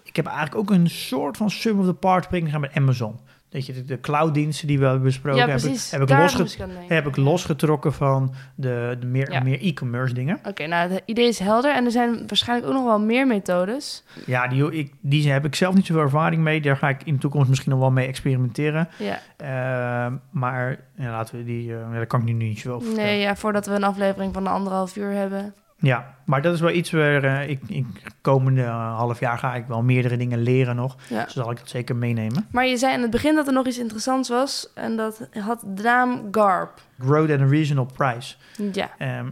Ik 0.10 0.16
heb 0.16 0.26
eigenlijk 0.26 0.56
ook 0.56 0.70
een 0.70 0.90
soort 0.90 1.38
van 1.38 1.50
sum 1.50 1.80
of 1.80 1.86
the 1.86 1.94
parts 1.94 2.28
berekening 2.28 2.56
gedaan 2.56 2.70
met 2.74 2.82
Amazon. 2.84 3.20
Dat 3.50 3.66
je 3.66 3.74
de, 3.74 3.86
de 3.86 4.00
clouddiensten 4.00 4.68
die 4.68 4.80
we 4.80 4.84
hebben 4.86 5.04
besproken 5.04 5.40
ja, 5.40 5.48
heb, 5.48 5.58
ik- 5.58 5.64
precies. 5.64 5.92
heb, 5.92 6.02
ik, 6.02 6.88
heb 6.88 7.16
losgetrokken 7.16 7.94
van 7.94 8.34
de, 8.56 8.98
de 9.00 9.06
meer, 9.06 9.32
Ja. 9.32 9.40
meer 9.44 9.62
e-commerce 9.62 10.14
dingen. 10.14 10.40
Oké, 10.44 10.68
nou, 10.68 10.92
het 10.92 11.02
idee 11.06 11.28
is 11.28 11.40
helder. 11.40 11.76
En 11.76 11.86
er 11.86 11.92
zijn 11.92 12.24
waarschijnlijk 12.28 12.68
ook 12.70 12.76
nog 12.76 12.84
wel 12.86 13.00
meer 13.00 13.28
methodes. 13.28 14.04
Ja, 14.26 14.48
die, 14.48 14.72
ik, 14.72 14.94
die 15.02 15.32
heb 15.32 15.46
ik 15.46 15.56
zelf 15.56 15.76
niet 15.76 15.86
zoveel 15.86 16.04
ervaring 16.04 16.42
mee. 16.42 16.62
Daar 16.62 16.78
ga 16.78 16.90
ik 16.90 17.04
in 17.04 17.14
de 17.14 17.20
toekomst 17.20 17.50
misschien 17.50 17.72
nog 17.72 17.80
wel 17.80 17.92
mee 17.92 18.08
experimenteren. 18.08 18.88
Ja. 18.98 19.20
Eh, 19.38 20.14
maar 20.32 20.80
ja, 20.96 21.12
laten 21.12 21.38
we 21.38 21.44
die. 21.44 21.68
daar 21.92 22.08
kan 22.08 22.20
ik 22.20 22.26
nu 22.26 22.34
niet 22.34 22.60
zo 22.60 22.74
over. 22.74 22.94
Nee, 22.96 23.20
ja, 23.20 23.36
voordat 23.36 23.66
we 23.66 23.74
een 23.74 23.84
aflevering 23.84 24.34
van 24.34 24.46
een 24.46 24.52
anderhalf 24.52 24.96
uur 24.96 25.12
hebben. 25.12 25.54
Ja, 25.82 26.16
maar 26.26 26.42
dat 26.42 26.54
is 26.54 26.60
wel 26.60 26.72
iets 26.72 26.92
waar 26.92 27.24
eh, 27.24 27.50
ik, 27.50 27.60
ik 27.68 27.86
komende 28.22 28.62
eh, 28.62 28.98
half 28.98 29.20
jaar 29.20 29.38
ga 29.38 29.56
ik 29.56 29.66
wel 29.66 29.82
meerdere 29.82 30.18
dingen 30.18 30.42
leren 30.42 30.76
nog. 30.76 30.96
Ja. 31.10 31.24
Dus 31.24 31.34
zal 31.34 31.52
ik 31.52 31.58
dat 31.58 31.70
zeker 31.70 31.96
meenemen. 31.96 32.48
Maar 32.52 32.66
je 32.66 32.78
zei 32.78 32.94
in 32.94 33.02
het 33.02 33.12
begin 33.12 33.36
dat 33.36 33.48
er 33.48 33.54
nog 33.54 33.68
iets 33.68 33.80
interessants 33.80 34.30
was. 34.30 34.72
En 34.76 34.96
dat 34.96 35.30
had 35.40 35.64
de 35.68 35.84
naam 35.84 36.28
GARP. 36.32 36.82
Growth 37.00 37.32
at 37.32 37.40
a 37.40 37.46
reasonable 37.46 37.96
price. 37.96 38.36
Ja. 38.72 38.90
Ehm, 38.98 39.30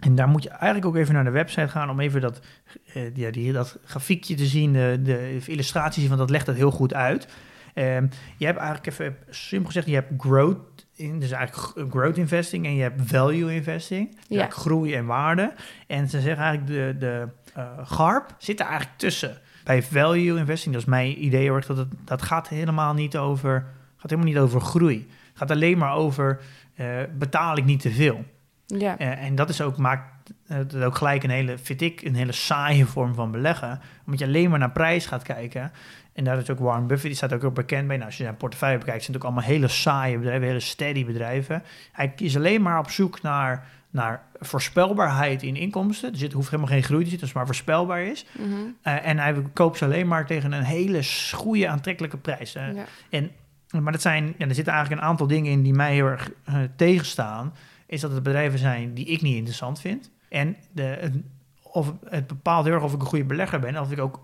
en 0.00 0.14
daar 0.14 0.28
moet 0.28 0.42
je 0.42 0.48
eigenlijk 0.48 0.86
ook 0.86 0.96
even 0.96 1.14
naar 1.14 1.24
de 1.24 1.30
website 1.30 1.68
gaan 1.68 1.90
om 1.90 2.00
even 2.00 2.20
dat, 2.20 2.40
eh, 2.94 3.16
ja, 3.16 3.30
die, 3.30 3.52
dat 3.52 3.78
grafiekje 3.84 4.34
te 4.34 4.46
zien, 4.46 4.72
de, 4.72 4.98
de 5.02 5.40
illustraties, 5.46 6.06
want 6.06 6.18
dat 6.18 6.30
legt 6.30 6.46
het 6.46 6.56
heel 6.56 6.70
goed 6.70 6.94
uit. 6.94 7.28
Ehm, 7.74 8.06
je 8.36 8.46
hebt 8.46 8.58
eigenlijk 8.58 8.86
even 8.86 9.16
simpel 9.28 9.66
gezegd, 9.66 9.86
je 9.86 9.94
hebt 9.94 10.12
growth 10.16 10.79
in, 11.00 11.18
dus 11.20 11.30
eigenlijk 11.30 11.90
growth 11.92 12.16
investing 12.16 12.66
en 12.66 12.74
je 12.74 12.82
hebt 12.82 13.00
value 13.04 13.54
investing, 13.54 14.10
dus 14.28 14.38
Ja. 14.38 14.48
groei 14.48 14.94
en 14.94 15.06
waarde. 15.06 15.52
En 15.86 16.08
ze 16.08 16.20
zeggen 16.20 16.44
eigenlijk 16.44 16.66
de, 16.66 16.96
de 16.98 17.28
eh, 17.54 17.64
GARP 17.84 18.34
zit 18.38 18.60
er 18.60 18.66
eigenlijk 18.66 18.98
tussen. 18.98 19.38
Bij 19.64 19.82
value 19.82 20.38
investing, 20.38 20.74
dat 20.74 20.82
is 20.82 20.88
mijn 20.88 21.24
idee 21.24 21.50
erg, 21.50 21.66
dat 21.66 21.76
het, 21.76 21.88
dat 22.04 22.22
gaat 22.22 22.48
helemaal 22.48 22.94
niet 22.94 23.16
over, 23.16 23.66
gaat 23.96 24.10
helemaal 24.10 24.32
niet 24.32 24.42
over 24.42 24.60
groei. 24.60 25.06
Het 25.28 25.38
gaat 25.38 25.50
alleen 25.50 25.78
maar 25.78 25.94
over 25.94 26.40
eh, 26.74 26.86
betaal 27.18 27.56
ik 27.56 27.64
niet 27.64 27.80
te 27.80 27.90
veel. 27.90 28.24
Ja. 28.66 28.98
Eh, 28.98 29.24
en 29.24 29.34
dat 29.34 29.48
is 29.48 29.60
ook, 29.60 29.76
maakt 29.76 30.32
het 30.46 30.74
ook 30.82 30.96
gelijk 30.96 31.22
een 31.22 31.30
hele, 31.30 31.58
vind 31.58 31.80
ik, 31.80 32.02
een 32.02 32.14
hele 32.14 32.32
saaie 32.32 32.86
vorm 32.86 33.14
van 33.14 33.30
beleggen. 33.30 33.80
Omdat 34.04 34.20
je 34.20 34.26
alleen 34.26 34.50
maar 34.50 34.58
naar 34.58 34.70
prijs 34.70 35.06
gaat 35.06 35.22
kijken. 35.22 35.72
En 36.20 36.26
daar 36.26 36.38
is 36.38 36.50
ook 36.50 36.58
Warren 36.58 36.86
Buffett, 36.86 37.08
die 37.08 37.16
staat 37.16 37.32
ook 37.32 37.54
bekend 37.54 37.86
bij. 37.86 37.96
Nou, 37.96 38.08
als 38.08 38.16
je 38.16 38.22
zijn 38.22 38.36
portefeuille 38.36 38.78
bekijkt, 38.78 39.02
zijn 39.04 39.16
het 39.16 39.24
ook 39.24 39.30
allemaal 39.30 39.50
hele 39.50 39.68
saaie 39.68 40.18
bedrijven, 40.18 40.46
hele 40.46 40.60
steady 40.60 41.04
bedrijven. 41.04 41.62
Hij 41.92 42.12
is 42.16 42.36
alleen 42.36 42.62
maar 42.62 42.78
op 42.78 42.90
zoek 42.90 43.22
naar, 43.22 43.66
naar 43.90 44.22
voorspelbaarheid 44.40 45.42
in 45.42 45.56
inkomsten. 45.56 46.12
Dus 46.12 46.20
het 46.20 46.32
hoeft 46.32 46.50
helemaal 46.50 46.72
geen 46.72 46.82
groei 46.82 47.04
te 47.04 47.10
zitten, 47.10 47.20
als 47.20 47.28
het 47.28 47.38
maar 47.38 47.54
voorspelbaar 47.54 48.02
is. 48.02 48.26
Mhm. 48.38 48.50
Eh, 48.82 49.06
en 49.06 49.18
hij 49.18 49.42
koopt 49.52 49.78
ze 49.78 49.84
alleen 49.84 50.08
maar 50.08 50.26
tegen 50.26 50.52
een 50.52 50.62
hele 50.62 51.00
goede, 51.32 51.68
aantrekkelijke 51.68 52.16
prijs. 52.16 52.52
Ja. 52.52 52.72
en, 53.10 53.30
maar 53.80 53.92
dat 53.92 54.02
zijn, 54.02 54.34
ja, 54.38 54.48
er 54.48 54.54
zitten 54.54 54.72
eigenlijk 54.72 55.02
een 55.02 55.08
aantal 55.08 55.26
dingen 55.26 55.52
in 55.52 55.62
die 55.62 55.74
mij 55.74 55.94
heel 55.94 56.06
erg 56.06 56.30
eh, 56.44 56.54
tegenstaan. 56.76 57.54
Is 57.86 58.00
dat 58.00 58.12
het 58.12 58.22
bedrijven 58.22 58.58
zijn 58.58 58.94
die 58.94 59.06
ik 59.06 59.22
niet 59.22 59.36
interessant 59.36 59.80
vind. 59.80 60.10
En 60.28 60.56
de, 60.72 61.22
of 61.62 61.92
het 62.04 62.26
bepaalt 62.26 62.64
heel 62.64 62.74
erg 62.74 62.82
of 62.82 62.94
ik 62.94 63.00
een 63.00 63.06
goede 63.06 63.24
belegger 63.24 63.60
ben. 63.60 63.80
Of 63.80 63.92
ik 63.92 64.00
ook 64.00 64.20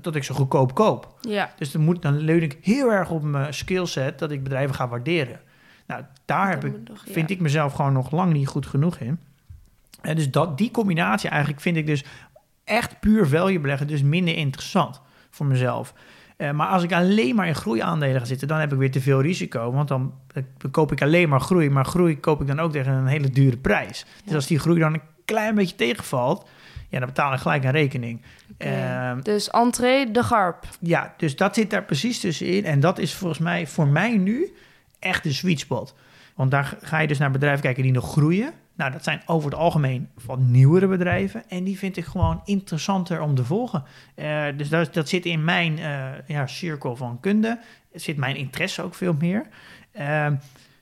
dat 0.00 0.16
ik 0.16 0.24
ze 0.24 0.32
goedkoop 0.32 0.74
koop. 0.74 1.14
Ja. 1.20 1.52
Dus 1.56 1.70
dan, 1.70 1.82
moet, 1.82 2.02
dan 2.02 2.18
leun 2.18 2.42
ik 2.42 2.58
heel 2.60 2.92
erg 2.92 3.10
op 3.10 3.22
mijn 3.22 3.54
skillset 3.54 4.18
dat 4.18 4.30
ik 4.30 4.42
bedrijven 4.42 4.74
ga 4.74 4.88
waarderen. 4.88 5.40
Nou, 5.86 6.02
daar 6.24 6.48
heb 6.48 6.64
ik, 6.64 6.74
ja. 6.84 7.12
vind 7.12 7.30
ik 7.30 7.40
mezelf 7.40 7.72
gewoon 7.72 7.92
nog 7.92 8.10
lang 8.10 8.32
niet 8.32 8.48
goed 8.48 8.66
genoeg 8.66 8.96
in. 8.96 9.20
En 10.00 10.16
dus 10.16 10.30
dat, 10.30 10.58
die 10.58 10.70
combinatie 10.70 11.28
eigenlijk 11.28 11.60
vind 11.60 11.76
ik 11.76 11.86
dus 11.86 12.04
echt 12.64 13.00
puur 13.00 13.28
value 13.28 13.60
beleggen 13.60 13.86
dus 13.86 14.02
minder 14.02 14.36
interessant 14.36 15.00
voor 15.30 15.46
mezelf. 15.46 15.94
Eh, 16.36 16.50
maar 16.50 16.66
als 16.66 16.82
ik 16.82 16.92
alleen 16.92 17.34
maar 17.34 17.46
in 17.46 17.54
groeiaandelen 17.54 18.20
ga 18.20 18.26
zitten, 18.26 18.48
dan 18.48 18.58
heb 18.58 18.72
ik 18.72 18.78
weer 18.78 18.90
te 18.90 19.00
veel 19.00 19.20
risico. 19.20 19.72
Want 19.72 19.88
dan, 19.88 20.14
eh, 20.34 20.42
koop 20.70 20.92
ik 20.92 21.02
alleen 21.02 21.28
maar 21.28 21.40
groei. 21.40 21.70
Maar 21.70 21.84
groei 21.84 22.20
koop 22.20 22.40
ik 22.40 22.46
dan 22.46 22.60
ook 22.60 22.72
tegen 22.72 22.92
een 22.92 23.06
hele 23.06 23.30
dure 23.30 23.56
prijs. 23.56 24.06
Dus 24.24 24.34
als 24.34 24.46
die 24.46 24.58
groei 24.58 24.78
dan 24.78 24.94
een 24.94 25.02
klein 25.24 25.54
beetje 25.54 25.76
tegenvalt, 25.76 26.48
ja, 26.92 26.98
dan 26.98 27.08
betaal 27.08 27.32
ik 27.32 27.38
gelijk 27.38 27.64
een 27.64 27.70
rekening. 27.70 28.22
Ehm, 28.58 29.20
Dus 29.20 29.50
entree 29.50 30.10
de 30.10 30.22
GARP. 30.22 30.68
ja, 30.80 31.14
dus 31.16 31.36
dat 31.36 31.54
zit 31.54 31.70
daar 31.70 31.84
precies 31.84 32.20
tussenin. 32.20 32.64
En 32.64 32.80
dat 32.80 32.98
is 32.98 33.14
volgens 33.14 33.40
mij 33.40 33.66
voor 33.66 33.86
mij 33.86 34.16
nu 34.16 34.54
echt 34.98 35.22
de 35.22 35.32
sweet 35.32 35.60
spot. 35.60 35.94
Want 36.34 36.50
daar 36.50 36.76
ga 36.82 36.98
je 36.98 37.06
dus 37.06 37.18
naar 37.18 37.30
bedrijven 37.30 37.62
kijken 37.62 37.82
die 37.82 37.92
nog 37.92 38.12
groeien. 38.12 38.52
Nou, 38.74 38.92
dat 38.92 39.04
zijn 39.04 39.22
over 39.26 39.50
het 39.50 39.58
algemeen 39.58 40.08
van 40.16 40.50
nieuwere 40.50 40.86
bedrijven. 40.86 41.42
En 41.48 41.64
die 41.64 41.78
vind 41.78 41.96
ik 41.96 42.04
gewoon 42.04 42.40
interessanter 42.44 43.20
om 43.20 43.34
te 43.34 43.44
volgen. 43.44 43.84
Eh, 44.14 44.44
dus 44.56 44.68
dat, 44.68 44.94
dat 44.94 45.08
zit 45.08 45.26
in 45.26 45.44
mijn 45.44 45.78
eh, 45.78 46.04
ja, 46.26 46.46
cirkel 46.46 46.96
van 46.96 47.20
kunde. 47.20 47.58
Zit 47.92 48.16
mijn 48.16 48.36
interesse 48.36 48.82
ook 48.82 48.94
veel 48.94 49.14
meer. 49.18 49.46
Ehm, 49.92 50.34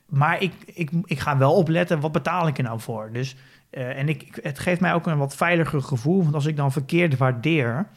maar 0.06 0.42
ik, 0.42 0.52
ik, 0.66 0.90
ik 1.04 1.18
ga 1.18 1.38
wel 1.38 1.54
opletten, 1.54 2.00
wat 2.00 2.12
betaal 2.12 2.46
ik 2.46 2.58
er 2.58 2.64
nou 2.64 2.80
voor? 2.80 3.10
Dus, 3.12 3.36
eh, 3.70 3.98
en 3.98 4.08
ik, 4.08 4.38
het 4.42 4.58
geeft 4.58 4.80
mij 4.80 4.94
ook 4.94 5.06
een 5.06 5.18
wat 5.18 5.36
veiliger 5.36 5.82
gevoel, 5.82 6.22
want 6.22 6.34
als 6.34 6.46
ik 6.46 6.56
dan 6.56 6.72
verkeerd 6.72 7.16
waardeer, 7.16 7.88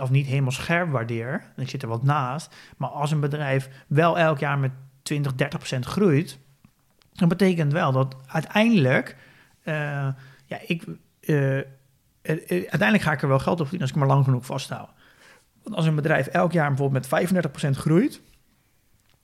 of, 0.00 0.10
niet 0.10 0.26
helemaal 0.26 0.50
scherp 0.50 0.90
waardeer, 0.90 1.44
dan 1.54 1.64
ik 1.64 1.70
zit 1.70 1.82
er 1.82 1.88
wat 1.88 2.02
naast, 2.02 2.54
maar 2.76 2.88
als 2.88 3.10
een 3.10 3.20
bedrijf 3.20 3.68
wel 3.86 4.18
elk 4.18 4.38
jaar 4.38 4.58
met 4.58 4.72
20, 5.02 5.34
30 5.34 5.58
procent 5.58 5.84
groeit, 5.84 6.38
dan 7.12 7.28
betekent 7.28 7.72
wel 7.72 7.92
dat 7.92 8.16
uiteindelijk, 8.26 9.16
uh, 9.64 9.74
ja, 10.46 10.58
ik, 10.66 10.84
uh, 11.20 11.60
uiteindelijk 12.22 13.02
ga 13.02 13.12
ik 13.12 13.22
er 13.22 13.28
wel 13.28 13.38
geld 13.38 13.60
op 13.60 13.66
verdienen 13.66 13.80
als 13.80 13.90
ik 13.90 13.96
maar 13.96 14.14
lang 14.14 14.24
genoeg 14.24 14.46
vasthoud. 14.46 14.88
Want 15.62 15.76
als 15.76 15.86
een 15.86 15.94
bedrijf 15.94 16.26
elk 16.26 16.52
jaar 16.52 16.68
bijvoorbeeld 16.68 17.10
met 17.10 17.66
35% 17.68 17.70
groeit, 17.70 18.20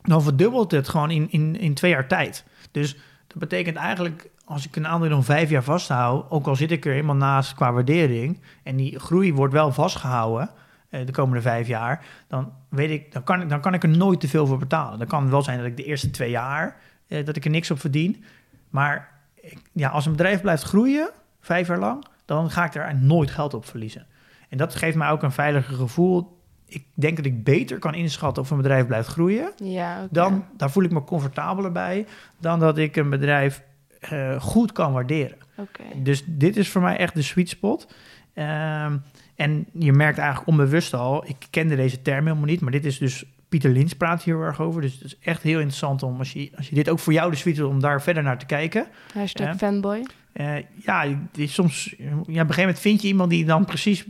dan 0.03 0.23
verdubbelt 0.23 0.71
het 0.71 0.89
gewoon 0.89 1.11
in, 1.11 1.31
in, 1.31 1.57
in 1.57 1.75
twee 1.75 1.91
jaar 1.91 2.09
tijd. 2.09 2.45
Dus 2.71 2.97
dat 3.27 3.39
betekent 3.39 3.77
eigenlijk, 3.77 4.31
als 4.45 4.67
ik 4.67 4.77
een 4.77 4.87
aandeel 4.87 5.09
nog 5.09 5.25
vijf 5.25 5.51
jaar 5.51 5.63
vasthoud, 5.63 6.31
ook 6.31 6.47
al 6.47 6.57
zit 6.57 6.71
ik 6.71 6.85
er 6.85 6.93
helemaal 6.93 7.17
naast 7.17 7.55
qua 7.55 7.73
waardering, 7.73 8.41
en 8.63 8.77
die 8.77 8.99
groei 8.99 9.35
wordt 9.35 9.53
wel 9.53 9.73
vastgehouden 9.73 10.51
uh, 10.91 11.07
de 11.07 11.13
komende 11.13 11.43
vijf 11.43 11.67
jaar, 11.67 12.05
dan 12.29 12.53
weet 12.69 12.91
ik, 12.91 13.13
dan 13.13 13.23
kan, 13.23 13.49
dan 13.49 13.61
kan 13.61 13.75
ik 13.75 13.83
er 13.83 13.89
nooit 13.89 14.21
te 14.21 14.29
veel 14.29 14.47
voor 14.47 14.59
betalen. 14.59 14.99
Dan 14.99 15.09
kan 15.09 15.23
het 15.23 15.31
wel 15.31 15.43
zijn 15.43 15.59
dat 15.59 15.67
ik 15.67 15.77
de 15.77 15.85
eerste 15.85 16.11
twee 16.11 16.31
jaar 16.31 16.77
uh, 17.09 17.25
dat 17.25 17.37
ik 17.37 17.45
er 17.45 17.51
niks 17.51 17.71
op 17.71 17.81
verdien. 17.81 18.25
Maar 18.71 19.09
ik, 19.35 19.59
ja, 19.73 19.89
als 19.89 20.07
een 20.07 20.13
bedrijf 20.13 20.41
blijft 20.41 20.63
groeien, 20.63 21.11
vijf 21.41 21.69
jaar 21.69 21.79
lang, 21.79 22.05
dan 22.25 22.51
ga 22.51 22.65
ik 22.65 22.75
er 22.75 22.95
nooit 22.95 23.31
geld 23.31 23.55
op 23.55 23.67
verliezen. 23.67 24.07
En 24.49 24.59
dat 24.59 24.75
geeft 24.75 24.97
mij 24.97 25.11
ook 25.11 25.23
een 25.23 25.33
veiliger 25.33 25.75
gevoel. 25.75 26.41
Ik 26.67 26.87
denk 26.95 27.17
dat 27.17 27.27
ik 27.27 27.45
beter 27.45 27.79
kan 27.79 27.95
inschatten 27.95 28.43
of 28.43 28.51
een 28.51 28.57
bedrijf 28.57 28.87
blijft 28.87 29.09
groeien. 29.09 29.53
Ja, 29.57 29.95
okay. 29.95 30.09
dan, 30.11 30.45
daar 30.57 30.71
voel 30.71 30.85
ik 30.85 30.91
me 30.91 31.05
comfortabeler 31.05 31.73
bij 31.73 32.07
dan 32.39 32.59
dat 32.59 32.79
ik 32.79 32.97
een 32.97 33.11
bedrijf 33.11 33.63
uh, 34.13 34.41
goed 34.41 34.73
kan 34.73 34.93
waarderen. 34.93 35.37
Okay. 35.57 36.03
Dus 36.03 36.23
dit 36.27 36.57
is 36.57 36.69
voor 36.69 36.83
mij 36.83 36.97
echt 36.97 37.15
de 37.15 37.23
sweet 37.23 37.49
spot. 37.49 37.95
Um, 38.35 39.03
en 39.37 39.67
je 39.73 39.93
merkt 39.93 40.19
eigenlijk 40.19 40.49
onbewust 40.49 40.95
al, 40.95 41.25
ik 41.27 41.47
kende 41.51 41.77
deze 41.77 42.03
term 42.03 42.27
helemaal 42.27 42.47
niet, 42.47 42.61
maar 42.61 42.73
dit 42.73 42.85
is 42.85 42.99
dus 42.99 43.25
Pieter 43.49 43.71
Lins 43.71 43.95
praat 43.95 44.23
hier 44.23 44.41
erg 44.41 44.61
over. 44.61 44.81
Dus 44.81 44.93
het 44.93 45.05
is 45.05 45.19
echt 45.19 45.43
heel 45.43 45.59
interessant 45.59 46.03
om, 46.03 46.19
als 46.19 46.33
je, 46.33 46.51
als 46.57 46.69
je 46.69 46.75
dit 46.75 46.89
ook 46.89 46.99
voor 46.99 47.13
jou 47.13 47.31
de 47.31 47.37
suite 47.37 47.67
om 47.67 47.81
daar 47.81 48.03
verder 48.03 48.23
naar 48.23 48.39
te 48.39 48.47
kijken. 48.47 48.87
Hashtag 49.15 49.47
uh, 49.47 49.55
fanboy. 49.55 50.07
Uh, 50.35 50.55
ja, 50.85 51.07
die, 51.33 51.49
soms, 51.49 51.95
ja, 51.99 52.05
op 52.05 52.29
een 52.29 52.35
gegeven 52.35 52.61
moment 52.61 52.79
vind 52.79 53.03
je 53.03 53.09
iemand 53.09 53.31
die 53.31 53.45
dan 53.45 53.65
precies 53.65 54.05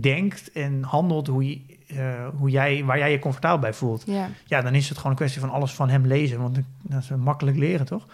denkt 0.00 0.52
en 0.52 0.82
handelt 0.82 1.26
hoe, 1.26 1.48
je, 1.48 1.60
uh, 1.92 2.28
hoe 2.34 2.50
jij, 2.50 2.84
waar 2.84 2.98
jij 2.98 3.10
je 3.10 3.18
comfortabel 3.18 3.58
bij 3.58 3.72
voelt. 3.72 4.02
Ja. 4.06 4.28
ja, 4.46 4.62
dan 4.62 4.74
is 4.74 4.88
het 4.88 4.96
gewoon 4.96 5.12
een 5.12 5.18
kwestie 5.18 5.40
van 5.40 5.50
alles 5.50 5.72
van 5.72 5.88
hem 5.88 6.06
lezen, 6.06 6.40
want 6.40 6.60
dat 6.82 7.02
is 7.02 7.08
makkelijk 7.08 7.56
leren, 7.56 7.86
toch? 7.86 8.06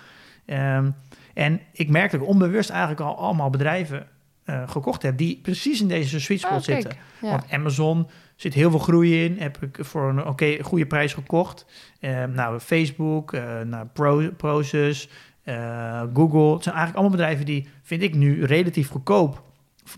Um, 0.47 0.95
en 1.37 1.61
ik 1.73 1.89
merk 1.89 2.11
dat 2.11 2.21
ik 2.21 2.27
onbewust 2.27 2.71
eigenlijk 2.71 3.01
al 3.01 3.17
allemaal 3.19 3.51
bedrijven 3.51 4.07
uh, 4.47 4.69
gekocht 4.69 5.03
heb 5.03 5.17
die 5.19 5.39
precies 5.43 5.81
in 5.81 5.89
deze 5.89 6.21
sweet 6.21 6.41
spot 6.41 6.53
Oh, 6.53 6.61
zitten. 6.61 6.93
ja. 7.23 7.31
Want 7.31 7.51
Amazon 7.51 8.09
zit 8.37 8.55
heel 8.55 8.71
veel 8.71 8.79
groei 8.79 9.25
in. 9.25 9.39
Heb 9.39 9.63
ik 9.63 9.79
voor 9.81 10.09
een 10.09 10.27
oké 10.27 10.63
goede 10.63 10.87
prijs 10.87 11.15
gekocht. 11.15 11.67
Eh, 12.01 12.25
nou, 12.25 12.59
Facebook, 12.59 13.33
eh 13.33 13.61
nou, 13.61 13.87
Pro, 13.93 14.31
Prosus, 14.37 15.09
eh, 15.43 16.03
Google. 16.15 16.53
Het 16.53 16.63
zijn 16.63 16.75
eigenlijk 16.75 16.95
allemaal 16.95 17.11
bedrijven 17.11 17.45
die, 17.45 17.69
vind 17.83 18.03
ik 18.03 18.15
nu, 18.15 18.45
relatief 18.45 18.89
goedkoop 18.89 19.43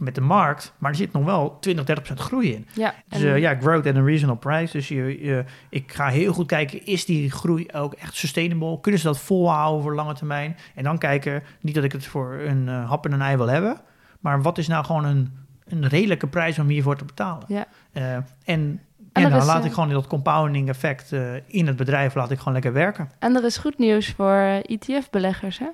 met 0.00 0.14
de 0.14 0.20
markt. 0.20 0.72
Maar 0.78 0.90
er 0.90 0.96
zit 0.96 1.12
nog 1.12 1.24
wel 1.24 1.58
20, 1.60 1.84
30 1.84 2.04
procent 2.04 2.26
groei 2.28 2.52
in. 2.54 2.66
Ja, 2.74 2.94
Dus 3.08 3.22
eh, 3.22 3.38
ja, 3.38 3.54
growth 3.60 3.86
at 3.86 3.96
a 3.96 4.00
reasonable 4.00 4.50
price. 4.50 4.72
Dus 4.72 4.88
je, 4.88 5.24
je, 5.24 5.44
ik 5.68 5.92
ga 5.92 6.08
heel 6.08 6.32
goed 6.32 6.46
kijken, 6.46 6.86
is 6.86 7.04
die 7.04 7.30
groei 7.30 7.66
ook 7.72 7.94
echt 7.94 8.14
sustainable? 8.16 8.80
Kunnen 8.80 9.00
ze 9.00 9.06
dat 9.06 9.18
volhouden 9.18 9.82
voor 9.82 9.94
lange 9.94 10.14
termijn? 10.14 10.56
En 10.74 10.84
dan 10.84 10.98
kijken, 10.98 11.42
niet 11.60 11.74
dat 11.74 11.84
ik 11.84 11.92
het 11.92 12.06
voor 12.06 12.34
een 12.34 12.68
eh, 12.68 12.88
hap 12.88 13.06
en 13.06 13.12
een 13.12 13.20
ei 13.22 13.36
wil 13.36 13.48
hebben, 13.48 13.80
maar 14.20 14.42
wat 14.42 14.58
is 14.58 14.68
nou 14.68 14.84
gewoon 14.84 15.04
een, 15.04 15.32
een 15.64 15.88
redelijke 15.88 16.26
prijs 16.26 16.58
om 16.58 16.68
hiervoor 16.68 16.96
te 16.96 17.04
betalen? 17.04 17.44
Ja. 17.48 17.66
Eh, 17.92 18.14
en 18.14 18.24
En 18.44 18.80
en 19.12 19.30
dan 19.30 19.38
is, 19.38 19.46
laat 19.46 19.64
ik 19.64 19.72
gewoon 19.72 19.88
dat 19.88 20.06
compounding 20.06 20.68
effect 20.68 21.12
in 21.46 21.66
het 21.66 21.76
bedrijf 21.76 22.14
laat 22.14 22.30
ik 22.30 22.38
gewoon 22.38 22.52
lekker 22.52 22.72
werken. 22.72 23.10
en 23.18 23.36
er 23.36 23.44
is 23.44 23.56
goed 23.56 23.78
nieuws 23.78 24.08
voor 24.16 24.62
ETF-beleggers, 24.62 25.58
hè? 25.58 25.68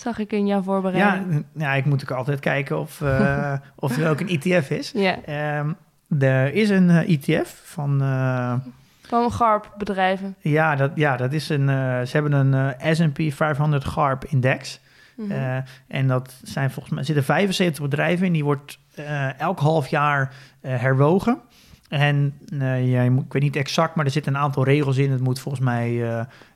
Zag 0.00 0.18
ik 0.18 0.32
in 0.32 0.46
jouw 0.46 0.58
Ja, 0.58 0.62
voorbereiding. 0.64 1.44
ja, 1.54 1.74
ik 1.74 1.84
moet 1.84 2.02
ook 2.02 2.10
altijd 2.18 2.40
kijken 2.40 2.78
of, 2.78 3.00
eh, 3.00 3.52
of 3.76 3.96
er 3.96 4.10
ook 4.10 4.20
een 4.20 4.28
ETF 4.28 4.70
is. 4.70 4.92
Ja, 4.94 5.16
Ehm, 5.24 5.72
er 6.22 6.54
is 6.54 6.68
een 6.70 6.90
eh, 6.90 7.08
ETF 7.08 7.60
van 7.64 8.02
eh, 8.02 8.54
van 9.02 9.32
GARP 9.32 9.74
bedrijven. 9.78 10.34
Ja, 10.40 10.76
dat, 10.76 10.90
ja, 10.94 11.16
dat 11.16 11.32
is 11.32 11.48
een. 11.48 11.66
ze 12.06 12.10
hebben 12.12 12.32
een 12.32 12.74
S&P 12.96 13.32
500 13.34 13.84
GARP 13.84 14.24
index. 14.24 14.80
Mhm. 15.16 15.62
En 15.88 16.06
dat 16.08 16.34
zijn 16.42 16.70
volgens 16.70 16.94
mij 16.94 17.04
zitten 17.04 17.24
75 17.24 17.84
bedrijven 17.84 18.26
in. 18.26 18.32
Die 18.32 18.44
wordt 18.44 18.78
elk 19.38 19.58
half 19.58 19.88
jaar 19.88 20.32
herwogen. 20.60 21.38
En 21.88 22.34
eh, 22.58 22.90
ja, 22.92 23.02
ik 23.02 23.32
weet 23.32 23.42
niet 23.42 23.56
exact, 23.56 23.94
maar 23.94 24.04
er 24.04 24.10
zitten 24.10 24.34
een 24.34 24.40
aantal 24.40 24.64
regels 24.64 24.96
in. 24.96 25.10
Het 25.10 25.20
moet 25.20 25.40
volgens 25.40 25.64
mij. 25.64 25.88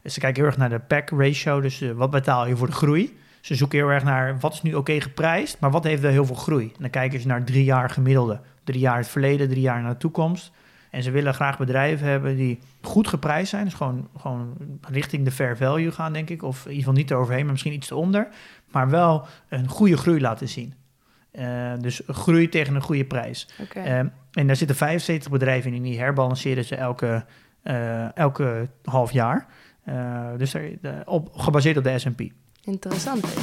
ze 0.04 0.20
kijken 0.20 0.40
heel 0.42 0.50
erg 0.50 0.56
naar 0.60 0.68
de 0.70 0.78
PAC 0.78 1.10
ratio. 1.10 1.60
Dus 1.60 1.82
wat 1.94 2.10
betaal 2.10 2.46
je 2.46 2.56
voor 2.56 2.66
de 2.66 2.72
groei? 2.72 3.22
Ze 3.44 3.54
zoeken 3.54 3.78
heel 3.78 3.88
erg 3.88 4.04
naar 4.04 4.38
wat 4.40 4.52
is 4.52 4.62
nu 4.62 4.74
oké 4.74 5.00
geprijsd, 5.00 5.60
maar 5.60 5.70
wat 5.70 5.84
heeft 5.84 6.02
er 6.04 6.10
heel 6.10 6.26
veel 6.26 6.34
groei? 6.34 6.64
En 6.66 6.80
dan 6.80 6.90
kijken 6.90 7.20
ze 7.20 7.26
naar 7.26 7.44
drie 7.44 7.64
jaar 7.64 7.90
gemiddelde. 7.90 8.40
Drie 8.64 8.80
jaar 8.80 8.96
het 8.96 9.08
verleden, 9.08 9.48
drie 9.48 9.60
jaar 9.60 9.82
naar 9.82 9.92
de 9.92 9.96
toekomst. 9.98 10.52
En 10.90 11.02
ze 11.02 11.10
willen 11.10 11.34
graag 11.34 11.58
bedrijven 11.58 12.06
hebben 12.08 12.36
die 12.36 12.58
goed 12.82 13.08
geprijsd 13.08 13.50
zijn. 13.50 13.64
Dus 13.64 13.74
gewoon, 13.74 14.08
gewoon 14.16 14.56
richting 14.90 15.24
de 15.24 15.30
fair 15.30 15.56
value 15.56 15.90
gaan, 15.90 16.12
denk 16.12 16.30
ik. 16.30 16.42
Of 16.42 16.56
in 16.64 16.70
ieder 16.70 16.78
geval 16.84 16.92
niet 17.00 17.10
eroverheen, 17.10 17.42
maar 17.42 17.52
misschien 17.52 17.72
iets 17.72 17.90
eronder. 17.90 18.28
Maar 18.70 18.90
wel 18.90 19.26
een 19.48 19.68
goede 19.68 19.96
groei 19.96 20.20
laten 20.20 20.48
zien. 20.48 20.74
Eh, 21.30 21.72
dus 21.80 22.02
groei 22.06 22.48
tegen 22.48 22.74
een 22.74 22.82
goede 22.82 23.04
prijs. 23.04 23.48
Eh, 23.84 23.98
en 24.32 24.46
daar 24.46 24.56
zitten 24.56 24.76
75 24.76 25.30
bedrijven 25.30 25.70
in 25.70 25.76
en 25.76 25.82
die 25.82 25.98
herbalanceren 25.98 26.64
ze 26.64 26.76
elke, 26.76 27.24
eh, 27.62 28.16
elke 28.16 28.68
half 28.84 29.12
jaar. 29.12 29.46
Dus 30.36 30.50
de- 30.50 31.02
op, 31.04 31.34
gebaseerd 31.36 31.76
op 31.76 31.84
de 31.84 31.98
S&P. 31.98 32.22
Interessant. 32.64 33.24
Ehm, 33.24 33.34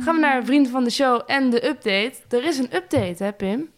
gaan 0.00 0.14
we 0.14 0.20
naar 0.20 0.44
vriend 0.44 0.68
van 0.68 0.84
de 0.84 0.90
show 0.90 1.20
en 1.26 1.50
de 1.50 1.66
update. 1.66 2.14
Er 2.28 2.44
is 2.44 2.58
een 2.58 2.74
update, 2.74 3.24
hè 3.24 3.32
Pim? 3.32 3.68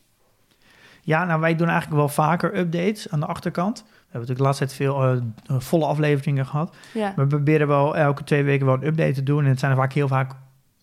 Ja, 1.03 1.25
nou 1.25 1.41
wij 1.41 1.57
doen 1.57 1.69
eigenlijk 1.69 1.99
wel 1.99 2.09
vaker 2.09 2.59
updates 2.59 3.11
aan 3.11 3.21
de 3.21 3.27
achterkant. 3.27 3.79
We 3.79 4.21
hebben 4.21 4.21
natuurlijk 4.29 4.39
de 4.39 4.45
laatste 4.45 4.65
tijd 4.65 4.77
veel 4.77 5.23
eh, 5.47 5.61
volle 5.61 5.87
afleveringen 5.87 6.47
gehad. 6.47 6.77
Ja. 6.95 7.13
We 7.17 7.27
proberen 7.27 7.67
wel 7.67 7.97
elke 7.97 8.25
twee 8.25 8.43
weken 8.43 8.67
wel 8.67 8.75
een 8.75 8.87
update 8.87 9.13
te 9.13 9.23
doen. 9.23 9.45
En 9.45 9.51
het 9.51 9.59
zijn 9.59 9.71
er 9.71 9.77
vaak 9.77 9.93
heel 9.93 10.09
vaak, 10.09 10.33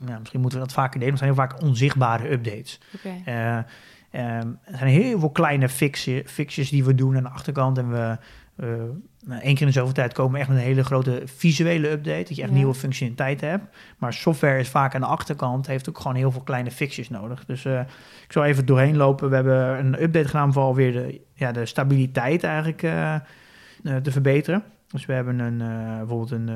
ja, 0.06 0.20
misschien 0.20 0.42
moeten 0.42 0.60
we 0.60 0.66
dat 0.66 0.74
vaker 0.74 1.00
delen, 1.00 1.14
maar 1.14 1.24
het 1.24 1.36
zijn 1.36 1.48
heel 1.48 1.58
vaak 1.58 1.70
onzichtbare 1.70 2.32
updates. 2.32 2.80
Oké. 2.96 3.22
Eh, 3.26 3.58
ehm, 4.12 4.48
er 4.64 4.78
zijn 4.78 4.90
heel 4.90 5.20
veel 5.20 5.30
kleine 5.30 5.70
fixje, 5.70 6.24
fixjes 6.26 6.70
die 6.70 6.84
we 6.84 6.96
doen 6.96 7.18
aan 7.18 7.24
de 7.24 7.30
achterkant. 7.30 7.78
En 7.78 7.92
we, 7.92 8.18
nou, 9.26 9.42
één 9.42 9.54
keer 9.54 9.62
in 9.62 9.68
de 9.68 9.80
zoveel 9.80 9.94
tijd 9.94 10.14
komen 10.14 10.34
we 10.34 10.40
echt 10.40 10.48
met 10.48 10.58
een 10.58 10.64
hele 10.64 10.84
grote 10.84 11.22
visuele 11.26 11.90
update. 11.90 12.24
Dat 12.24 12.36
je 12.36 12.42
echt 12.42 12.52
Ja. 12.52 12.58
nieuwe 12.58 12.74
functionaliteit 12.74 13.42
hebt. 13.42 13.64
Maar 13.98 14.14
software 14.14 14.60
is 14.60 14.70
vaak 14.70 14.96
aan 14.96 15.02
de 15.02 15.08
achterkant, 15.08 15.68
heeft 15.68 15.90
ook 15.90 15.98
gewoon 15.98 16.16
heel 16.16 16.32
veel 16.32 16.42
kleine 16.42 16.72
fixjes 16.72 17.10
nodig. 17.10 17.46
Dus 17.46 17.66
eh, 17.66 17.80
ik 18.26 18.32
zal 18.32 18.44
even 18.44 18.66
doorheen 18.66 18.98
lopen. 18.98 19.30
We 19.30 19.36
hebben 19.36 19.80
een 19.80 20.04
update 20.04 20.28
gedaan 20.28 20.54
voor 20.54 20.64
alweer 20.64 20.92
de, 20.92 21.22
ja, 21.34 21.52
de 21.52 21.66
stabiliteit 21.66 22.44
eigenlijk 22.44 22.84
eh, 22.84 23.16
eh, 23.16 23.22
te 24.04 24.12
verbeteren. 24.12 24.64
Dus 24.88 25.06
we 25.06 25.14
hebben 25.14 25.40
een, 25.40 25.58
bijvoorbeeld 25.98 26.32
een... 26.32 26.50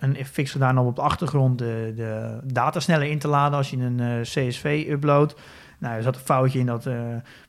een 0.00 0.24
fix 0.24 0.50
gedaan 0.50 0.78
om 0.78 0.86
op 0.86 0.96
de 0.96 1.02
achtergrond 1.02 1.58
de, 1.58 1.92
de 1.96 2.38
data 2.44 2.80
sneller 2.80 3.06
in 3.10 3.18
te 3.18 3.28
laden 3.28 3.58
als 3.58 3.70
je 3.70 3.76
een 3.76 4.20
CSV 4.22 4.86
uploadt. 4.88 5.34
Nou, 5.80 5.96
er 5.96 6.02
zat 6.02 6.14
een 6.14 6.20
foutje 6.20 6.58
in 6.58 6.66
dat 6.66 6.86
eh, 6.86 6.94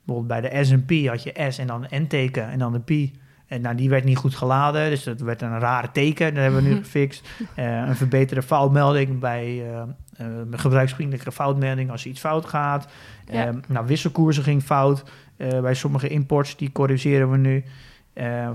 bijvoorbeeld 0.04 0.26
bij 0.26 0.50
de 0.50 0.64
S&P 0.64 1.06
had 1.06 1.22
je 1.22 1.46
S 1.48 1.58
en 1.58 1.66
dan 1.66 1.86
een 1.88 2.02
N-teken 2.02 2.48
en 2.48 2.58
dan 2.58 2.72
de 2.72 3.10
P. 3.10 3.10
En 3.46 3.60
nou, 3.60 3.74
die 3.76 3.88
werd 3.88 4.04
niet 4.04 4.16
goed 4.16 4.34
geladen, 4.34 4.90
dus 4.90 5.02
dat 5.02 5.20
werd 5.20 5.42
een 5.42 5.58
rare 5.58 5.90
teken. 5.92 6.34
Dat 6.34 6.42
hebben 6.42 6.62
we 6.62 6.68
nu 6.68 6.76
gefixt. 6.84 7.28
Eh, 7.54 7.76
een 7.76 7.96
verbeterde 7.96 8.42
foutmelding 8.42 9.18
bij 9.18 9.64
een 10.16 10.58
gebruiksvriendelijke 10.58 11.32
foutmelding 11.32 11.90
als 11.90 12.04
er 12.04 12.10
iets 12.10 12.20
fout 12.20 12.44
gaat. 12.44 12.86
Ja. 13.26 13.46
Eh, 13.46 13.54
nou, 13.68 13.86
wisselkoersen 13.86 14.42
ging 14.42 14.62
fout 14.62 15.04
bij 15.36 15.74
sommige 15.74 16.08
imports, 16.08 16.56
die 16.56 16.72
corrigeren 16.72 17.30
we 17.30 17.36
nu. 17.36 17.64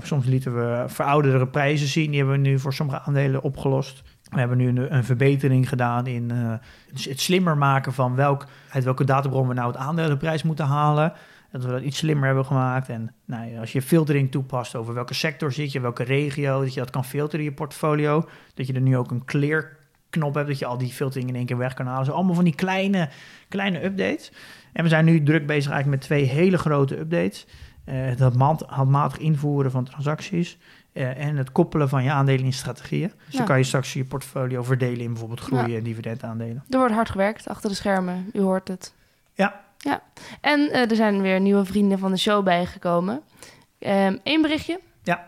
Soms 0.02 0.26
lieten 0.26 0.54
we 0.54 0.84
verouderde 0.86 1.46
prijzen 1.46 1.86
zien, 1.86 2.10
die 2.10 2.18
hebben 2.18 2.42
we 2.42 2.48
nu 2.48 2.58
voor 2.58 2.74
sommige 2.74 3.00
aandelen 3.00 3.42
opgelost. 3.42 4.02
We 4.30 4.38
hebben 4.38 4.56
nu 4.58 4.68
een, 4.68 4.94
een 4.94 5.04
verbetering 5.04 5.68
gedaan 5.68 6.06
in 6.06 6.30
eh, 6.30 6.52
het- 7.04 7.20
slimmer 7.20 7.56
maken 7.56 7.92
van 7.92 8.14
welk, 8.14 8.46
uit 8.72 8.84
welke 8.84 9.04
databron 9.04 9.48
we 9.48 9.54
nou 9.54 9.66
het 9.66 9.76
aandelenprijs 9.76 10.42
moeten 10.42 10.66
halen. 10.66 11.12
Dat 11.52 11.64
we 11.64 11.70
dat 11.70 11.82
iets 11.82 11.98
slimmer 11.98 12.26
hebben 12.26 12.44
gemaakt. 12.44 12.88
En 12.88 13.14
nou, 13.24 13.58
als 13.58 13.72
je 13.72 13.82
filtering 13.82 14.30
toepast 14.30 14.74
over 14.76 14.94
welke 14.94 15.14
sector 15.14 15.52
zit 15.52 15.72
je, 15.72 15.80
welke 15.80 16.02
regio, 16.02 16.60
dat 16.60 16.74
je 16.74 16.80
dat 16.80 16.90
kan 16.90 17.04
filteren 17.04 17.44
in 17.44 17.50
je 17.50 17.56
portfolio. 17.56 18.28
Dat 18.54 18.66
je 18.66 18.72
er 18.72 18.80
nu 18.80 18.96
ook 18.96 19.10
een 19.10 19.24
clear 19.24 19.76
knop 20.10 20.34
hebt, 20.34 20.48
dat 20.48 20.58
je 20.58 20.66
al 20.66 20.78
die 20.78 20.92
filtering 20.92 21.28
in 21.28 21.36
één 21.36 21.46
keer 21.46 21.56
weg 21.58 21.74
kan 21.74 21.86
halen. 21.86 22.04
Zo 22.04 22.12
allemaal 22.12 22.34
van 22.34 22.44
die 22.44 22.54
kleine, 22.54 23.08
kleine 23.48 23.84
updates. 23.84 24.32
En 24.72 24.82
we 24.82 24.88
zijn 24.88 25.04
nu 25.04 25.22
druk 25.22 25.46
bezig 25.46 25.72
eigenlijk 25.72 26.00
met 26.00 26.00
twee 26.00 26.24
hele 26.24 26.58
grote 26.58 26.98
updates. 26.98 27.46
Het 27.84 28.18
handma- 28.20 28.58
handmatig 28.66 29.18
invoeren 29.18 29.70
van 29.70 29.84
transacties 29.84 30.58
eh, 30.98 31.26
en 31.26 31.36
het 31.36 31.52
koppelen 31.52 31.88
van 31.88 32.02
je 32.04 32.10
aandelen 32.10 32.44
in 32.44 32.52
strategieën. 32.52 33.08
Dus 33.08 33.32
Ja. 33.32 33.38
dan 33.38 33.46
kan 33.46 33.58
je 33.58 33.64
straks 33.64 33.92
je 33.92 34.04
portfolio 34.04 34.62
verdelen 34.62 35.00
in 35.00 35.08
bijvoorbeeld 35.08 35.40
groei- 35.40 35.76
en 35.76 35.82
dividendaandelen. 35.82 36.64
Er 36.70 36.78
wordt 36.78 36.94
hard 36.94 37.10
gewerkt 37.10 37.48
achter 37.48 37.70
de 37.70 37.76
schermen. 37.76 38.30
U 38.32 38.40
hoort 38.40 38.68
het. 38.68 38.94
Ja. 39.34 39.60
Ja. 39.78 40.02
En 40.40 40.70
eh, 40.70 40.90
er 40.90 40.96
zijn 40.96 41.20
weer 41.22 41.40
nieuwe 41.40 41.64
vrienden 41.64 41.98
van 41.98 42.10
de 42.10 42.16
show 42.18 42.44
bijgekomen. 42.44 43.22
Eén 44.22 44.42
berichtje. 44.42 44.80
Ja. 45.02 45.26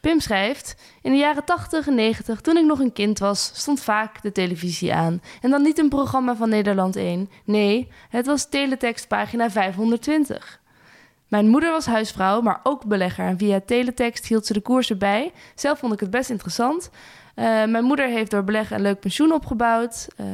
Pim 0.00 0.20
schrijft: 0.20 0.76
In 1.02 1.12
de 1.12 1.18
jaren 1.18 1.44
80 1.44 1.86
en 1.86 1.94
90, 1.94 2.40
toen 2.40 2.56
ik 2.56 2.64
nog 2.64 2.78
een 2.78 2.92
kind 2.92 3.18
was, 3.18 3.50
stond 3.54 3.80
vaak 3.82 4.22
de 4.22 4.32
televisie 4.32 4.94
aan. 4.94 5.22
En 5.40 5.50
dan 5.50 5.62
niet 5.62 5.78
een 5.78 5.88
programma 5.88 6.36
van 6.36 6.48
Nederland 6.48 6.96
1. 6.96 7.28
Nee, 7.44 7.88
het 8.08 8.26
was 8.26 8.48
teletext 8.48 9.08
pagina 9.08 9.50
520. 9.50 10.60
Mijn 11.34 11.48
moeder 11.48 11.70
was 11.70 11.86
huisvrouw, 11.86 12.40
maar 12.40 12.60
ook 12.62 12.84
belegger. 12.84 13.26
En 13.26 13.38
via 13.38 13.60
teletext 13.66 14.26
hield 14.26 14.46
ze 14.46 14.52
de 14.52 14.60
koersen 14.60 14.98
bij. 14.98 15.32
Zelf 15.54 15.78
vond 15.78 15.92
ik 15.92 16.00
het 16.00 16.10
best 16.10 16.30
interessant. 16.30 16.90
Eh, 17.34 17.44
mijn 17.44 17.84
moeder 17.84 18.08
heeft 18.08 18.30
door 18.30 18.44
beleggen 18.44 18.76
een 18.76 18.82
leuk 18.82 19.00
pensioen 19.00 19.32
opgebouwd. 19.32 20.08
Eh, 20.16 20.26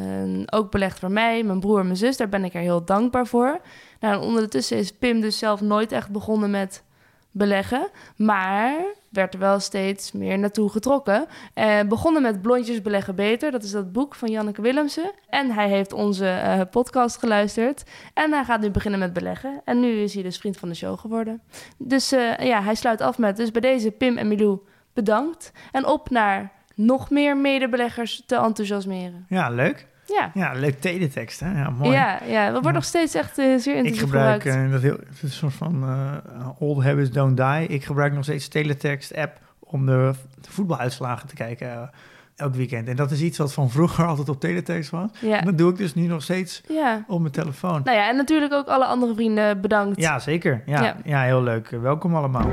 ook 0.46 0.70
belegd 0.70 0.98
voor 0.98 1.10
mij, 1.10 1.42
mijn 1.42 1.60
broer 1.60 1.78
en 1.78 1.84
mijn 1.84 1.96
zus. 1.96 2.16
Daar 2.16 2.28
ben 2.28 2.44
ik 2.44 2.54
er 2.54 2.60
heel 2.60 2.84
dankbaar 2.84 3.26
voor. 3.26 3.60
Nou, 4.00 4.14
en 4.14 4.20
ondertussen 4.20 4.76
is 4.76 4.92
Pim 4.92 5.20
dus 5.20 5.38
zelf 5.38 5.60
nooit 5.60 5.92
echt 5.92 6.10
begonnen 6.10 6.50
met 6.50 6.82
beleggen. 7.30 7.88
Maar 8.16 8.74
werd 9.08 9.34
er 9.34 9.40
wel 9.40 9.60
steeds 9.60 10.12
meer 10.12 10.38
naartoe 10.38 10.70
getrokken. 10.70 11.26
Eh, 11.54 11.80
begonnen 11.88 12.22
met 12.22 12.42
Blondjes 12.42 12.82
beleggen 12.82 13.14
beter. 13.14 13.50
Dat 13.50 13.62
is 13.62 13.70
dat 13.70 13.92
boek 13.92 14.14
van 14.14 14.30
Janneke 14.30 14.62
Willemsen. 14.62 15.12
En 15.28 15.50
hij 15.50 15.68
heeft 15.68 15.92
onze 15.92 16.28
eh, 16.28 16.60
podcast 16.70 17.18
geluisterd. 17.18 17.82
En 18.14 18.32
hij 18.32 18.44
gaat 18.44 18.60
nu 18.60 18.70
beginnen 18.70 19.00
met 19.00 19.12
beleggen. 19.12 19.60
En 19.64 19.80
nu 19.80 19.88
is 19.88 20.14
hij 20.14 20.22
dus 20.22 20.38
vriend 20.38 20.56
van 20.56 20.68
de 20.68 20.74
show 20.74 20.98
geworden. 20.98 21.42
Dus 21.78 22.12
eh, 22.12 22.38
ja, 22.38 22.62
hij 22.62 22.74
sluit 22.74 23.00
af 23.00 23.18
met... 23.18 23.36
Dus 23.36 23.50
bij 23.50 23.60
deze 23.60 23.90
Pim 23.90 24.16
en 24.16 24.28
Milou 24.28 24.58
bedankt. 24.92 25.52
En 25.72 25.86
op 25.86 26.10
naar 26.10 26.52
nog 26.74 27.10
meer 27.10 27.36
medebeleggers 27.36 28.22
te 28.26 28.36
enthousiasmeren. 28.36 29.26
Ja, 29.28 29.50
leuk. 29.50 29.88
Ja. 30.10 30.30
Ja, 30.34 30.52
leuk 30.52 30.80
teletext, 30.80 31.40
hè? 31.40 31.52
Ja, 31.60 31.70
mooi. 31.70 31.90
Ja, 31.92 32.18
ja, 32.26 32.50
dat 32.50 32.62
wordt 32.62 32.76
nog 32.76 32.84
steeds 32.86 33.14
echt 33.14 33.38
eh, 33.38 33.44
zeer 33.44 33.72
Ik 33.72 33.76
intensief 33.76 34.00
gebruik 34.00 34.42
gebruikt. 34.42 34.66
eh, 34.66 34.72
dat 34.72 34.82
heel, 34.82 34.96
is 35.12 35.22
een 35.22 35.30
soort 35.30 35.54
van 35.54 35.82
eh, 35.82 36.48
old 36.58 36.82
habits 36.84 37.10
don't 37.10 37.36
die. 37.36 37.66
Ik 37.66 37.84
gebruik 37.84 38.12
nog 38.12 38.24
steeds 38.24 38.48
teletext 38.48 39.14
app 39.14 39.38
om 39.58 39.86
de, 39.86 40.12
voetbaluitslagen 40.48 41.28
te 41.28 41.34
kijken 41.34 41.90
elk 42.36 42.54
weekend. 42.54 42.88
En 42.88 42.96
dat 42.96 43.10
is 43.10 43.20
iets 43.20 43.38
wat 43.38 43.52
van 43.52 43.70
vroeger 43.70 44.06
altijd 44.12 44.28
op 44.28 44.40
teletext 44.40 44.90
was. 44.90 45.10
ja. 45.20 45.38
En 45.38 45.44
dat 45.44 45.58
doe 45.58 45.70
ik 45.70 45.76
dus 45.76 45.94
nu 45.94 46.06
nog 46.06 46.22
steeds 46.22 46.62
ja. 46.68 47.04
op 47.08 47.20
mijn 47.20 47.32
telefoon. 47.32 47.80
Nou 47.84 47.96
ja, 47.96 48.08
en 48.08 48.16
natuurlijk 48.16 48.52
ook 48.52 48.66
alle 48.66 48.84
andere 48.84 49.14
vrienden 49.14 49.60
bedankt. 49.60 50.00
Ja, 50.00 50.18
zeker. 50.18 50.62
Ja, 50.66 50.82
Ja. 50.82 50.96
ja. 51.04 51.22
heel 51.22 51.42
leuk. 51.42 51.68
Welkom 51.68 52.14
allemaal. 52.14 52.50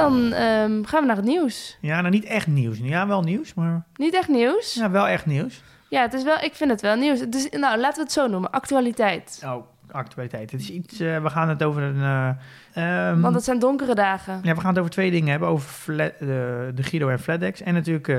Dan 0.00 0.32
ehm, 0.32 0.84
gaan 0.84 1.00
we 1.00 1.06
naar 1.06 1.16
het 1.16 1.24
nieuws. 1.24 1.78
Ja, 1.80 2.00
nou 2.00 2.12
niet 2.12 2.24
echt 2.24 2.46
nieuws. 2.46 2.78
Ja, 2.82 3.06
wel 3.06 3.22
nieuws, 3.22 3.54
maar 3.54 3.84
Niet 3.96 4.14
echt 4.14 4.28
nieuws. 4.28 4.74
Ja, 4.74 4.82
ja, 4.82 4.90
wel 4.90 5.06
echt 5.08 5.26
nieuws. 5.26 5.62
het 5.90 6.14
is 6.14 6.22
wel, 6.22 6.36
ik 6.40 6.54
vind 6.54 6.70
het 6.70 6.80
wel 6.80 6.96
nieuws. 6.96 7.20
Het 7.20 7.34
is, 7.34 7.48
nou, 7.50 7.78
laten 7.78 7.96
we 7.96 8.02
het 8.02 8.12
zo 8.12 8.26
noemen. 8.26 8.50
Actualiteit. 8.50 9.42
Oh, 9.46 9.64
actualiteit. 9.90 10.50
Het 10.50 10.60
is 10.60 10.70
iets, 10.70 11.00
eh, 11.00 11.22
we 11.22 11.30
gaan 11.30 11.48
het 11.48 11.62
over 11.62 11.82
een... 11.82 12.02
eh, 12.02 13.08
ehm, 13.08 13.20
Want 13.20 13.34
het 13.34 13.44
zijn 13.44 13.58
donkere 13.58 13.94
dagen. 13.94 14.40
Ja, 14.42 14.54
we 14.54 14.60
gaan 14.60 14.70
het 14.70 14.78
over 14.78 14.90
twee 14.90 15.10
dingen 15.10 15.30
hebben. 15.30 15.48
Over 15.48 15.68
flat, 15.68 16.12
de 16.18 16.72
Giro 16.82 17.08
en 17.08 17.20
Flatdex. 17.20 17.60
En 17.62 17.74
natuurlijk 17.74 18.08
eh 18.08 18.18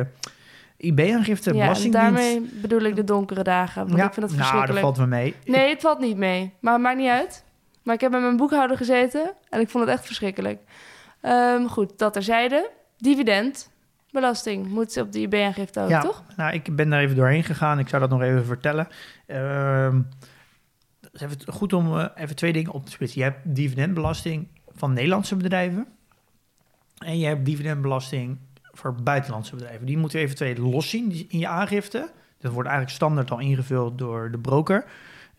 IB-aangifte, 0.77 1.49
Ja, 1.53 1.55
en 1.55 1.61
belastingdienst. 1.61 2.15
daarmee 2.15 2.49
bedoel 2.61 2.81
ik 2.81 2.95
de 2.95 3.03
donkere 3.03 3.43
dagen. 3.43 3.85
Want 3.85 3.97
ja, 3.97 4.05
ik 4.05 4.13
vind 4.13 4.25
het 4.25 4.35
nou, 4.35 4.47
verschrikkelijk. 4.47 4.85
dat 4.85 4.95
valt 4.95 5.09
me 5.09 5.15
mee. 5.15 5.35
Nee, 5.45 5.69
het 5.69 5.81
valt 5.81 5.99
niet 5.99 6.17
mee. 6.17 6.53
Maar 6.59 6.73
het 6.73 6.81
maakt 6.81 6.97
niet 6.97 7.09
uit. 7.09 7.43
Maar 7.83 7.95
ik 7.95 8.01
heb 8.01 8.11
met 8.11 8.21
mijn 8.21 8.37
boekhouder 8.37 8.77
gezeten 8.77 9.31
en 9.49 9.59
ik 9.59 9.69
vond 9.69 9.85
het 9.85 9.93
echt 9.93 10.05
verschrikkelijk. 10.05 10.59
Ehm, 11.21 11.65
goed, 11.65 11.97
dat 11.97 12.13
terzijde. 12.13 12.69
Dividend, 12.97 13.71
belasting, 14.11 14.67
moet 14.67 14.97
op 14.97 15.11
de 15.11 15.19
IB-aangifte 15.19 15.79
ook, 15.79 15.89
ja, 15.89 16.01
toch? 16.01 16.23
nou, 16.37 16.53
ik 16.53 16.75
ben 16.75 16.89
daar 16.89 17.01
even 17.01 17.15
doorheen 17.15 17.43
gegaan. 17.43 17.79
Ik 17.79 17.89
zou 17.89 18.01
dat 18.01 18.11
nog 18.11 18.21
even 18.21 18.45
vertellen. 18.45 18.87
Ehm 19.25 20.01
het 21.11 21.21
is 21.21 21.21
even 21.21 21.53
goed 21.53 21.73
om 21.73 21.97
eh, 21.99 22.05
even 22.15 22.35
twee 22.35 22.53
dingen 22.53 22.71
op 22.71 22.85
te 22.85 22.91
splitsen. 22.91 23.19
Je 23.19 23.25
hebt 23.25 23.55
dividendbelasting 23.55 24.47
van 24.75 24.93
Nederlandse 24.93 25.35
bedrijven. 25.35 25.87
En 26.97 27.19
je 27.19 27.25
hebt 27.25 27.45
dividendbelasting 27.45 28.37
voor 28.71 28.95
buitenlandse 29.03 29.55
bedrijven. 29.55 29.85
Die 29.85 29.97
moeten 29.97 30.17
we 30.17 30.23
even 30.23 30.35
twee 30.35 30.59
los 30.59 30.89
zien 30.89 31.09
die- 31.09 31.25
in 31.29 31.39
je 31.39 31.47
aangifte. 31.47 32.11
Dat 32.39 32.51
wordt 32.51 32.67
eigenlijk 32.69 32.97
standaard 32.97 33.31
al 33.31 33.39
ingevuld 33.39 33.97
door 33.97 34.31
de 34.31 34.37
broker. 34.39 34.85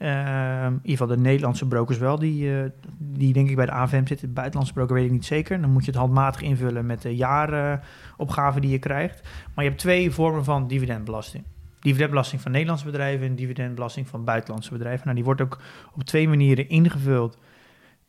Ehm, 0.01 0.67
in 0.67 0.81
ieder 0.83 0.91
geval 0.91 1.07
de 1.07 1.17
Nederlandse 1.17 1.67
brokers 1.67 1.99
wel, 1.99 2.19
die, 2.19 2.55
eh, 2.55 2.71
die 2.99 3.33
denk 3.33 3.49
ik 3.49 3.57
bij 3.57 3.67
de 3.67 3.73
AVM 3.73 4.07
zitten. 4.07 4.33
Buitenlandse 4.33 4.75
broker 4.75 4.95
weet 4.95 5.05
ik 5.05 5.11
niet 5.11 5.25
zeker. 5.25 5.61
Dan 5.61 5.71
moet 5.71 5.85
je 5.85 5.91
het 5.91 6.01
handmatig 6.01 6.43
invullen 6.43 6.87
met 6.87 7.03
de 7.03 7.17
jaaropgave 7.17 8.61
die 8.61 8.71
je 8.71 8.79
krijgt. 8.79 9.21
Maar 9.55 9.65
je 9.65 9.71
hebt 9.71 9.83
twee 9.83 10.11
vormen 10.11 10.45
van 10.45 10.67
dividendbelasting. 10.67 11.45
Dividendbelasting 11.81 12.41
van 12.41 12.51
Nederlandse 12.51 12.85
bedrijven 12.85 13.27
en 13.27 13.35
dividendbelasting 13.35 14.09
van 14.09 14.25
buitenlandse 14.25 14.73
bedrijven. 14.73 15.03
Nou, 15.03 15.15
die 15.17 15.25
wordt 15.25 15.41
ook 15.41 15.61
op 15.95 16.03
twee 16.03 16.29
manieren 16.29 16.69
ingevuld 16.69 17.39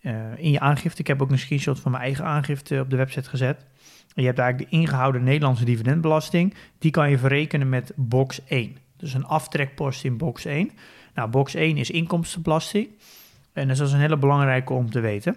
eh, 0.01 0.13
in 0.37 0.51
je 0.51 0.59
aangifte. 0.59 1.01
Ik 1.01 1.07
heb 1.07 1.21
ook 1.21 1.31
een 1.31 1.39
screenshot 1.39 1.79
van 1.79 1.91
mijn 1.91 2.03
eigen 2.03 2.25
aangifte 2.25 2.79
op 2.79 2.89
de 2.89 2.95
website 2.95 3.29
gezet. 3.29 3.65
Je 4.13 4.25
hebt 4.25 4.39
eigenlijk 4.39 4.71
de 4.71 4.77
ingehouden 4.77 5.23
Nederlandse 5.23 5.65
dividendbelasting. 5.65 6.53
Die 6.79 6.91
kan 6.91 7.09
je 7.09 7.17
verrekenen 7.17 7.69
met 7.69 7.91
box 7.95 8.45
1. 8.45 8.77
Dus 9.01 9.13
een 9.13 9.25
aftrekpost 9.25 10.03
in 10.03 10.17
box 10.17 10.45
1. 10.45 10.71
Nou, 11.13 11.29
box 11.29 11.53
1 11.53 11.77
is 11.77 11.89
inkomstenbelasting. 11.89 12.89
En 13.53 13.67
dus 13.67 13.77
dat 13.77 13.87
is 13.87 13.93
een 13.93 13.99
hele 13.99 14.17
belangrijke 14.17 14.73
om 14.73 14.91
te 14.91 14.99
weten. 14.99 15.35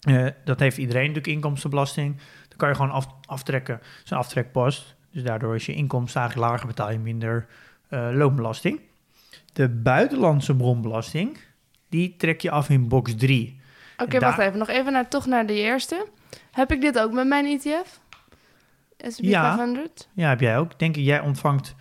Eh, 0.00 0.26
dat 0.44 0.58
heeft 0.60 0.76
iedereen 0.78 1.06
natuurlijk 1.06 1.34
inkomstenbelasting. 1.34 2.16
Dan 2.48 2.56
kan 2.56 2.68
je 2.68 2.74
gewoon 2.74 2.90
af, 2.90 3.06
aftrekken. 3.26 3.76
Dat 3.78 4.04
is 4.04 4.10
een 4.10 4.16
aftrekpost. 4.16 4.94
Dus 5.10 5.22
daardoor 5.22 5.54
is 5.54 5.66
je 5.66 5.74
inkomsten 5.74 6.20
eigenlijk 6.20 6.50
lager, 6.50 6.66
betaal 6.66 6.90
je 6.90 6.98
minder 6.98 7.46
eh, 7.88 8.08
loonbelasting. 8.12 8.80
De 9.52 9.68
buitenlandse 9.68 10.56
bronbelasting, 10.56 11.38
die 11.88 12.16
trek 12.16 12.40
je 12.40 12.50
af 12.50 12.68
in 12.68 12.88
box 12.88 13.14
3. 13.16 13.60
Oké, 13.96 14.10
daar- 14.10 14.20
wacht 14.20 14.38
even. 14.38 14.58
Nog 14.58 14.68
even 14.68 14.92
naar, 14.92 15.08
toch 15.08 15.26
naar 15.26 15.46
de 15.46 15.54
eerste. 15.54 16.06
Heb 16.50 16.72
ik 16.72 16.80
dit 16.80 16.98
ook 16.98 17.12
met 17.12 17.26
mijn 17.26 17.46
ETF? 17.46 18.00
S&P 18.98 19.24
Ja. 19.24 19.42
500? 19.42 20.08
Ja, 20.12 20.28
heb 20.28 20.40
jij 20.40 20.58
ook. 20.58 20.78
Denk 20.78 20.96
ik, 20.96 21.04
jij 21.04 21.20
ontvangt 21.20 21.74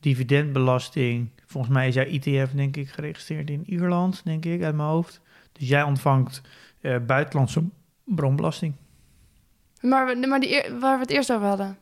dividendbelasting. 0.00 1.28
Volgens 1.46 1.72
mij 1.74 1.88
is 1.88 1.94
jouw 1.94 2.04
ETF, 2.04 2.52
denk 2.52 2.76
ik, 2.76 2.88
geregistreerd 2.88 3.50
in 3.50 3.62
Ierland, 3.66 4.20
denk 4.24 4.44
ik, 4.44 4.62
uit 4.62 4.74
mijn 4.74 4.88
hoofd. 4.88 5.20
Dus 5.52 5.68
jij 5.68 5.82
ontvangt 5.82 6.40
eh, 6.80 6.96
buitenlandse 7.06 7.64
bronbelasting. 8.04 8.74
Maar, 9.80 10.06
we- 10.06 10.26
maar 10.26 10.40
die, 10.40 10.62
waar 10.80 10.94
we 10.94 11.02
het 11.02 11.10
eerst 11.10 11.32
over 11.32 11.46
hadden. 11.46 11.78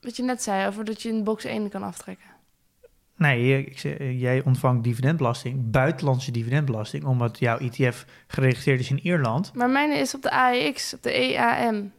Wat 0.00 0.16
je 0.16 0.22
net 0.22 0.42
zei, 0.42 0.66
over 0.66 0.84
dat 0.84 1.02
je 1.02 1.08
in 1.08 1.24
box 1.24 1.44
1 1.44 1.68
kan 1.68 1.82
aftrekken. 1.82 2.28
Nee, 3.16 3.66
ik 3.66 3.78
zeg, 3.78 3.96
eh, 3.96 4.20
jij 4.20 4.42
ontvangt 4.44 4.84
dividendbelasting, 4.84 5.70
buitenlandse 5.70 6.30
dividendbelasting, 6.30 7.04
omdat 7.04 7.38
jouw 7.38 7.58
ETF 7.58 8.04
geregistreerd 8.26 8.80
is 8.80 8.90
in 8.90 8.98
Ierland. 9.06 9.54
Maar 9.54 9.70
mijn 9.70 9.92
is 9.92 10.14
op 10.14 10.22
de 10.22 10.30
AEX, 10.30 10.94
op 10.94 11.02
de 11.02 11.12
EAM. 11.12 11.92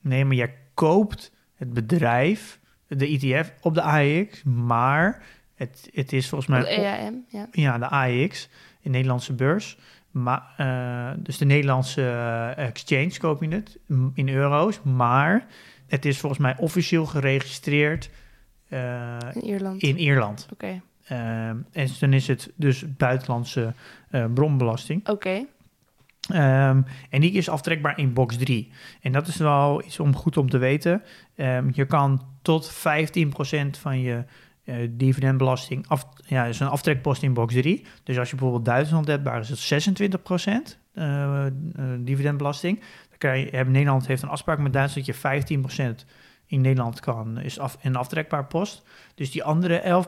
Nee, 0.00 0.24
maar 0.24 0.36
jij 0.36 0.54
koopt 0.74 1.32
het 1.54 1.72
bedrijf, 1.72 2.58
de 2.88 3.06
ETF, 3.06 3.52
op 3.60 3.74
de 3.74 3.82
AEX, 3.82 4.42
maar 4.42 5.22
het, 5.54 5.90
het 5.92 6.12
is 6.12 6.28
volgens 6.28 6.50
mij... 6.50 6.60
de 6.60 6.66
EAM, 6.68 7.24
ja. 7.28 7.48
Ja, 7.50 7.78
de 7.78 7.88
AEX, 7.88 8.48
de 8.82 8.88
Nederlandse 8.90 9.32
beurs. 9.32 9.78
Maar, 10.10 10.42
eh, 10.56 11.10
dus 11.18 11.38
de 11.38 11.44
Nederlandse 11.44 12.02
eh, 12.56 12.66
exchange 12.66 13.18
koop 13.18 13.42
je 13.42 13.48
het 13.48 13.78
in 14.14 14.28
euro's. 14.28 14.80
Maar 14.82 15.46
het 15.86 16.04
is 16.04 16.18
volgens 16.18 16.40
mij 16.40 16.56
officieel 16.58 17.06
geregistreerd 17.06 18.10
eh, 18.68 19.16
In 19.32 19.44
Ierland. 19.44 19.82
in 19.82 19.98
Ierland. 19.98 20.48
Oké, 20.52 20.80
Eh, 21.04 21.48
en 21.48 21.88
dan 22.00 22.12
is 22.12 22.28
het 22.28 22.52
dus 22.56 22.84
buitenlandse 22.96 23.74
bronbelasting. 24.34 25.08
oké. 25.08 25.44
Ehm, 26.28 26.82
en 27.10 27.20
die 27.20 27.32
is 27.32 27.48
aftrekbaar 27.48 27.98
in 27.98 28.12
box 28.12 28.36
3. 28.36 28.72
En 29.00 29.12
dat 29.12 29.26
is 29.26 29.36
wel 29.36 29.82
iets 29.84 30.00
om 30.00 30.16
goed 30.16 30.36
om 30.36 30.50
te 30.50 30.58
weten. 30.58 31.02
Ehm, 31.36 31.68
je 31.72 31.84
kan 31.84 32.22
tot 32.42 32.72
15% 32.72 33.78
van 33.78 34.00
je 34.00 34.24
eh, 34.64 34.76
dividendbelasting 34.90 35.88
af, 35.88 36.08
ja, 36.26 36.44
is 36.44 36.60
een 36.60 36.66
aftrekpost 36.66 37.22
in 37.22 37.34
box 37.34 37.54
3. 37.54 37.84
Dus 38.02 38.18
als 38.18 38.30
je 38.30 38.36
bijvoorbeeld 38.36 38.64
Duitsland 38.64 39.06
hebt, 39.06 39.28
is 39.40 39.48
het 39.48 39.58
26% 39.58 40.78
eh, 40.94 41.46
eh, 41.46 41.52
dividendbelasting. 41.98 42.78
Dan 43.08 43.18
kan 43.18 43.38
je, 43.38 43.64
Nederland 43.66 44.06
heeft 44.06 44.22
een 44.22 44.28
afspraak 44.28 44.58
met 44.58 44.72
Duitsland 44.72 45.06
dat 45.06 45.16
je 45.16 45.58
15% 45.58 46.06
in 46.54 46.60
Nederland 46.60 47.00
kan, 47.00 47.40
is 47.40 47.58
af, 47.58 47.78
een 47.82 47.96
aftrekbaar 47.96 48.46
post. 48.46 48.82
Dus 49.14 49.30
die 49.30 49.44
andere 49.44 50.04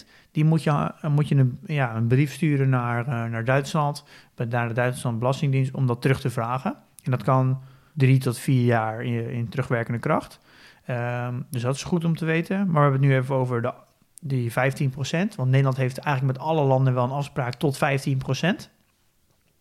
11%, 0.00 0.04
die 0.30 0.44
moet 0.44 0.62
je, 0.62 0.70
eh, 0.70 1.10
moet 1.10 1.28
je 1.28 1.34
een, 1.34 1.58
ja, 1.66 1.96
een 1.96 2.06
brief 2.06 2.32
sturen 2.32 2.68
naar, 2.68 3.06
eh, 3.06 3.30
naar 3.30 3.44
Duitsland 3.44 4.04
naar 4.48 4.68
de 4.68 4.74
Duitsland 4.74 5.18
Belastingdienst 5.18 5.74
om 5.74 5.86
dat 5.86 6.02
terug 6.02 6.20
te 6.20 6.30
vragen. 6.30 6.76
En 7.02 7.10
dat 7.10 7.22
kan 7.22 7.60
drie 7.92 8.18
tot 8.18 8.38
vier 8.38 8.64
jaar 8.64 9.02
in, 9.02 9.30
in 9.30 9.48
terugwerkende 9.48 9.98
kracht. 9.98 10.38
Ehm, 10.84 11.40
dus 11.50 11.62
dat 11.62 11.74
is 11.74 11.82
goed 11.82 12.04
om 12.04 12.16
te 12.16 12.24
weten. 12.24 12.56
Maar 12.56 12.74
we 12.74 12.80
hebben 12.80 13.00
het 13.00 13.10
nu 13.10 13.16
even 13.16 13.34
over 13.34 13.62
de, 13.62 13.72
die 14.20 14.52
15%. 14.52 15.34
Want 15.34 15.50
Nederland 15.50 15.76
heeft 15.76 15.98
eigenlijk 15.98 16.38
met 16.38 16.46
alle 16.46 16.62
landen 16.62 16.94
wel 16.94 17.04
een 17.04 17.10
afspraak 17.10 17.54
tot 17.54 17.76
15%. 17.76 18.70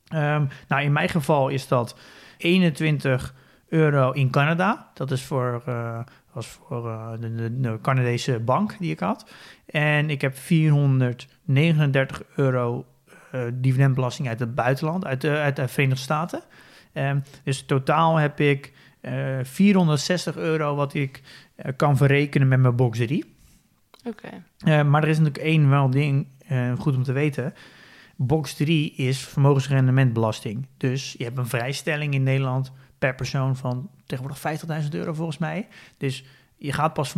Ehm 0.07 0.45
nou, 0.67 0.81
in 0.83 0.91
mijn 0.91 1.09
geval 1.09 1.49
is 1.49 1.67
dat 1.67 1.97
21 2.37 3.33
euro 3.73 4.11
in 4.11 4.29
Canada. 4.29 4.89
Dat 4.93 5.11
is 5.11 5.23
voor, 5.23 5.61
eh, 5.65 5.99
was 6.33 6.47
voor 6.47 6.89
eh, 6.89 7.11
de, 7.19 7.35
de, 7.35 7.59
de 7.59 7.79
Canadese 7.81 8.39
bank 8.39 8.75
die 8.79 8.91
ik 8.91 8.99
had. 8.99 9.31
En 9.65 10.09
ik 10.09 10.21
heb 10.21 10.37
439 10.37 12.23
euro 12.35 12.85
eh, 13.31 13.41
dividendbelasting 13.53 14.27
uit 14.27 14.39
het 14.39 14.55
buitenland, 14.55 15.05
uit 15.05 15.21
de, 15.21 15.29
uit 15.29 15.55
de 15.55 15.67
Verenigde 15.67 16.03
Staten. 16.03 16.41
Ehm, 16.93 17.19
dus 17.43 17.65
totaal 17.65 18.15
heb 18.15 18.39
ik 18.39 18.73
eh, 19.01 19.39
460 19.43 20.35
euro 20.35 20.75
wat 20.75 20.93
ik 20.93 21.21
eh, 21.55 21.71
kan 21.75 21.97
verrekenen 21.97 22.47
met 22.47 22.59
mijn 22.59 22.75
box 22.75 22.97
3. 22.97 23.25
Oké. 24.07 24.29
Eh, 24.57 24.83
maar 24.83 25.03
er 25.03 25.09
is 25.09 25.17
natuurlijk 25.17 25.45
één 25.45 25.69
wel 25.69 25.89
ding 25.89 26.27
eh, 26.47 26.73
goed 26.77 26.95
om 26.95 27.03
te 27.03 27.11
weten. 27.11 27.53
Box 28.15 28.53
3 28.53 28.93
is 28.95 29.19
vermogensrendementbelasting. 29.19 30.67
Dus 30.77 31.15
je 31.17 31.23
hebt 31.23 31.37
een 31.37 31.47
vrijstelling 31.47 32.13
in 32.13 32.23
Nederland 32.23 32.71
per 32.97 33.15
persoon 33.15 33.55
van 33.55 33.89
tegenwoordig 34.17 34.83
50.000 34.83 34.89
euro 34.91 35.13
volgens 35.13 35.37
mij. 35.37 35.67
Dus 35.97 36.23
je 36.57 36.71
gaat 36.73 36.93
pas 36.93 37.09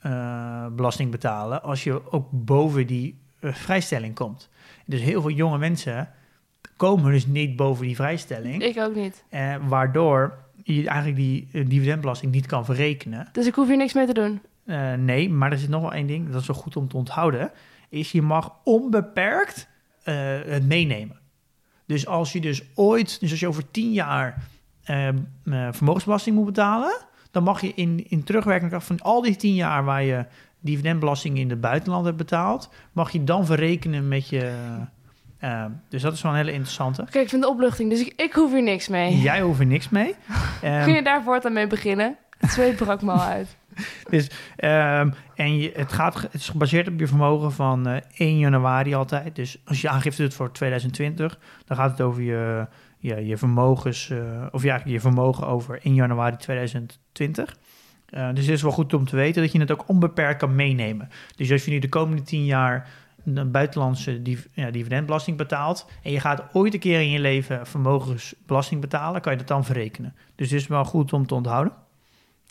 vermogensbelasting 0.00 1.10
betalen 1.10 1.62
als 1.62 1.84
je 1.84 2.12
ook 2.12 2.28
boven 2.30 2.86
die 2.86 3.20
eh, 3.40 3.52
vrijstelling 3.54 4.14
komt. 4.14 4.48
Dus 4.86 5.00
heel 5.00 5.20
veel 5.20 5.30
jonge 5.30 5.58
mensen 5.58 6.08
komen 6.76 7.12
dus 7.12 7.26
niet 7.26 7.56
boven 7.56 7.86
die 7.86 7.96
vrijstelling. 7.96 8.62
Ik 8.62 8.78
ook 8.78 8.94
niet. 8.94 9.24
eh, 9.28 9.54
waardoor 9.68 10.38
je 10.64 10.86
eigenlijk 10.88 11.16
die 11.16 11.48
eh, 11.52 11.64
dividendbelasting 11.68 12.32
niet 12.32 12.46
kan 12.46 12.64
verrekenen. 12.64 13.28
Dus 13.32 13.46
ik 13.46 13.54
hoef 13.54 13.68
hier 13.68 13.76
niks 13.76 13.92
mee 13.92 14.06
te 14.06 14.12
doen. 14.14 14.40
Eh, 14.64 14.92
nee, 14.92 15.30
maar 15.30 15.52
er 15.52 15.58
zit 15.58 15.68
nog 15.68 15.80
wel 15.80 15.92
één 15.92 16.06
ding, 16.06 16.30
dat 16.30 16.40
is 16.40 16.46
wel 16.46 16.56
goed 16.56 16.76
om 16.76 16.88
te 16.88 16.96
onthouden, 16.96 17.50
is 17.88 18.12
je 18.12 18.22
mag 18.22 18.52
onbeperkt 18.64 19.68
eh, 20.02 20.14
het 20.46 20.66
meenemen. 20.66 21.20
Dus 21.86 22.06
als 22.06 22.32
je 22.32 22.40
dus 22.40 22.62
ooit, 22.74 23.20
dus 23.20 23.30
als 23.30 23.40
je 23.40 23.48
over 23.48 23.70
tien 23.70 23.92
jaar 23.92 24.42
eh, 24.84 25.08
eh, 25.08 25.14
vermogensbelasting 25.70 26.36
moet 26.36 26.44
betalen, 26.46 26.96
dan 27.30 27.42
mag 27.42 27.60
je 27.60 27.72
in, 27.74 28.04
in 28.08 28.22
terugwerkende 28.24 28.70
kracht 28.70 28.86
van 28.86 29.00
al 29.00 29.22
die 29.22 29.36
tien 29.36 29.54
jaar 29.54 29.84
waar 29.84 30.02
je 30.02 30.24
dividendbelasting 30.60 31.38
in 31.38 31.50
het 31.50 31.60
buitenland 31.60 32.04
hebt 32.04 32.16
betaald, 32.16 32.70
mag 32.92 33.10
je 33.10 33.24
dan 33.24 33.46
verrekenen 33.46 34.08
met 34.08 34.28
je. 34.28 34.52
eh, 35.38 35.64
dus 35.88 36.02
dat 36.02 36.12
is 36.12 36.22
wel 36.22 36.32
een 36.32 36.38
hele 36.38 36.52
interessante. 36.52 37.02
Oké, 37.02 37.18
ik 37.18 37.28
vind 37.28 37.42
de 37.42 37.48
opluchting, 37.48 37.90
dus 37.90 38.00
ik, 38.00 38.12
ik 38.16 38.32
hoef 38.32 38.52
hier 38.52 38.62
niks 38.62 38.88
mee. 38.88 39.18
Jij 39.18 39.40
hoeft 39.40 39.60
er 39.60 39.66
niks 39.66 39.88
mee. 39.88 40.14
Ehm, 40.62 40.84
Kun 40.84 40.92
je 40.94 41.02
daar 41.02 41.22
voortaan 41.22 41.52
mee 41.52 41.66
beginnen? 41.66 42.16
Het 42.38 42.50
zweet 42.50 42.76
brak 42.76 43.02
me 43.02 43.10
al 43.12 43.20
uit. 43.36 43.56
Dus, 44.10 44.30
ehm, 44.56 45.10
en 45.34 45.56
je, 45.56 45.72
het, 45.74 45.92
gaat, 45.92 46.20
het 46.20 46.34
is 46.34 46.48
gebaseerd 46.48 46.88
op 46.88 46.98
je 46.98 47.06
vermogen 47.06 47.52
van 47.52 47.86
eh 47.86 47.96
1 48.14 48.38
januari 48.38 48.94
altijd. 48.94 49.36
Dus 49.36 49.58
als 49.64 49.80
je 49.80 49.88
aangifte 49.88 50.22
doet 50.22 50.34
voor 50.34 50.52
2020, 50.52 51.38
dan 51.64 51.76
gaat 51.76 51.90
het 51.90 52.00
over 52.00 52.22
je, 52.22 52.66
je, 53.02 53.26
je 53.26 53.36
vermogens, 53.36 54.10
eh, 54.10 54.46
of 54.50 54.62
ja, 54.62 54.80
je 54.84 55.00
vermogen 55.00 55.46
over 55.46 55.78
1 55.82 55.94
januari 55.94 56.36
2020. 56.36 57.56
Eh, 58.06 58.28
dus 58.34 58.44
het 58.44 58.54
is 58.54 58.62
wel 58.62 58.72
goed 58.72 58.94
om 58.94 59.04
te 59.04 59.16
weten 59.16 59.42
dat 59.42 59.52
je 59.52 59.58
het 59.58 59.70
ook 59.70 59.88
onbeperkt 59.88 60.38
kan 60.38 60.54
meenemen. 60.54 61.08
Dus 61.36 61.50
als 61.52 61.64
je 61.64 61.70
nu 61.70 61.78
de 61.78 61.88
komende 61.88 62.22
10 62.22 62.44
jaar 62.44 62.88
een 63.24 63.50
buitenlandse 63.50 64.22
div- 64.22 64.46
ja, 64.52 64.70
dividendbelasting 64.70 65.36
betaalt 65.36 65.90
en 66.02 66.12
je 66.12 66.20
gaat 66.20 66.44
ooit 66.52 66.74
een 66.74 66.80
keer 66.80 67.00
in 67.00 67.10
je 67.10 67.20
leven 67.20 67.66
vermogensbelasting 67.66 68.80
betalen, 68.80 69.20
kan 69.20 69.32
je 69.32 69.38
dat 69.38 69.48
dan 69.48 69.64
verrekenen. 69.64 70.14
Dus 70.34 70.50
het 70.50 70.60
is 70.60 70.66
wel 70.66 70.84
goed 70.84 71.12
om 71.12 71.26
te 71.26 71.34
onthouden. 71.34 71.72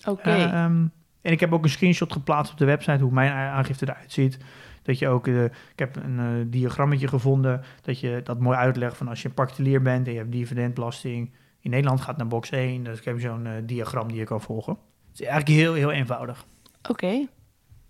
Oké. 0.06 0.30
Eh, 0.30 0.44
ehm, 0.44 0.86
en 1.22 1.32
ik 1.32 1.40
heb 1.40 1.54
ook 1.54 1.64
een 1.64 1.70
screenshot 1.70 2.12
geplaatst 2.12 2.52
op 2.52 2.58
de 2.58 2.66
website 2.66 3.04
hoe 3.04 3.12
mijn 3.12 3.32
aangifte 3.32 3.86
eruit 3.90 4.12
ziet. 4.12 4.38
Dat 4.84 5.00
je 5.00 5.08
ook, 5.08 5.28
eh, 5.28 5.44
ik 5.44 5.52
heb 5.76 5.96
een 5.96 6.20
eh, 6.20 6.26
diagrammetje 6.48 7.08
gevonden 7.08 7.62
dat 7.82 8.00
je 8.00 8.22
dat 8.24 8.40
mooi 8.40 8.58
uitlegt 8.58 8.98
van 8.98 9.08
als 9.08 9.22
je 9.22 9.28
een 9.28 9.34
particulier 9.34 9.82
bent 9.82 10.08
en 10.08 10.14
je 10.14 10.20
hebt 10.20 10.32
dividendbelasting. 10.32 11.32
In 11.60 11.70
Nederland 11.70 12.02
gaat 12.02 12.18
naar 12.18 12.28
box 12.28 12.50
1, 12.50 12.84
dus 12.84 12.98
ik 12.98 13.06
heb 13.06 13.20
zo'n 13.20 13.46
eh, 13.46 13.54
diagram 13.64 14.08
die 14.08 14.18
je 14.18 14.24
kan 14.24 14.42
volgen. 14.42 14.78
Het 15.12 15.20
is 15.20 15.26
eigenlijk 15.26 15.60
heel, 15.60 15.74
heel 15.74 15.92
eenvoudig. 15.92 16.46
Oké. 16.90 17.28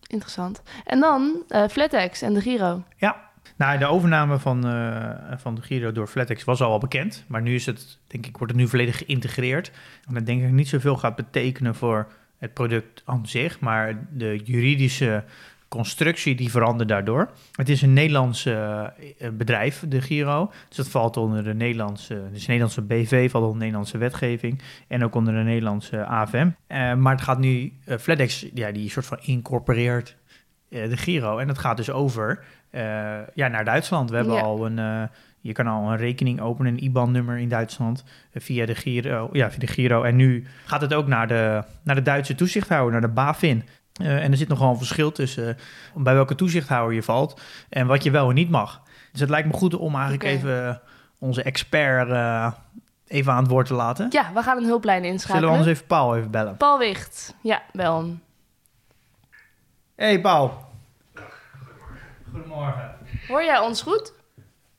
Interessant. 0.08 0.62
En 0.86 1.00
dan 1.00 1.44
FlatEx 1.70 2.22
en 2.22 2.34
de 2.34 2.42
Giro. 2.42 2.84
Ja, 2.98 3.30
nou, 3.58 3.78
de 3.78 3.86
overname 3.86 4.40
van, 4.40 4.62
van 5.38 5.56
de 5.56 5.62
Giro 5.62 5.92
door 5.92 6.08
FlatEx 6.08 6.44
was 6.44 6.62
al 6.62 6.70
wel 6.70 6.78
bekend. 6.78 7.26
Maar 7.28 7.42
nu 7.42 7.56
is 7.56 7.66
het, 7.66 8.00
denk 8.08 8.26
ik, 8.26 8.38
wordt 8.38 8.54
het 8.54 8.62
nu 8.62 8.68
volledig 8.68 8.98
geïntegreerd. 8.98 9.72
En 10.08 10.14
dat 10.14 10.26
denk 10.26 10.44
ik 10.44 10.52
niet 10.52 10.68
zoveel 10.68 10.98
gaat 10.98 11.16
betekenen 11.16 11.76
voor 11.76 12.08
het 12.42 12.54
product 12.54 13.02
aan 13.06 13.28
zich. 13.28 13.60
Maar 13.60 14.08
de 14.10 14.42
juridische 14.44 15.24
constructie 15.78 16.36
die 16.36 16.52
verandert 16.52 16.90
daardoor. 16.90 17.30
Het 17.56 17.70
is 17.70 17.82
een 17.82 17.94
Nederlands 17.94 18.46
eh, 18.46 18.84
bedrijf, 19.34 19.84
de 19.88 20.02
Giro. 20.02 20.52
Dus 20.68 20.78
dat 20.78 20.88
valt 20.90 21.18
onder 21.18 21.44
de 21.44 21.54
Nederlandse, 21.54 22.14
dus 22.32 22.40
de 22.40 22.46
Nederlandse 22.48 22.82
BV, 22.82 23.32
valt 23.32 23.44
onder 23.44 23.54
de 23.60 23.64
Nederlandse 23.66 23.98
wetgeving. 23.98 24.62
En 24.88 25.04
ook 25.04 25.16
onder 25.16 25.34
de 25.34 25.40
Nederlandse 25.40 26.06
AFM. 26.06 26.50
Eh, 26.68 26.94
maar 26.94 27.14
het 27.14 27.22
gaat 27.22 27.40
nu, 27.40 27.74
eh, 27.86 27.98
FlatEx, 27.98 28.46
ja, 28.54 28.72
die 28.72 28.90
soort 28.90 29.06
van 29.06 29.18
incorporeert 29.22 30.16
eh, 30.70 30.90
de 30.90 30.98
Giro. 30.98 31.38
En 31.38 31.48
dat 31.48 31.58
gaat 31.58 31.78
dus 31.78 31.92
over 31.92 32.44
eh, 32.70 32.82
ja, 33.34 33.48
naar 33.48 33.66
Duitsland. 33.66 34.10
We 34.10 34.16
hebben 34.16 34.36
Ja. 34.36 34.42
al 34.42 34.66
een, 34.66 34.80
eh, 34.80 35.04
je 35.42 35.52
kan 35.52 35.68
al 35.68 35.92
een 35.92 35.98
rekening 35.98 36.42
openen, 36.42 36.72
een 36.74 36.84
IBAN-nummer 36.84 37.38
in 37.38 37.50
Duitsland 37.50 38.04
eh, 38.32 38.42
via 38.42 38.66
de 38.66 38.76
Giro. 38.76 39.30
Ja, 39.32 39.50
via 39.52 39.60
de 39.60 39.68
Giro. 39.68 40.04
En 40.04 40.16
nu 40.16 40.46
gaat 40.66 40.82
het 40.82 40.94
ook 40.94 41.08
naar 41.08 41.28
de, 41.28 41.64
naar 41.84 41.96
de 41.96 42.02
Duitse 42.02 42.36
toezichthouder, 42.36 42.92
naar 42.92 43.02
de 43.02 43.08
BaFin. 43.14 43.64
Eh, 44.04 44.24
en 44.24 44.32
er 44.32 44.38
zit 44.38 44.48
nogal 44.48 44.70
een 44.72 44.78
verschil 44.78 45.12
tussen 45.12 45.58
eh, 45.58 46.04
bij 46.04 46.14
welke 46.14 46.36
toezichthouder 46.36 46.96
je 46.96 47.04
valt 47.04 47.42
en 47.70 47.88
wat 47.88 48.04
je 48.04 48.12
wel 48.12 48.30
en 48.30 48.36
niet 48.36 48.50
mag. 48.50 48.82
Dus 49.12 49.20
het 49.20 49.30
lijkt 49.30 49.48
me 49.48 49.54
goed 49.54 49.76
om 49.76 49.94
eigenlijk 49.94 50.24
even 50.24 50.82
onze 51.20 51.44
expert 51.44 52.10
eh, 52.10 52.52
even 53.08 53.34
aan 53.34 53.44
het 53.44 53.52
woord 53.52 53.68
te 53.68 53.74
laten. 53.74 54.08
Ja, 54.10 54.32
we 54.34 54.42
gaan 54.42 54.58
een 54.58 54.66
hulplijn 54.66 54.98
Zullen 54.98 55.12
we 55.18 55.22
inschakelen. 55.22 55.50
anders 55.50 55.68
even 55.68 55.86
Paul 55.86 56.16
even 56.16 56.32
bellen? 56.32 56.58
Paul 56.58 56.78
Wicht. 56.78 57.36
Ja, 57.42 57.62
bel 57.72 57.98
hem. 57.98 58.22
Hey 59.96 60.22
Paul. 60.22 60.66
Goedemorgen. 62.32 62.96
Hoor 63.28 63.44
jij 63.44 63.60
ons 63.60 63.82
goed? 63.82 64.14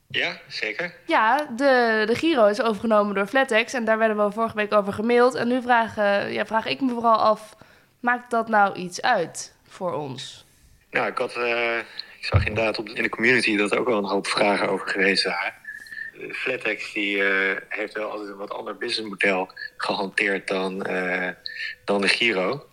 Ja, 0.07 0.37
zeker. 0.47 0.93
Ja, 1.05 1.37
de, 1.55 2.03
de 2.05 2.15
Giro 2.15 2.45
is 2.45 2.61
overgenomen 2.61 3.15
door 3.15 3.27
FlatEx 3.27 3.73
en 3.73 3.85
daar 3.85 3.97
werden 3.97 4.25
we 4.25 4.31
vorige 4.31 4.55
week 4.55 4.73
over 4.73 4.93
gemaild. 4.93 5.35
En 5.35 5.47
nu 5.47 5.61
vraag, 5.61 5.97
eh, 5.97 6.33
ja, 6.33 6.45
vraag 6.45 6.65
ik 6.65 6.81
me 6.81 6.89
vooral 6.89 7.17
af, 7.17 7.55
maakt 8.03 8.31
dat 8.31 8.47
nou 8.47 8.75
iets 8.75 9.01
uit 9.01 9.53
voor 9.67 9.93
ons? 9.93 10.45
Nou, 10.91 11.07
ik, 11.07 11.17
had, 11.17 11.35
eh, 11.35 11.77
ik 12.19 12.25
zag 12.25 12.45
inderdaad 12.45 12.77
op, 12.77 12.87
in 12.87 13.03
de 13.03 13.09
community 13.09 13.57
dat 13.57 13.71
er 13.71 13.79
ook 13.79 13.87
wel 13.87 13.97
een 13.97 14.03
hoop 14.03 14.27
vragen 14.27 14.69
over 14.69 14.87
geweest 14.87 15.23
waren. 15.23 15.53
De 16.13 16.33
Flatex 16.33 16.93
die, 16.93 17.23
eh, 17.23 17.57
heeft 17.69 17.93
wel 17.93 18.11
altijd 18.11 18.29
een 18.29 18.37
wat 18.37 18.53
ander 18.53 18.77
businessmodel 18.77 19.51
gehanteerd 19.77 20.47
dan, 20.47 20.85
eh, 20.85 21.29
dan 21.85 22.01
de 22.01 22.07
Giro. 22.07 22.65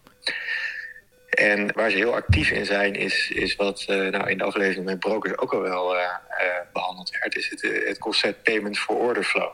En 1.30 1.72
waar 1.72 1.90
ze 1.90 1.96
heel 1.96 2.14
actief 2.14 2.50
in 2.50 2.66
zijn, 2.66 2.94
is, 2.94 3.30
is 3.30 3.56
wat 3.56 3.84
eh, 3.88 3.96
nou 3.96 4.30
in 4.30 4.38
de 4.38 4.44
aflevering 4.44 4.84
met 4.84 4.98
brokers 4.98 5.38
ook 5.38 5.52
al 5.52 5.60
wel 5.60 5.96
eh, 5.96 6.04
eh, 6.04 6.46
behandeld 6.72 7.10
werd, 7.20 7.36
is 7.36 7.50
het, 7.50 7.62
eh, 7.62 7.88
het 7.88 7.98
concept 7.98 8.42
payment 8.42 8.78
for 8.78 8.96
order 8.96 9.24
flow. 9.24 9.52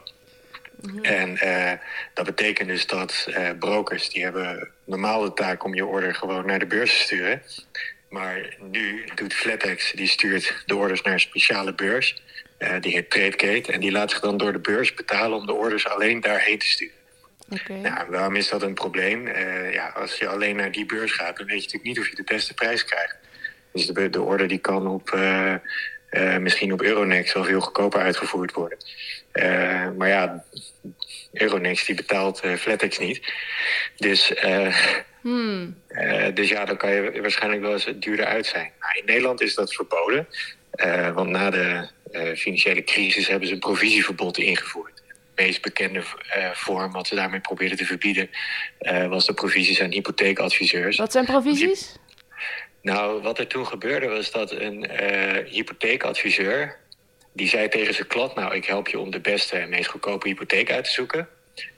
En 1.03 1.39
eh, 1.39 1.73
dat 2.15 2.25
betekent 2.25 2.69
dus 2.69 2.87
dat 2.87 3.27
eh, 3.31 3.51
brokers 3.59 4.09
die 4.09 4.23
hebben 4.23 4.71
normaal 4.85 5.23
de 5.23 5.33
taak 5.33 5.65
om 5.65 5.75
je 5.75 5.87
order 5.87 6.15
gewoon 6.15 6.47
naar 6.47 6.59
de 6.59 6.67
beurs 6.67 6.97
te 6.97 7.03
sturen. 7.03 7.43
Maar 8.09 8.57
nu 8.61 9.05
doet 9.15 9.35
FlatEx, 9.35 9.93
die 9.93 10.09
stuurt 10.09 10.63
de 10.67 10.77
orders 10.77 11.03
naar 11.03 11.13
een 11.13 11.21
speciale 11.21 11.75
beurs. 11.75 12.25
eh, 12.59 12.81
die 12.81 12.93
heet 12.93 13.11
TradeGate. 13.11 13.73
En 13.73 13.81
die 13.81 13.91
laat 13.91 14.11
zich 14.11 14.21
dan 14.21 14.37
door 14.37 14.53
de 14.53 14.59
beurs 14.59 14.95
betalen 14.95 15.39
om 15.39 15.47
de 15.47 15.53
orders 15.53 15.87
alleen 15.89 16.21
daarheen 16.21 16.59
te 16.59 16.67
sturen. 16.67 16.95
Nou, 17.83 18.11
waarom 18.11 18.37
is 18.37 18.49
dat 18.49 18.63
een 18.63 18.75
probleem? 18.75 19.29
Ja, 19.71 19.89
als 19.89 20.19
je 20.19 20.29
alleen 20.29 20.57
naar 20.57 20.73
die 20.73 20.87
beurs 20.87 21.13
gaat, 21.13 21.37
dan 21.37 21.47
weet 21.47 21.57
je 21.57 21.63
natuurlijk 21.63 21.85
niet 21.85 21.99
of 21.99 22.09
je 22.09 22.17
de 22.17 22.33
beste 22.33 22.55
prijs 22.55 22.85
krijgt. 22.85 23.17
Dus 23.73 23.87
de, 23.87 24.11
de 24.11 24.21
order 24.21 24.49
die 24.49 24.59
kan 24.59 24.87
op, 24.87 25.19
misschien 26.41 26.73
op 26.73 26.83
Euronext 26.83 27.35
wel 27.35 27.45
veel 27.45 27.61
goedkoper 27.61 28.01
uitgevoerd 28.01 28.53
worden. 28.53 28.79
Eh, 29.37 29.89
maar 29.97 30.09
ja, 30.09 30.45
Euronext 31.33 31.87
die 31.87 31.95
betaalt 31.95 32.41
eh, 32.41 32.55
FlatEx 32.55 32.99
niet. 32.99 33.33
Dus, 33.97 34.35
eh, 34.35 34.77
Hmm. 35.21 35.77
dus 36.35 36.49
ja, 36.49 36.65
dan 36.65 36.77
kan 36.77 36.91
je 36.91 37.21
waarschijnlijk 37.21 37.63
wel 37.63 37.73
eens 37.73 37.93
duurder 37.97 38.25
uit 38.25 38.47
zijn. 38.47 38.73
Nou, 38.81 38.99
in 38.99 39.05
Nederland 39.05 39.41
is 39.41 39.55
dat 39.55 39.75
verboden. 39.75 40.27
want 41.15 41.29
na 41.29 41.51
de 41.51 41.89
financiële 42.37 42.85
crisis 42.85 43.29
hebben 43.29 43.49
ze 43.49 43.55
een 43.55 43.61
provisieverbod 43.61 44.39
ingevoerd. 44.39 44.97
De 44.97 45.43
meest 45.43 45.63
bekende 45.63 46.03
vorm 46.53 46.93
wat 46.93 47.07
ze 47.07 47.15
daarmee 47.15 47.41
probeerden 47.41 47.77
te 47.77 47.85
verbieden... 47.85 48.31
was 49.09 49.27
de 49.27 49.35
provisies 49.35 49.81
aan 49.81 49.91
hypotheekadviseurs. 49.93 50.97
Wat 50.97 51.13
zijn 51.13 51.25
provisies? 51.25 51.97
Nou, 52.83 53.23
wat 53.23 53.39
er 53.39 53.47
toen 53.47 53.67
gebeurde 53.67 54.09
was 54.09 54.31
dat 54.31 54.51
een 54.51 54.91
hypotheekadviseur... 55.47 56.79
die 57.37 57.49
zei 57.49 57.69
tegen 57.69 57.95
zijn 57.95 58.07
klant... 58.07 58.35
nou, 58.35 58.55
ik 58.55 58.65
help 58.65 58.89
je 58.89 58.99
om 58.99 59.11
de 59.11 59.21
beste 59.21 59.57
en 59.57 59.69
meest 59.69 59.89
goedkope 59.89 60.29
hypotheek 60.29 60.71
uit 60.71 60.85
te 60.85 60.91
zoeken. 60.91 61.29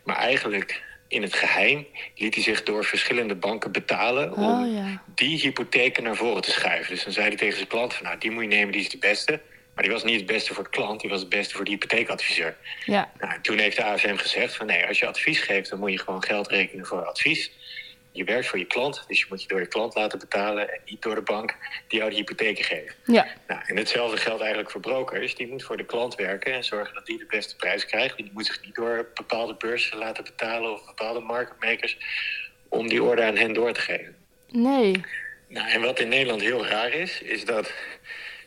Maar 0.04 0.16
eigenlijk 0.16 0.82
in 1.08 1.22
het 1.22 1.34
geheim 1.34 1.86
liet 2.14 2.34
hij 2.34 2.42
zich 2.42 2.62
door 2.62 2.84
verschillende 2.84 3.34
banken 3.34 3.72
betalen 3.72 4.32
om 4.32 4.62
Oh 4.62 4.74
ja. 4.74 5.02
die 5.14 5.40
hypotheken 5.40 6.02
naar 6.02 6.16
voren 6.16 6.42
te 6.42 6.50
schuiven. 6.50 6.94
Dus 6.94 7.04
dan 7.04 7.12
zei 7.12 7.26
hij 7.26 7.36
tegen 7.36 7.56
zijn 7.56 7.68
klant 7.68 7.94
van 7.94 8.04
nou, 8.04 8.18
die 8.18 8.30
moet 8.30 8.42
je 8.42 8.48
nemen, 8.48 8.72
die 8.72 8.80
is 8.80 8.90
de 8.90 8.98
beste. 8.98 9.40
Maar 9.74 9.86
die 9.86 9.96
was 9.96 10.04
niet 10.04 10.16
het 10.16 10.26
beste 10.26 10.54
voor 10.54 10.64
de 10.64 10.70
klant, 10.70 11.00
die 11.00 11.10
was 11.10 11.20
het 11.20 11.28
beste 11.28 11.54
voor 11.54 11.64
de 11.64 11.70
hypotheekadviseur. 11.70 12.56
Ja. 12.84 13.10
Nou, 13.18 13.32
en 13.32 13.42
toen 13.42 13.58
heeft 13.58 13.76
de 13.76 13.84
AFM 13.84 14.16
gezegd 14.16 14.56
van 14.56 14.66
nee, 14.66 14.86
als 14.86 14.98
je 14.98 15.06
advies 15.06 15.40
geeft, 15.40 15.70
dan 15.70 15.78
moet 15.78 15.92
je 15.92 15.98
gewoon 15.98 16.22
geld 16.22 16.48
rekenen 16.48 16.86
voor 16.86 17.04
advies. 17.04 17.52
Je 18.12 18.24
werkt 18.24 18.46
voor 18.46 18.58
je 18.58 18.64
klant, 18.64 19.04
dus 19.08 19.18
je 19.18 19.26
moet 19.28 19.42
je 19.42 19.48
door 19.48 19.60
je 19.60 19.66
klant 19.66 19.94
laten 19.94 20.18
betalen 20.18 20.72
en 20.72 20.80
niet 20.84 21.02
door 21.02 21.14
de 21.14 21.22
bank 21.22 21.56
die 21.88 21.98
jou 21.98 22.10
de 22.10 22.16
hypotheken 22.16 22.64
geeft. 22.64 22.96
Ja. 23.04 23.26
Nou, 23.46 23.60
en 23.66 23.76
hetzelfde 23.76 24.16
geldt 24.16 24.40
eigenlijk 24.40 24.70
voor 24.70 24.80
brokers. 24.80 25.34
Die 25.34 25.48
moet 25.48 25.64
voor 25.64 25.76
de 25.76 25.84
klant 25.84 26.14
werken 26.14 26.52
en 26.52 26.64
zorgen 26.64 26.94
dat 26.94 27.06
die 27.06 27.18
de 27.18 27.26
beste 27.28 27.56
prijs 27.56 27.86
krijgt. 27.86 28.16
Die 28.16 28.30
moet 28.32 28.46
zich 28.46 28.64
niet 28.64 28.74
door 28.74 29.08
bepaalde 29.14 29.54
beurzen 29.54 29.98
laten 29.98 30.24
betalen 30.24 30.72
of 30.72 30.86
bepaalde 30.86 31.20
marketmakers 31.20 31.98
om 32.68 32.88
die 32.88 33.02
orde 33.02 33.22
aan 33.22 33.36
hen 33.36 33.52
door 33.52 33.72
te 33.72 33.80
geven. 33.80 34.16
Nee. 34.48 35.04
Nou, 35.48 35.70
en 35.70 35.80
wat 35.80 36.00
in 36.00 36.08
Nederland 36.08 36.40
heel 36.40 36.66
raar 36.66 36.92
is, 36.92 37.22
is 37.22 37.44
dat 37.44 37.72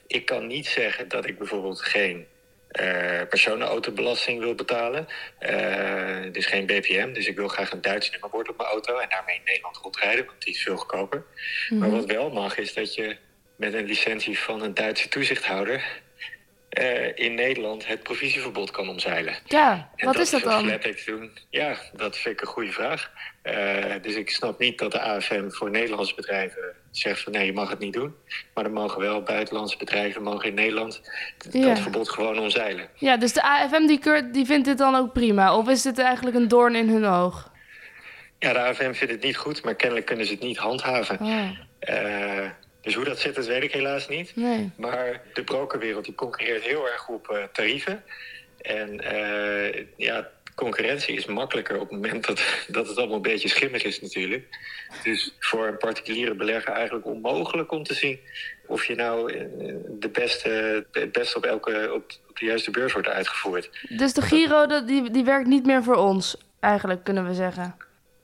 ik 0.07 0.25
kan 0.25 0.47
niet 0.47 0.67
zeggen 0.67 1.07
dat 1.07 1.27
ik 1.27 1.37
bijvoorbeeld 1.37 1.81
geen 1.81 2.27
eh 2.71 3.21
personenautobelasting 3.29 4.39
wil 4.39 4.55
betalen. 4.55 5.07
Eh, 5.39 6.31
dus 6.31 6.45
geen 6.45 6.65
BPM. 6.65 7.13
Dus 7.13 7.27
ik 7.27 7.35
wil 7.35 7.47
graag 7.47 7.71
een 7.71 7.81
Duits 7.81 8.11
nummerbord 8.11 8.49
op 8.49 8.57
mijn 8.57 8.69
auto 8.69 8.97
en 8.97 9.09
daarmee 9.09 9.35
in 9.35 9.41
Nederland 9.45 9.77
rondrijden, 9.77 10.25
want 10.25 10.43
die 10.43 10.53
is 10.53 10.63
veel 10.63 10.77
goedkoper. 10.77 11.23
Maar 11.69 11.89
wat 11.89 12.05
wel 12.05 12.29
mag, 12.29 12.57
is 12.57 12.73
dat 12.73 12.95
je 12.95 13.17
met 13.55 13.73
een 13.73 13.85
licentie 13.85 14.39
van 14.39 14.61
een 14.61 14.73
Duitse 14.73 15.07
toezichthouder 15.07 16.01
eh, 16.69 17.17
in 17.17 17.33
Nederland 17.33 17.87
het 17.87 18.03
provisieverbod 18.03 18.71
kan 18.71 18.89
omzeilen. 18.89 19.35
Ja, 19.45 19.89
En 19.95 20.05
wat 20.05 20.19
is 20.19 20.29
dat 20.29 20.43
dan? 20.43 20.79
Doen. 21.05 21.31
Ja, 21.49 21.77
dat 21.93 22.17
vind 22.17 22.35
ik 22.35 22.41
een 22.41 22.47
goede 22.47 22.71
vraag. 22.71 23.11
Dus 24.01 24.15
ik 24.15 24.29
snap 24.29 24.59
niet 24.59 24.77
dat 24.77 24.91
de 24.91 24.99
AFM 24.99 25.49
voor 25.49 25.69
Nederlandse 25.69 26.15
bedrijven 26.15 26.75
zegt 26.91 27.21
van 27.21 27.31
nee, 27.31 27.45
je 27.45 27.53
mag 27.53 27.69
het 27.69 27.79
niet 27.79 27.93
doen. 27.93 28.15
Maar 28.53 28.63
dan 28.63 28.73
mogen 28.73 28.99
wel 29.01 29.21
buitenlandse 29.23 29.77
bedrijven 29.77 30.23
mogen 30.23 30.47
in 30.49 30.53
Nederland 30.53 31.01
Ja. 31.51 31.67
dat 31.67 31.79
verbod 31.79 32.09
gewoon 32.09 32.39
omzeilen. 32.39 32.87
Ja, 32.95 33.17
dus 33.17 33.33
de 33.33 33.43
AFM 33.43 33.85
die, 33.87 33.99
keurt, 33.99 34.33
die 34.33 34.45
vindt 34.45 34.65
dit 34.65 34.77
dan 34.77 34.95
ook 34.95 35.13
prima? 35.13 35.57
Of 35.57 35.69
is 35.69 35.81
dit 35.81 35.99
eigenlijk 35.99 36.35
een 36.35 36.47
doorn 36.47 36.75
in 36.75 36.89
hun 36.89 37.05
oog? 37.05 37.51
Ja, 38.39 38.53
de 38.53 38.59
AFM 38.59 38.93
vindt 38.93 39.13
het 39.13 39.23
niet 39.23 39.37
goed, 39.37 39.63
maar 39.63 39.75
kennelijk 39.75 40.05
kunnen 40.05 40.25
ze 40.25 40.31
het 40.33 40.41
niet 40.41 40.57
handhaven. 40.57 41.19
Oh, 41.21 41.49
Eh, 41.79 42.49
dus 42.81 42.95
hoe 42.95 43.03
dat 43.05 43.19
zit, 43.19 43.35
dat 43.35 43.45
weet 43.47 43.63
ik 43.63 43.71
helaas 43.71 44.07
niet. 44.07 44.35
nee. 44.35 44.71
Maar 44.77 45.21
de 45.33 45.43
brokerwereld 45.43 46.05
die 46.05 46.15
concurreert 46.15 46.63
heel 46.63 46.89
erg 46.89 47.07
op 47.07 47.29
eh, 47.29 47.43
tarieven. 47.53 48.03
En 48.61 48.99
eh, 49.01 49.85
ja, 49.97 50.27
concurrentie 50.63 51.15
is 51.15 51.25
makkelijker 51.25 51.75
op 51.79 51.89
het 51.89 51.91
moment 51.91 52.25
dat, 52.27 52.41
dat 52.67 52.87
het 52.87 52.97
allemaal 52.97 53.15
een 53.15 53.21
beetje 53.21 53.47
schimmig 53.47 53.83
is 53.83 54.01
natuurlijk. 54.01 54.59
Dus 55.03 55.35
voor 55.39 55.67
een 55.67 55.77
particuliere 55.77 56.35
belegger 56.35 56.73
eigenlijk 56.73 57.05
onmogelijk 57.05 57.71
om 57.71 57.83
te 57.83 57.93
zien 57.93 58.19
of 58.67 58.85
je 58.85 58.95
nou 58.95 59.33
eh, 59.33 59.45
de 59.89 60.09
beste, 60.09 60.85
het 60.91 61.11
beste 61.11 61.37
op, 61.37 61.45
elke, 61.45 61.91
op, 61.93 62.11
de 62.39 62.45
juiste 62.45 62.71
beurs 62.71 62.93
wordt 62.93 63.07
uitgevoerd. 63.07 63.69
Dus 63.89 64.13
de 64.13 64.21
Giro 64.21 64.85
die, 64.85 65.11
die 65.11 65.23
werkt 65.23 65.47
niet 65.47 65.65
meer 65.65 65.83
voor 65.83 65.95
ons, 65.95 66.37
eigenlijk 66.59 67.03
kunnen 67.03 67.27
we 67.27 67.33
zeggen. 67.33 67.75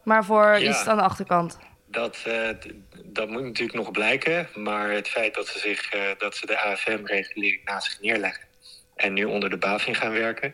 Maar 0.04 0.26
voor 0.26 0.46
Ja. 0.46 0.70
iets 0.70 0.86
aan 0.86 0.98
de 0.98 1.04
achterkant. 1.04 1.58
Dat, 1.86 2.24
eh, 2.26 2.50
dat 3.04 3.30
moet 3.30 3.44
natuurlijk 3.44 3.78
nog 3.78 3.92
blijken. 3.92 4.50
Maar 4.54 4.92
het 4.92 5.08
feit 5.08 5.34
dat 5.36 5.48
ze, 5.48 5.60
zich, 5.60 5.90
eh, 5.92 6.02
dat 6.18 6.36
ze 6.36 6.46
de 6.46 6.58
AFM-regulering 6.60 7.62
naast 7.66 7.92
zich 7.92 8.02
neerleggen 8.02 8.46
en 8.96 9.14
nu 9.14 9.24
onder 9.24 9.50
de 9.50 9.58
BaFin 9.58 9.96
gaan 9.96 10.12
werken, 10.12 10.54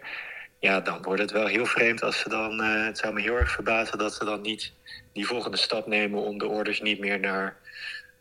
ja, 0.64 0.80
dan 0.80 1.02
wordt 1.02 1.22
het 1.22 1.32
wel 1.32 1.46
heel 1.46 1.66
vreemd 1.66 2.04
als 2.04 2.20
ze 2.20 2.30
dan. 2.30 2.62
eh, 2.62 2.86
het 2.86 2.98
zou 2.98 3.14
me 3.14 3.22
heel 3.22 3.38
erg 3.38 3.52
verbazen 3.52 3.98
dat 3.98 4.14
ze 4.14 4.26
dan 4.26 4.42
niet 4.42 4.74
die 5.14 5.26
volgende 5.26 5.58
stap 5.58 5.88
nemen 5.88 6.22
om 6.22 6.38
de 6.38 6.48
orders 6.48 6.82
niet 6.82 7.00
meer 7.00 7.20
naar 7.20 7.56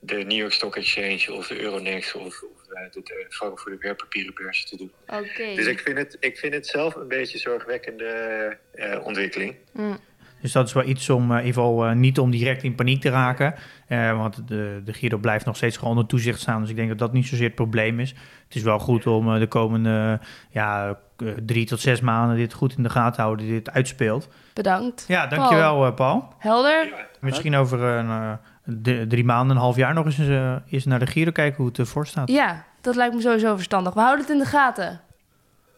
de 0.01 0.14
New 0.16 0.38
York 0.38 0.53
Stock 0.53 0.76
Exchange 0.76 1.32
of 1.32 1.47
de 1.47 1.61
Euronext 1.61 2.14
of, 2.14 2.24
of 2.24 2.72
eh, 2.72 2.93
de, 2.93 3.01
de 3.03 3.26
Frankfurter 3.28 3.80
Wertpapierenbeurs 3.80 4.64
te 4.64 4.76
doen. 4.76 4.93
Oké. 5.07 5.55
Dus 5.55 5.66
ik 5.66 5.78
vind, 5.78 5.99
het, 5.99 6.16
ik 6.20 6.38
vind 6.38 6.55
het 6.55 6.66
zelf 6.66 6.95
een 6.95 7.09
beetje 7.09 7.34
een 7.34 7.40
zorgwekkende 7.40 8.57
eh, 8.74 9.05
ontwikkeling. 9.05 9.57
Mm. 9.72 9.99
Dus 10.40 10.53
dat 10.53 10.66
is 10.66 10.72
wel 10.72 10.84
iets 10.84 11.11
om, 11.11 11.30
in 11.30 11.38
ieder 11.38 11.53
geval 11.53 11.95
niet 11.95 12.18
om 12.18 12.30
direct 12.30 12.62
in 12.62 12.74
paniek 12.74 13.01
te 13.01 13.11
raken. 13.11 13.55
Eh, 13.86 14.16
want 14.16 14.49
de, 14.49 14.80
de 14.84 14.93
Giro 14.93 15.18
blijft 15.18 15.45
nog 15.45 15.57
steeds 15.57 15.76
gewoon 15.76 15.90
onder 15.90 16.07
toezicht 16.07 16.40
staan. 16.40 16.61
Dus 16.61 16.70
ik 16.70 16.76
denk 16.76 16.88
dat 16.88 16.99
dat 16.99 17.12
niet 17.12 17.26
zozeer 17.26 17.47
het 17.47 17.55
probleem 17.55 18.01
is. 18.01 18.11
Het 18.45 18.55
is 18.55 18.62
wel 18.62 18.78
goed 18.78 19.07
om 19.07 19.34
eh, 19.34 19.38
de 19.38 19.47
komende 19.47 20.20
ja, 20.51 20.99
drie 21.47 21.66
tot 21.66 21.81
zes 21.81 22.01
maanden 22.01 22.37
dit 22.37 22.53
goed 22.53 22.77
in 22.77 22.83
de 22.83 22.91
gaten 22.91 23.14
te 23.14 23.20
houden, 23.20 23.47
dit 23.47 23.70
uitspeelt. 23.70 24.29
Bedankt. 24.53 25.05
Ja, 25.09 25.27
dankjewel 25.27 25.87
eh, 25.87 25.95
Paul. 25.95 26.35
Helder? 26.39 27.07
Misschien 27.20 27.57
over 27.57 27.81
een, 27.81 28.11
eh, 28.11 29.01
drie 29.09 29.25
maanden, 29.25 29.57
een 29.57 29.62
half 29.62 29.77
jaar 29.77 29.95
nog 29.95 30.05
eens, 30.05 30.18
eh, 30.18 30.57
eens 30.70 30.85
naar 30.85 30.99
de 30.99 31.07
Giro 31.07 31.31
kijken 31.31 31.57
hoe 31.57 31.66
het 31.66 31.79
ervoor 31.79 32.07
staat. 32.07 32.29
Ja, 32.29 32.64
dat 32.81 32.97
lijkt 32.97 33.14
me 33.14 33.20
sowieso 33.20 33.55
verstandig. 33.55 33.95
We 33.95 34.01
houden 34.01 34.25
het 34.25 34.35
in 34.35 34.39
de 34.39 34.45
gaten. 34.45 35.01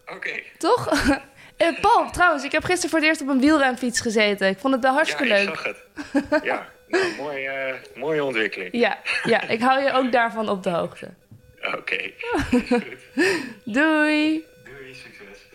Oké. 0.07 0.41
Toch? 0.59 0.89
Eh, 1.57 1.81
Paul, 1.81 2.11
trouwens, 2.11 2.45
ik 2.45 2.53
heb 2.53 2.65
gisteren 2.65 2.91
voor 2.91 2.99
het 2.99 3.09
eerst 3.09 3.23
op 3.23 3.29
een 3.29 3.41
wielrenfiets 3.41 4.01
gezeten. 4.01 4.49
Ik 4.49 4.59
vond 4.59 4.75
het 4.75 4.83
wel 4.83 4.93
hartstikke 4.93 5.27
ja, 5.27 5.37
ik 5.37 5.47
leuk. 5.47 5.57
zag 5.57 5.65
het. 5.65 6.45
ja, 6.51 6.67
nou, 6.89 7.05
mooi, 7.19 7.45
eh, 7.47 7.75
mooie 7.95 8.25
ontwikkeling. 8.25 8.73
Ja, 8.73 8.99
ja, 9.23 9.49
ik 9.49 9.61
hou 9.61 9.83
je 9.83 9.93
ook 9.93 10.13
daarvan 10.13 10.49
op 10.49 10.63
de 10.63 10.71
hoogte. 10.71 11.09
Oké. 11.77 12.11
Doei, 13.65 14.45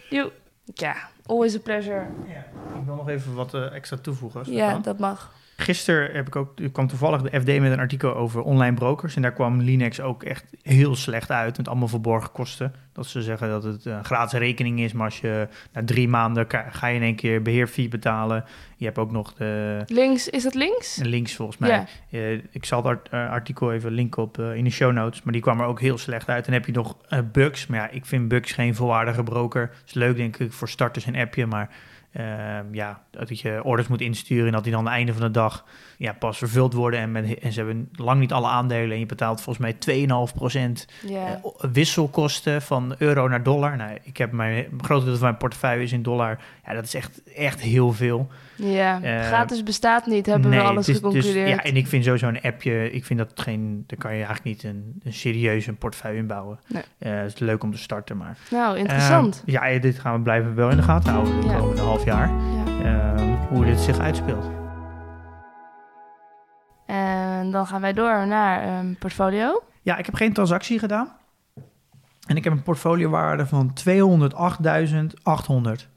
Joe. 0.10 0.32
Ja, 0.74 0.96
always 1.26 1.56
a 1.56 1.60
pleasure. 1.60 2.06
Ja, 2.28 2.46
ik 2.80 2.86
wil 2.86 2.96
nog 2.96 3.10
even 3.10 3.34
wat 3.36 3.54
eh, 3.54 3.74
extra 3.76 3.98
toevoegen. 3.98 4.40
Als 4.40 4.48
Ja, 4.50 4.72
kan. 4.72 4.82
dat 4.82 5.00
mag. 5.00 5.34
Gisteren 5.62 6.16
heb 6.16 6.28
ik 6.28 6.36
ook, 6.36 6.54
kwam 6.72 6.88
toevallig 6.88 7.22
de 7.22 7.40
FD 7.40 7.60
met 7.60 7.72
een 7.72 7.80
artikel 7.80 8.16
over 8.16 8.42
online 8.42 8.76
brokers. 8.76 9.16
En 9.16 9.22
daar 9.22 9.34
kwam 9.34 9.62
Linex 9.62 10.02
ook 10.02 10.24
echt 10.24 10.46
heel 10.62 10.96
slecht 10.96 11.32
uit. 11.32 11.58
Met 11.58 11.68
allemaal 11.68 11.88
verborgen 11.88 12.32
kosten. 12.32 12.74
Dat 12.94 13.08
ze 13.08 13.22
zeggen 13.22 13.50
dat 13.50 13.64
het 13.64 13.86
een 13.86 14.06
gratis 14.06 14.40
rekening 14.40 14.80
is. 14.80 14.94
Maar 14.94 15.06
als 15.06 15.20
je 15.20 15.48
na 15.74 15.84
drie 15.84 16.08
maanden 16.08 16.46
ga 16.70 16.88
je 16.88 16.96
in 16.96 17.02
één 17.02 17.16
keer 17.16 17.42
beheerfee 17.42 17.88
betalen. 17.88 18.46
Je 18.78 18.86
hebt 18.86 18.98
ook 18.98 19.12
nog 19.12 19.34
de 19.34 19.84
Links, 19.88 20.30
is 20.30 20.44
dat 20.44 20.54
links? 20.54 20.96
links 21.04 21.36
volgens 21.36 21.58
mij. 21.58 21.86
Eh, 22.10 22.32
ik 22.32 22.66
zal 22.66 22.78
het 22.78 22.88
art- 22.88 23.10
eh, 23.10 23.30
artikel 23.30 23.74
even 23.74 23.92
linken 23.92 24.22
op 24.22 24.40
eh, 24.40 24.56
in 24.56 24.64
de 24.64 24.70
show 24.70 24.92
notes. 24.94 25.24
Maar 25.24 25.34
die 25.34 25.42
kwam 25.42 25.60
er 25.60 25.66
ook 25.66 25.80
heel 25.80 25.98
slecht 25.98 26.28
uit. 26.30 26.46
En 26.46 26.52
dan 26.52 26.62
heb 26.62 26.66
je 26.66 26.72
nog 26.72 26.98
Bugs. 27.32 27.68
Maar 27.68 27.80
ja, 27.80 27.90
ik 27.90 28.06
vind 28.06 28.28
Bugs 28.28 28.52
geen 28.52 28.76
volwaardige 28.76 29.24
broker. 29.24 29.72
is 29.86 29.94
leuk 29.94 30.16
denk 30.18 30.38
ik 30.38 30.52
voor 30.54 30.70
starters 30.70 31.06
een 31.06 31.16
appje. 31.16 31.46
Maar 31.46 31.70
ehm, 32.12 32.66
ja, 32.72 33.04
dat 33.12 33.40
je 33.40 33.64
orders 33.64 33.88
moet 33.88 34.02
insturen. 34.02 34.46
En 34.46 34.52
dat 34.52 34.64
die 34.64 34.72
dan 34.72 34.82
aan 34.82 34.88
het 34.88 34.96
einde 34.96 35.14
van 35.14 35.22
de 35.22 35.32
dag 35.32 35.66
ja, 35.98 36.14
pas 36.14 36.38
vervuld 36.38 36.74
worden. 36.74 37.00
En, 37.00 37.12
met, 37.12 37.40
en 37.40 37.52
ze 37.52 37.60
hebben 37.60 37.90
lang 37.96 38.20
niet 38.20 38.32
alle 38.34 38.48
aandelen. 38.48 38.92
En 38.92 39.00
je 39.00 39.06
betaalt 39.06 39.42
volgens 39.42 39.66
mij 39.86 40.06
2,5% 40.08 40.86
Ja. 41.08 41.26
eh, 41.44 41.70
wisselkosten 41.72 42.62
van 42.62 42.96
euro 42.98 43.28
naar 43.28 43.44
dollar. 43.44 43.78
Nou, 43.78 43.98
ik 44.04 44.18
heb 44.18 44.32
mijn 44.32 44.68
groot 44.82 45.04
deel 45.04 45.14
van 45.14 45.22
mijn 45.24 45.38
portefeuille 45.38 45.84
is 45.84 45.92
in 45.92 46.02
dollar. 46.04 46.40
Ja, 46.66 46.74
dat 46.74 46.84
is 46.84 46.94
echt, 46.94 47.24
echt 47.36 47.62
heel 47.62 47.92
veel. 47.94 48.30
Ja. 48.62 49.02
eh, 49.02 49.22
Gratis 49.22 49.64
bestaat 49.64 50.06
niet, 50.06 50.26
hebben 50.26 50.50
we 50.50 50.62
alles 50.62 50.80
is- 50.80 50.86
dus- 50.86 50.96
geconcludeerd. 50.96 51.50
ja, 51.50 51.64
en 51.64 51.76
ik 51.76 51.88
vind 51.88 52.04
sowieso 52.04 52.28
een 52.28 52.42
appje, 52.42 52.92
ik 52.92 53.06
vind 53.06 53.20
dat 53.20 53.32
geen, 53.36 53.84
daar 53.88 54.00
kan 54.00 54.12
je 54.16 54.24
eigenlijk 54.24 54.46
niet 54.46 54.64
een, 54.64 55.02
een 55.04 55.14
serieus 55.14 55.68
een 55.68 55.78
portefeuille 55.78 56.18
in 56.18 56.28
bouwen. 56.28 56.60
Nee. 56.68 56.84
Eh, 56.98 57.18
het 57.20 57.34
is 57.34 57.40
leuk 57.40 57.64
om 57.64 57.72
te 57.72 57.78
starten, 57.78 58.18
maar... 58.18 58.38
Nou, 58.52 58.78
interessant. 58.78 59.44
Ehm, 59.46 59.52
ja, 59.74 59.80
dit 59.80 60.00
gaan 60.00 60.14
we 60.14 60.20
blijven 60.22 60.56
wel 60.56 60.70
in 60.70 60.78
de 60.78 60.84
gaten 60.84 61.14
houden 61.14 61.42
de 61.42 61.48
Ja. 61.48 61.58
komende 61.58 61.82
half 61.82 62.06
jaar. 62.06 62.30
ja. 62.30 63.14
Ehm, 63.14 63.34
hoe 63.50 63.66
dit 63.66 63.80
zich 63.80 64.00
uitspeelt. 64.00 64.50
En 66.86 67.52
dan 67.52 67.68
gaan 67.68 67.82
wij 67.82 67.94
door 67.94 68.28
naar 68.28 68.68
een 68.80 68.96
portfolio. 69.00 69.64
Ja, 69.82 69.98
ik 69.98 70.06
heb 70.06 70.16
geen 70.16 70.34
transactie 70.34 70.80
gedaan. 70.80 71.12
En 72.28 72.36
ik 72.36 72.44
heb 72.44 72.54
een 72.54 72.64
portfoliowaarde 72.64 73.46
van 73.46 73.74
208.800. 73.74 75.88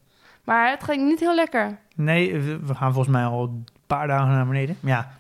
Maar 0.45 0.70
het 0.70 0.84
ging 0.84 1.09
niet 1.09 1.20
heel 1.20 1.34
lekker. 1.34 1.78
Nee, 1.95 2.38
we 2.40 2.74
gaan 2.74 2.93
volgens 2.93 3.14
mij 3.14 3.24
al 3.24 3.43
een 3.43 3.66
paar 3.86 4.07
dagen 4.07 4.28
naar 4.28 4.47
beneden. 4.47 4.76
Ja, 4.80 5.11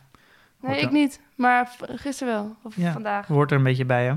Nee, 0.60 0.80
ik 0.80 0.90
niet. 0.90 1.20
Maar 1.36 1.70
gisteren 1.80 2.32
wel. 2.34 2.56
Of 2.62 2.76
Ja. 2.76 2.92
vandaag. 2.92 3.26
hoort 3.26 3.50
er 3.50 3.56
een 3.56 3.62
beetje 3.62 3.84
bij, 3.84 4.04
hè? 4.06 4.14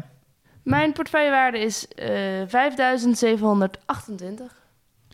Mijn 0.63 0.91
portefeuillewaarde 0.93 1.59
is 1.59 1.87
eh 1.87 2.07
5728. 2.47 4.63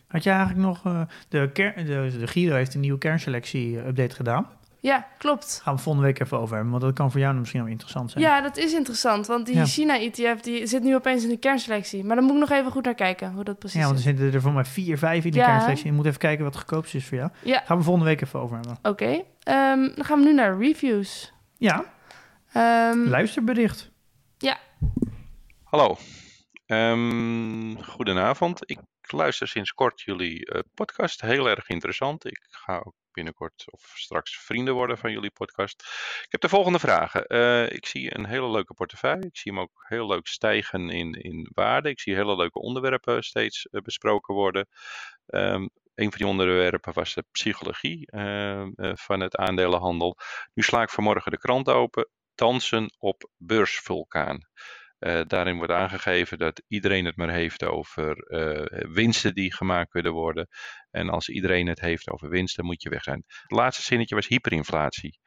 Had 0.08 0.22
je 0.22 0.30
eigenlijk 0.30 0.60
nog... 0.60 0.84
eh, 0.84 1.00
de, 1.28 1.50
de, 1.52 2.16
de 2.18 2.26
Giro 2.26 2.54
heeft 2.54 2.74
een 2.74 2.80
nieuwe 2.80 2.98
kernselectie-update 2.98 4.14
gedaan. 4.14 4.46
Ja, 4.82 5.06
klopt. 5.18 5.60
Gaan 5.62 5.74
we 5.76 5.80
volgende 5.82 6.06
week 6.08 6.20
even 6.20 6.38
over 6.38 6.54
hebben, 6.54 6.70
want 6.72 6.82
dat 6.84 6.92
kan 6.94 7.10
voor 7.10 7.20
jou 7.20 7.34
misschien 7.34 7.60
wel 7.62 7.70
interessant 7.70 8.10
zijn. 8.10 8.24
Ja, 8.24 8.40
dat 8.40 8.56
is 8.56 8.72
interessant. 8.74 9.26
Want 9.26 9.46
die 9.46 9.54
Ja. 9.54 9.64
China-ETF 9.66 10.40
die 10.40 10.66
zit 10.66 10.82
nu 10.82 10.94
opeens 10.94 11.22
in 11.22 11.28
de 11.28 11.36
kernselectie. 11.38 12.04
Maar 12.04 12.16
dan 12.16 12.24
moet 12.24 12.34
ik 12.34 12.40
nog 12.40 12.50
even 12.50 12.70
goed 12.72 12.84
naar 12.84 12.94
kijken 12.94 13.32
hoe 13.32 13.44
dat 13.44 13.58
precies 13.58 13.78
Ja, 13.80 13.86
want 13.86 13.98
er 13.98 14.04
is. 14.06 14.10
zitten 14.10 14.32
er 14.32 14.40
voor 14.40 14.52
mij 14.52 14.64
vier, 14.64 14.98
vijf 14.98 15.24
in 15.24 15.30
de 15.30 15.36
Ja. 15.38 15.46
kernselectie. 15.46 15.86
Je 15.86 15.92
moet 15.92 16.06
even 16.06 16.18
kijken 16.18 16.44
wat 16.44 16.56
goedkoopst 16.56 16.94
is 16.94 17.06
voor 17.06 17.18
jou. 17.18 17.30
Ja, 17.42 17.62
Gaan 17.64 17.76
we 17.76 17.82
volgende 17.82 18.08
week 18.08 18.20
even 18.20 18.40
over 18.40 18.56
hebben. 18.56 18.78
oké. 18.82 19.22
Ehm, 19.42 19.94
dan 19.94 20.04
gaan 20.04 20.18
we 20.18 20.24
nu 20.24 20.34
naar 20.34 20.58
reviews. 20.58 21.32
Ja, 21.58 21.84
Ehm, 22.52 22.98
luisterbericht. 23.08 23.90
Hallo. 25.62 25.96
Ehm, 26.66 27.74
goedenavond. 27.76 28.70
Ik 28.70 28.78
ik 29.02 29.12
luister 29.12 29.48
sinds 29.48 29.72
kort 29.72 30.00
jullie 30.00 30.52
uh, 30.54 30.60
podcast. 30.74 31.20
Heel 31.20 31.48
erg 31.48 31.68
interessant. 31.68 32.24
Ik 32.26 32.46
ga 32.50 32.76
ook 32.84 32.94
binnenkort 33.12 33.64
of 33.66 33.92
straks 33.94 34.38
vrienden 34.38 34.74
worden 34.74 34.98
van 34.98 35.12
jullie 35.12 35.30
podcast. 35.30 35.82
Ik 36.22 36.28
heb 36.28 36.40
de 36.40 36.48
volgende 36.48 36.78
vragen. 36.78 37.24
Uh, 37.28 37.70
ik 37.70 37.86
zie 37.86 38.14
een 38.16 38.26
hele 38.26 38.50
leuke 38.50 38.74
portefeuille. 38.74 39.26
Ik 39.26 39.36
zie 39.36 39.52
hem 39.52 39.60
ook 39.60 39.84
heel 39.88 40.06
leuk 40.06 40.26
stijgen 40.26 40.90
in, 40.90 41.12
in 41.12 41.50
waarde. 41.54 41.88
Ik 41.88 42.00
zie 42.00 42.14
hele 42.14 42.36
leuke 42.36 42.58
onderwerpen 42.58 43.22
steeds 43.22 43.68
uh, 43.70 43.80
besproken 43.80 44.34
worden. 44.34 44.68
Um, 45.26 45.70
een 45.94 46.10
van 46.10 46.18
die 46.18 46.26
onderwerpen 46.26 46.92
was 46.92 47.14
de 47.14 47.24
psychologie 47.30 48.08
uh, 48.14 48.66
van 48.76 49.20
het 49.20 49.36
aandelenhandel. 49.36 50.16
Nu 50.54 50.62
sla 50.62 50.82
ik 50.82 50.90
vanmorgen 50.90 51.30
de 51.30 51.38
krant 51.38 51.68
open. 51.68 52.08
Dansen 52.34 52.94
op 52.98 53.30
beursvulkaan. 53.36 54.40
Uh, 55.02 55.20
daarin 55.26 55.56
wordt 55.56 55.72
aangegeven 55.72 56.38
dat 56.38 56.62
iedereen 56.68 57.04
het 57.04 57.16
maar 57.16 57.30
heeft 57.30 57.64
over 57.64 58.30
uh, 58.30 58.90
winsten 58.92 59.34
die 59.34 59.54
gemaakt 59.54 59.90
kunnen 59.90 60.12
worden. 60.12 60.48
En 60.90 61.08
als 61.08 61.28
iedereen 61.28 61.66
het 61.66 61.80
heeft 61.80 62.10
over 62.10 62.28
winsten, 62.28 62.64
moet 62.64 62.82
je 62.82 62.88
weg 62.88 63.02
zijn. 63.02 63.24
Het 63.26 63.50
laatste 63.50 63.82
zinnetje 63.82 64.14
was 64.14 64.26
hyperinflatie. 64.26 65.18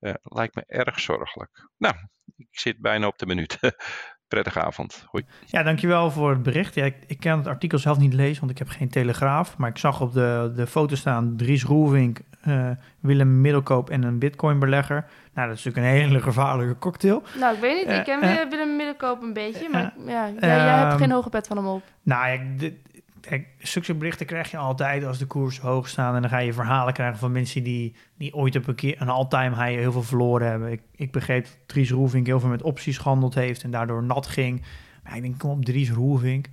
Uh, 0.00 0.14
lijkt 0.22 0.54
me 0.54 0.64
erg 0.66 1.00
zorgelijk. 1.00 1.68
Nou, 1.76 1.94
ik 2.36 2.58
zit 2.58 2.80
bijna 2.80 3.06
op 3.06 3.18
de 3.18 3.26
minuut. 3.26 3.58
Prettige 4.30 4.62
avond. 4.62 5.06
Hoi. 5.10 5.24
Ja, 5.46 5.62
dankjewel 5.62 6.10
voor 6.10 6.30
het 6.30 6.42
bericht. 6.42 6.74
Ja, 6.74 6.84
ik, 6.84 6.96
ik, 7.06 7.20
kan 7.20 7.38
het 7.38 7.46
artikel 7.46 7.78
zelf 7.78 7.98
niet 7.98 8.12
lezen, 8.12 8.40
want 8.40 8.50
ik 8.50 8.58
heb 8.58 8.68
geen 8.68 8.88
telegraaf. 8.88 9.56
Maar 9.56 9.70
ik 9.70 9.78
zag 9.78 10.00
op 10.00 10.12
de, 10.12 10.52
de 10.56 10.66
foto 10.66 10.94
staan 10.94 11.36
Dries 11.36 11.64
Roelvink, 11.64 12.18
uh, 12.48 12.70
Willem 13.00 13.40
Middelkoop 13.40 13.90
en 13.90 14.02
een 14.02 14.18
bitcoinbelegger. 14.18 15.06
Nou, 15.34 15.48
dat 15.48 15.58
is 15.58 15.64
natuurlijk 15.64 15.94
een 15.94 16.00
hele 16.00 16.20
gevaarlijke 16.20 16.78
cocktail. 16.78 17.22
Nou, 17.38 17.54
ik 17.54 17.60
weet 17.60 17.86
niet. 17.86 17.96
ik 17.96 18.04
ken 18.04 18.24
uh, 18.24 18.50
Willem 18.50 18.76
Middelkoop 18.76 19.22
een 19.22 19.32
beetje, 19.32 19.68
maar 19.68 19.92
ja, 20.06 20.28
jij, 20.28 20.34
jij 20.40 20.58
hebt 20.58 21.00
geen 21.00 21.10
hoge 21.10 21.28
pet 21.28 21.46
van 21.46 21.56
hem 21.56 21.66
op. 21.66 21.82
Nou 22.02 22.30
ja, 22.30 22.38
dit, 22.56 22.74
Kijk, 23.20 23.46
zulke 23.58 23.94
berichten 23.94 24.26
krijg 24.26 24.50
je 24.50 24.56
altijd 24.56 25.04
als 25.04 25.18
de 25.18 25.26
koers 25.26 25.60
hoog 25.60 25.88
staan. 25.88 26.14
En 26.14 26.20
dan 26.20 26.30
ga 26.30 26.38
je 26.38 26.52
verhalen 26.52 26.94
krijgen 26.94 27.18
van 27.18 27.32
mensen 27.32 27.62
die, 27.62 27.94
die 28.16 28.34
ooit 28.34 28.56
op 28.56 28.66
een 28.66 28.74
keer 28.74 29.00
een 29.00 29.08
all-time 29.08 29.64
high 29.64 29.78
heel 29.78 29.92
veel 29.92 30.02
verloren 30.02 30.48
hebben. 30.48 30.72
Ik, 30.72 30.80
ik 30.94 31.12
begreep 31.12 31.44
dat 31.44 31.56
Dries 31.66 31.90
Roelvink 31.90 32.26
heel 32.26 32.40
veel 32.40 32.48
met 32.48 32.62
opties 32.62 32.98
gehandeld 32.98 33.34
heeft 33.34 33.62
en 33.62 33.70
daardoor 33.70 34.02
nat 34.02 34.26
ging. 34.26 34.62
Maar 35.04 35.16
ik 35.16 35.22
denk, 35.22 35.38
kom 35.38 35.50
op, 35.50 35.64
Dries 35.64 35.90
Roelvink. 35.90 36.46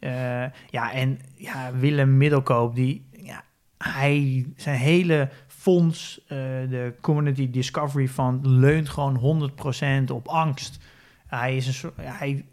Uh, 0.00 0.10
ja, 0.70 0.92
en 0.92 1.18
ja, 1.36 1.72
Willem 1.72 2.16
Middelkoop, 2.16 2.74
die, 2.74 3.06
ja, 3.16 3.44
hij, 3.78 4.46
zijn 4.56 4.78
hele 4.78 5.28
fonds, 5.46 6.20
uh, 6.24 6.28
de 6.68 6.94
Community 7.00 7.50
Discovery 7.50 8.08
Fund, 8.08 8.46
leunt 8.46 8.88
gewoon 8.88 9.50
100% 10.08 10.12
op 10.12 10.28
angst. 10.28 10.78
Hij, 11.26 11.56
is 11.56 11.82
een 11.82 11.92
hij 11.96 12.44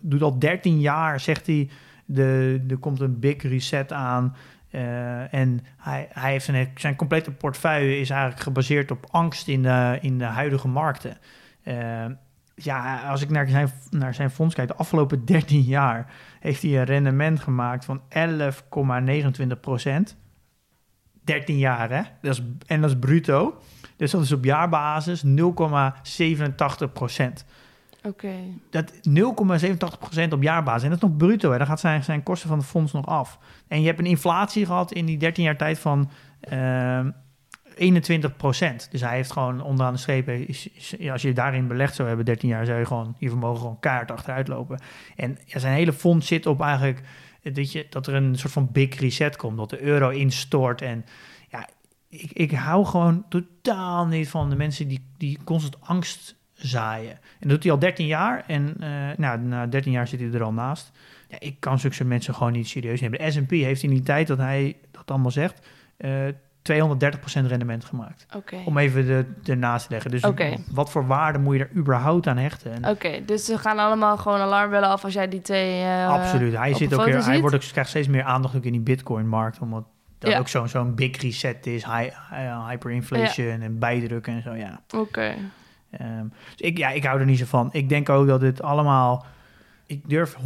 doet 0.00 0.22
al 0.22 0.38
13 0.38 0.80
jaar, 0.80 1.20
zegt 1.20 1.46
hij 1.46 1.68
de, 2.06 2.64
er 2.68 2.76
komt 2.76 3.00
een 3.00 3.18
big 3.18 3.42
reset 3.42 3.92
aan. 3.92 4.36
Uh, 4.70 5.34
en 5.34 5.60
hij, 5.76 6.08
hij 6.12 6.30
heeft 6.30 6.44
zijn, 6.44 6.70
zijn 6.74 6.96
complete 6.96 7.30
portefeuille 7.30 7.98
is 7.98 8.10
eigenlijk 8.10 8.42
gebaseerd 8.42 8.90
op 8.90 9.06
angst 9.10 9.48
in 9.48 9.62
de, 9.62 9.98
in 10.00 10.18
de 10.18 10.24
huidige 10.24 10.68
markten. 10.68 11.16
Uh, 11.64 12.04
ja, 12.54 13.08
als 13.08 13.22
ik 13.22 13.30
naar 13.30 13.48
zijn, 13.48 13.70
naar 13.90 14.14
zijn 14.14 14.30
fonds 14.30 14.54
kijk, 14.54 14.68
de 14.68 14.74
afgelopen 14.74 15.24
13 15.34 15.60
jaar 15.60 16.12
heeft 16.40 16.62
hij 16.62 16.78
een 16.78 16.84
rendement 16.84 17.40
gemaakt 17.40 17.84
van 17.84 18.00
11,29 18.00 19.60
procent. 19.60 20.16
13 21.24 21.58
jaar, 21.58 21.90
hè? 21.90 22.02
Dat 22.22 22.34
is, 22.34 22.42
en 22.66 22.80
dat 22.80 22.90
is 22.90 22.98
bruto. 22.98 23.60
Dus 23.96 24.10
dat 24.10 24.22
is 24.22 24.32
op 24.32 24.44
jaarbasis 24.44 25.24
0,87 25.24 25.32
procent. 26.92 27.44
Dat 28.70 28.92
0,87% 28.92 30.32
op 30.32 30.42
jaarbasis. 30.42 30.82
En 30.82 30.88
dat 30.88 31.02
is 31.02 31.08
nog 31.08 31.16
bruto. 31.16 31.50
Hè. 31.50 31.58
Dan 31.58 31.66
gaat 31.66 31.80
zijn, 31.80 32.04
zijn 32.04 32.22
kosten 32.22 32.48
van 32.48 32.58
het 32.58 32.66
fonds 32.66 32.92
nog 32.92 33.06
af. 33.06 33.38
En 33.68 33.80
je 33.80 33.86
hebt 33.86 33.98
een 33.98 34.06
inflatie 34.06 34.66
gehad 34.66 34.92
in 34.92 35.06
die 35.06 35.18
13 35.18 35.44
jaar 35.44 35.56
tijd 35.56 35.78
van 35.78 36.10
uh, 36.52 37.00
21%. 37.00 37.08
Dus 38.90 39.00
hij 39.00 39.14
heeft 39.14 39.32
gewoon 39.32 39.60
onderaan 39.60 39.98
de. 39.98 40.48
Is, 40.48 40.68
is, 40.68 41.10
als 41.10 41.22
je 41.22 41.32
daarin 41.32 41.68
belegd 41.68 41.94
zou 41.94 42.08
hebben 42.08 42.26
13 42.26 42.48
jaar... 42.48 42.66
zou 42.66 42.78
je 42.78 42.86
gewoon 42.86 43.14
je 43.18 43.28
vermogen 43.28 43.60
gewoon 43.60 43.80
kaart 43.80 44.10
achteruit 44.10 44.48
lopen. 44.48 44.80
En 45.16 45.38
zijn 45.46 45.74
hele 45.74 45.92
fonds 45.92 46.26
zit 46.26 46.46
op 46.46 46.60
eigenlijk... 46.60 47.02
Dat, 47.42 47.72
je, 47.72 47.86
dat 47.90 48.06
er 48.06 48.14
een 48.14 48.38
soort 48.38 48.52
van 48.52 48.68
big 48.72 49.00
reset 49.00 49.36
komt. 49.36 49.56
Dat 49.56 49.70
de 49.70 49.82
euro 49.82 50.08
instort 50.08 50.82
en... 50.82 51.04
Ja, 51.48 51.68
ik, 52.08 52.32
ik 52.32 52.52
hou 52.52 52.84
gewoon 52.84 53.24
totaal 53.28 54.06
niet 54.06 54.28
van 54.28 54.50
de 54.50 54.56
mensen 54.56 54.88
die, 54.88 55.06
die 55.16 55.38
constant 55.44 55.76
angst 55.80 56.36
zaaien. 56.66 57.10
En 57.10 57.18
dat 57.38 57.48
doet 57.48 57.62
hij 57.62 57.72
al 57.72 57.78
13 57.78 58.06
jaar. 58.06 58.44
En 58.46 58.74
uh, 58.80 58.88
nou, 59.16 59.38
na 59.38 59.66
13 59.66 59.92
jaar 59.92 60.08
zit 60.08 60.20
hij 60.20 60.32
er 60.32 60.42
al 60.42 60.52
naast. 60.52 60.92
Ja, 61.28 61.36
ik 61.38 61.56
kan 61.60 61.78
zulke 61.78 62.04
mensen 62.04 62.34
gewoon 62.34 62.52
niet 62.52 62.68
serieus 62.68 63.00
nemen. 63.00 63.18
De 63.18 63.30
S&P 63.30 63.50
heeft 63.50 63.82
in 63.82 63.90
die 63.90 64.02
tijd 64.02 64.26
dat 64.26 64.38
hij 64.38 64.76
dat 64.90 65.10
allemaal 65.10 65.30
zegt... 65.30 65.66
Uh, 65.98 66.28
230% 66.72 67.46
rendement 67.46 67.84
gemaakt. 67.84 68.26
Okay. 68.34 68.62
Om 68.64 68.78
even 68.78 69.06
de, 69.06 69.26
ernaast 69.44 69.86
te 69.86 69.92
leggen. 69.92 70.10
Dus 70.10 70.24
okay. 70.24 70.58
wat 70.70 70.90
voor 70.90 71.06
waarde 71.06 71.38
moet 71.38 71.56
je 71.56 71.60
er 71.60 71.76
überhaupt 71.76 72.26
aan 72.26 72.36
hechten? 72.36 72.76
Oké, 72.76 72.88
okay, 72.88 73.24
dus 73.24 73.44
ze 73.44 73.58
gaan 73.58 73.78
allemaal 73.78 74.16
gewoon 74.16 74.40
alarmbellen 74.40 74.88
af 74.88 75.04
als 75.04 75.12
jij 75.12 75.28
die 75.28 75.42
twee. 75.42 75.82
Uh, 75.82 76.08
Absoluut. 76.08 76.56
Hij, 76.56 76.74
zit 76.74 76.94
ook 76.94 77.04
weer, 77.04 77.24
hij 77.24 77.40
wordt 77.40 77.54
ook, 77.54 77.60
krijgt 77.60 77.90
steeds 77.90 78.08
meer 78.08 78.22
aandacht 78.22 78.56
ook 78.56 78.64
in 78.64 78.72
die 78.72 78.80
Bitcoin-markt. 78.80 79.58
Omdat 79.58 79.84
dat 80.18 80.30
ja. 80.30 80.38
ook 80.38 80.48
zo'n 80.48 80.68
zo'n 80.68 80.94
big 80.94 81.22
reset 81.22 81.66
is, 81.66 81.84
high, 81.84 82.16
uh, 82.32 82.68
hyperinflation 82.68 83.46
ja. 83.46 83.58
en 83.58 83.78
bijdrukken 83.78 84.34
en 84.34 84.42
zo. 84.42 84.54
Ja. 84.54 84.80
Oké. 84.94 85.34
Um, 86.00 86.32
dus 86.56 86.68
ik, 86.68 86.78
ja, 86.78 86.90
ik 86.90 87.04
hou 87.04 87.20
er 87.20 87.26
niet 87.26 87.38
zo 87.38 87.44
van. 87.44 87.68
Ik 87.72 87.88
denk 87.88 88.08
ook 88.08 88.26
dat 88.26 88.40
dit 88.40 88.62
allemaal... 88.62 89.26
Ik 89.86 90.08
durf 90.08 90.34
100% 90.34 90.38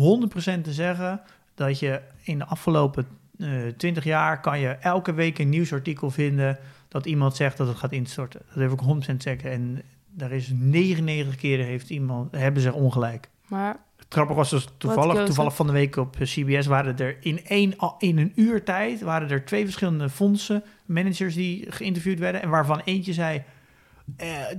te 0.63 0.73
zeggen 0.73 1.21
dat 1.55 1.79
je 1.79 2.01
in 2.23 2.39
de 2.39 2.45
afgelopen 2.45 3.07
uh, 3.37 3.67
20 3.77 4.05
jaar... 4.05 4.41
kan 4.41 4.61
je 4.61 4.69
elke 4.69 5.13
week 5.13 5.39
een 5.39 5.49
nieuwsartikel 5.49 6.11
vinden... 6.11 6.59
dat 6.89 7.07
iemand 7.07 7.37
zegt 7.37 7.57
dat 7.57 7.69
het 7.69 7.77
gaat 7.77 7.93
instorten. 7.93 8.41
Dat 8.55 8.71
heb 8.71 8.73
ik 8.73 9.11
100% 9.13 9.17
zeggen. 9.17 9.51
En 9.51 9.83
daar 10.11 10.33
is 10.33 10.51
99 10.55 11.37
keren 11.37 11.67
heeft 11.67 11.91
iemand, 11.91 12.35
hebben 12.35 12.63
ze 12.63 12.73
ongelijk. 12.73 13.29
Maar 13.47 13.77
Grappig 14.09 14.37
was 14.37 14.51
dus 14.51 14.69
toevallig, 14.77 15.25
toevallig 15.25 15.57
van 15.57 15.67
de 15.67 15.73
week 15.73 15.97
op 15.97 16.17
CBS 16.23 16.67
waren 16.67 16.99
er 16.99 17.17
in, 17.21 17.45
één, 17.45 17.75
in 17.99 18.19
een 18.19 18.33
uur 18.35 18.65
tijd 18.65 19.01
waren 19.01 19.31
er 19.31 19.45
twee 19.45 19.65
verschillende 19.65 20.09
fondsen, 20.09 20.65
managers 20.87 21.35
die 21.35 21.73
geïnterviewd 21.73 22.19
werden. 22.19 22.43
En 22.43 22.49
waarvan 22.49 22.81
eentje 22.85 23.13
zei: 23.13 23.43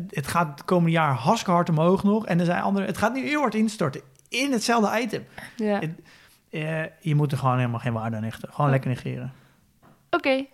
het 0.10 0.28
gaat 0.28 0.48
het 0.48 0.66
komende 0.66 0.92
jaar 0.92 1.14
hartstikke 1.14 1.52
hard 1.52 1.70
omhoog 1.70 2.04
nog. 2.04 2.26
En 2.26 2.40
er 2.40 2.46
zijn 2.46 2.62
andere, 2.62 2.86
het 2.86 2.98
gaat 2.98 3.14
nu 3.14 3.28
heel 3.28 3.40
hard 3.40 3.56
instorten 3.56 4.02
in 4.30 4.52
hetzelfde 4.52 5.00
item. 5.00 5.26
Ja. 5.56 5.80
Het, 5.80 5.92
uh, 6.50 6.84
je 7.00 7.16
moet 7.16 7.32
er 7.32 7.38
gewoon 7.38 7.58
helemaal 7.58 7.80
geen 7.80 7.94
waarde 7.94 8.16
aan 8.16 8.24
hechten. 8.24 8.50
Gewoon 8.50 8.66
ja. 8.66 8.72
lekker 8.72 8.90
negeren. 8.90 9.34
Oké. 10.10 10.18
Okay. 10.18 10.50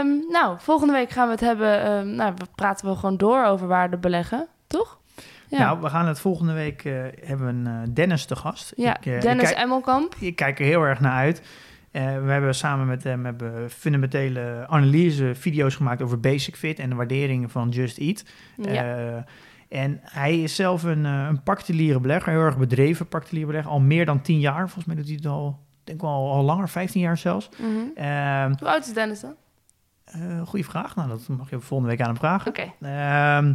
Um, 0.00 0.24
nou, 0.30 0.56
volgende 0.60 0.92
week 0.92 1.10
gaan 1.10 1.26
we 1.26 1.32
het 1.32 1.40
hebben. 1.40 1.90
Um, 1.90 2.08
nou, 2.08 2.32
we 2.36 2.44
praten 2.54 2.88
we 2.88 2.94
gewoon 2.94 3.16
door 3.16 3.44
over 3.44 3.66
waarde 3.66 3.96
beleggen, 3.96 4.46
toch? 4.66 4.98
Ja. 5.48 5.58
Nou, 5.58 5.80
we 5.80 5.88
gaan 5.88 6.06
het 6.06 6.20
volgende 6.20 6.52
week 6.52 6.84
uh, 6.84 7.04
hebben 7.24 7.46
een 7.46 7.88
uh, 7.88 7.94
Dennis 7.94 8.24
te 8.24 8.36
gast. 8.36 8.72
Ja, 8.76 8.96
ik, 9.00 9.20
Dennis 9.20 9.50
ik 9.50 9.56
Emmelkamp. 9.56 10.14
Ik 10.18 10.36
kijk 10.36 10.58
er 10.58 10.64
heel 10.64 10.82
erg 10.82 11.00
naar 11.00 11.12
uit. 11.12 11.42
Uh, 11.96 12.02
we 12.02 12.30
hebben 12.30 12.54
samen 12.54 12.86
met 12.86 13.04
hem 13.04 13.24
hebben 13.24 13.70
fundamentele 13.70 14.66
analyse 14.68 15.34
video's 15.34 15.74
gemaakt 15.74 16.02
over 16.02 16.20
Basic 16.20 16.56
Fit 16.56 16.78
en 16.78 16.88
de 16.88 16.94
waarderingen 16.94 17.50
van 17.50 17.68
Just 17.68 17.98
Eat. 17.98 18.24
Ja. 18.56 18.98
Uh, 18.98 19.16
en 19.68 20.00
hij 20.02 20.42
is 20.42 20.54
zelf 20.54 20.82
een, 20.82 21.04
uh, 21.04 21.26
een 21.28 21.42
particuliere 21.42 22.00
belegger, 22.00 22.32
heel 22.32 22.40
erg 22.40 22.58
bedreven 22.58 23.08
particuliere 23.08 23.46
belegger, 23.46 23.72
al 23.72 23.80
meer 23.80 24.04
dan 24.04 24.20
tien 24.20 24.40
jaar. 24.40 24.68
Volgens 24.68 24.84
mij 24.84 24.96
doet 24.96 25.06
hij 25.06 25.14
het 25.14 25.26
al, 25.26 25.58
denk 25.84 26.00
wel 26.00 26.10
al, 26.10 26.32
al 26.32 26.42
langer, 26.42 26.68
15 26.68 27.00
jaar 27.00 27.18
zelfs. 27.18 27.48
Mm 27.58 27.66
-hmm. 27.66 28.54
Hoe 28.58 28.68
oud 28.68 28.86
is 28.86 28.92
Dennis 28.92 29.20
dan? 29.20 29.34
goeie 30.44 30.64
vraag. 30.64 30.96
Nou, 30.96 31.08
dat 31.08 31.28
mag 31.28 31.50
je 31.50 31.60
volgende 31.60 31.90
week 31.90 32.00
aan 32.00 32.08
hem 32.08 32.16
vragen. 32.16 32.50
Oké. 32.50 32.72
Okay. 32.80 33.40
Uh, 33.40 33.54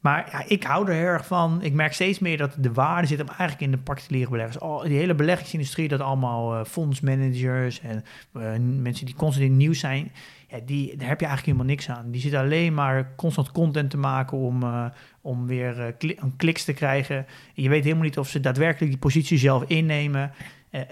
maar 0.00 0.28
ja, 0.32 0.44
ik 0.46 0.62
hou 0.62 0.90
er 0.90 1.04
erg 1.04 1.26
van. 1.26 1.62
Ik 1.62 1.72
merk 1.72 1.92
steeds 1.92 2.18
meer 2.18 2.36
dat 2.36 2.56
de 2.58 2.72
waarde 2.72 3.06
zit 3.06 3.18
hem 3.18 3.28
eigenlijk 3.28 3.60
in 3.60 3.70
de 3.70 3.76
particuliere 3.76 4.30
beleggers. 4.30 4.60
Al, 4.60 4.82
die 4.82 4.98
hele 4.98 5.14
beleggingsindustrie, 5.14 5.88
dat 5.88 6.00
allemaal 6.00 6.54
uh, 6.54 6.64
fondsmanagers 6.64 7.80
en 7.80 8.04
uh, 8.36 8.42
mensen 8.82 9.06
die 9.06 9.14
constant 9.14 9.60
in 9.60 9.74
zijn. 9.74 10.12
Ja, 10.48 10.58
die, 10.64 10.96
daar 10.96 11.08
heb 11.08 11.20
je 11.20 11.26
eigenlijk 11.26 11.44
helemaal 11.56 11.76
niks 11.76 11.88
aan. 11.90 12.10
Die 12.10 12.20
zitten 12.20 12.40
alleen 12.40 12.74
maar 12.74 13.14
constant 13.16 13.52
content 13.52 13.90
te 13.90 13.96
maken 13.96 14.38
om, 14.38 14.62
uh, 14.62 14.84
om 15.20 15.46
weer 15.46 15.94
kli 15.98 16.18
kliks 16.36 16.64
te 16.64 16.72
krijgen. 16.72 17.16
En 17.54 17.62
je 17.62 17.68
weet 17.68 17.82
helemaal 17.82 18.04
niet 18.04 18.18
of 18.18 18.28
ze 18.28 18.40
daadwerkelijk 18.40 18.90
die 18.90 19.00
positie 19.00 19.38
zelf 19.38 19.64
innemen. 19.66 20.32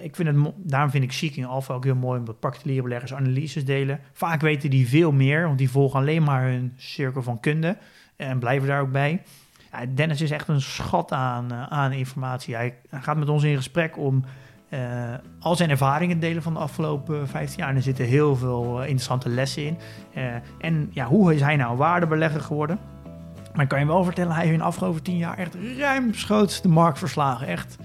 ik 0.00 0.16
vind 0.16 0.28
het, 0.28 0.52
daarom 0.56 0.90
vind 0.90 1.04
ik 1.04 1.12
Seeking 1.12 1.46
Alpha 1.46 1.74
ook 1.74 1.84
heel 1.84 1.94
mooi, 1.94 2.18
omdat 2.18 2.40
particuliere 2.40 2.82
beleggers 2.82 3.14
analyses 3.14 3.64
delen. 3.64 4.00
Vaak 4.12 4.40
weten 4.40 4.70
die 4.70 4.88
veel 4.88 5.12
meer, 5.12 5.46
want 5.46 5.58
die 5.58 5.70
volgen 5.70 6.00
alleen 6.00 6.22
maar 6.22 6.42
hun 6.42 6.72
cirkel 6.76 7.22
van 7.22 7.40
kunde 7.40 7.76
en 8.16 8.38
blijven 8.38 8.68
daar 8.68 8.80
ook 8.80 8.92
bij. 8.92 9.22
Dennis 9.94 10.20
is 10.20 10.30
echt 10.30 10.48
een 10.48 10.60
schat 10.60 11.12
aan, 11.12 11.52
uh, 11.52 11.66
aan 11.66 11.92
informatie. 11.92 12.54
Hij, 12.54 12.74
gaat 12.90 13.16
met 13.16 13.28
ons 13.28 13.42
in 13.42 13.56
gesprek 13.56 13.98
om 13.98 14.24
uh, 14.68 14.80
al 15.40 15.56
zijn 15.56 15.70
ervaringen 15.70 16.20
te 16.20 16.26
delen 16.26 16.42
van 16.42 16.52
de 16.52 16.58
afgelopen 16.58 17.28
15 17.28 17.58
jaar. 17.58 17.68
En 17.68 17.76
er 17.76 17.82
zitten 17.82 18.04
heel 18.04 18.36
veel 18.36 18.80
interessante 18.80 19.28
lessen 19.28 19.66
in. 19.66 19.78
en 20.58 20.88
ja, 20.92 21.06
hoe 21.06 21.34
is 21.34 21.40
hij 21.40 21.56
nou 21.56 21.76
waardebelegger 21.76 22.40
geworden? 22.40 22.78
Maar 23.54 23.64
ik 23.64 23.70
kan 23.70 23.80
je 23.80 23.86
wel 23.86 24.04
vertellen, 24.04 24.32
hij 24.32 24.40
heeft 24.40 24.52
in 24.52 24.58
de 24.58 24.64
afgelopen 24.64 25.02
10 25.02 25.16
jaar 25.16 25.38
echt 25.38 25.56
ruimschoots 25.78 26.62
de 26.62 26.68
markt 26.68 26.98
verslagen. 26.98 27.46
Echt 27.46 27.76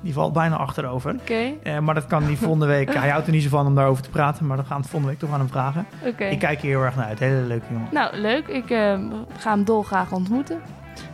Die 0.00 0.12
valt 0.12 0.32
bijna 0.32 0.56
achterover. 0.56 1.14
Oké, 1.20 1.52
Eh, 1.62 1.78
maar 1.78 1.94
dat 1.94 2.06
kan 2.06 2.26
die 2.26 2.36
volgende 2.38 2.66
week. 2.66 2.94
Hij 2.94 3.08
houdt 3.10 3.26
er 3.26 3.32
niet 3.32 3.42
zo 3.42 3.48
van 3.48 3.66
om 3.66 3.74
daarover 3.74 4.02
te 4.02 4.10
praten, 4.10 4.46
maar 4.46 4.56
dan 4.56 4.66
gaan 4.66 4.76
we 4.76 4.82
het 4.82 4.90
volgende 4.90 5.14
week 5.14 5.22
toch 5.22 5.32
aan 5.32 5.40
hem 5.40 5.48
vragen. 5.48 5.86
oké. 6.06 6.24
Ik 6.24 6.38
kijk 6.38 6.60
hier 6.60 6.70
heel 6.70 6.84
erg 6.84 6.96
naar 6.96 7.06
uit. 7.06 7.18
Hele 7.18 7.40
leuke 7.46 7.66
jongen. 7.70 7.88
Nou, 7.92 8.16
leuk. 8.16 8.46
Ik 8.46 8.70
eh, 8.70 8.98
ga 9.38 9.50
hem 9.50 9.64
dolgraag 9.64 10.12
ontmoeten. 10.12 10.60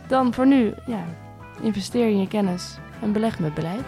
Dan 0.07 0.33
voor 0.33 0.47
nu, 0.47 0.73
ja, 0.85 0.99
investeer 1.61 2.07
in 2.07 2.19
je 2.19 2.27
kennis 2.27 2.77
en 3.01 3.11
beleg 3.11 3.39
met 3.39 3.53
beleid. 3.53 3.83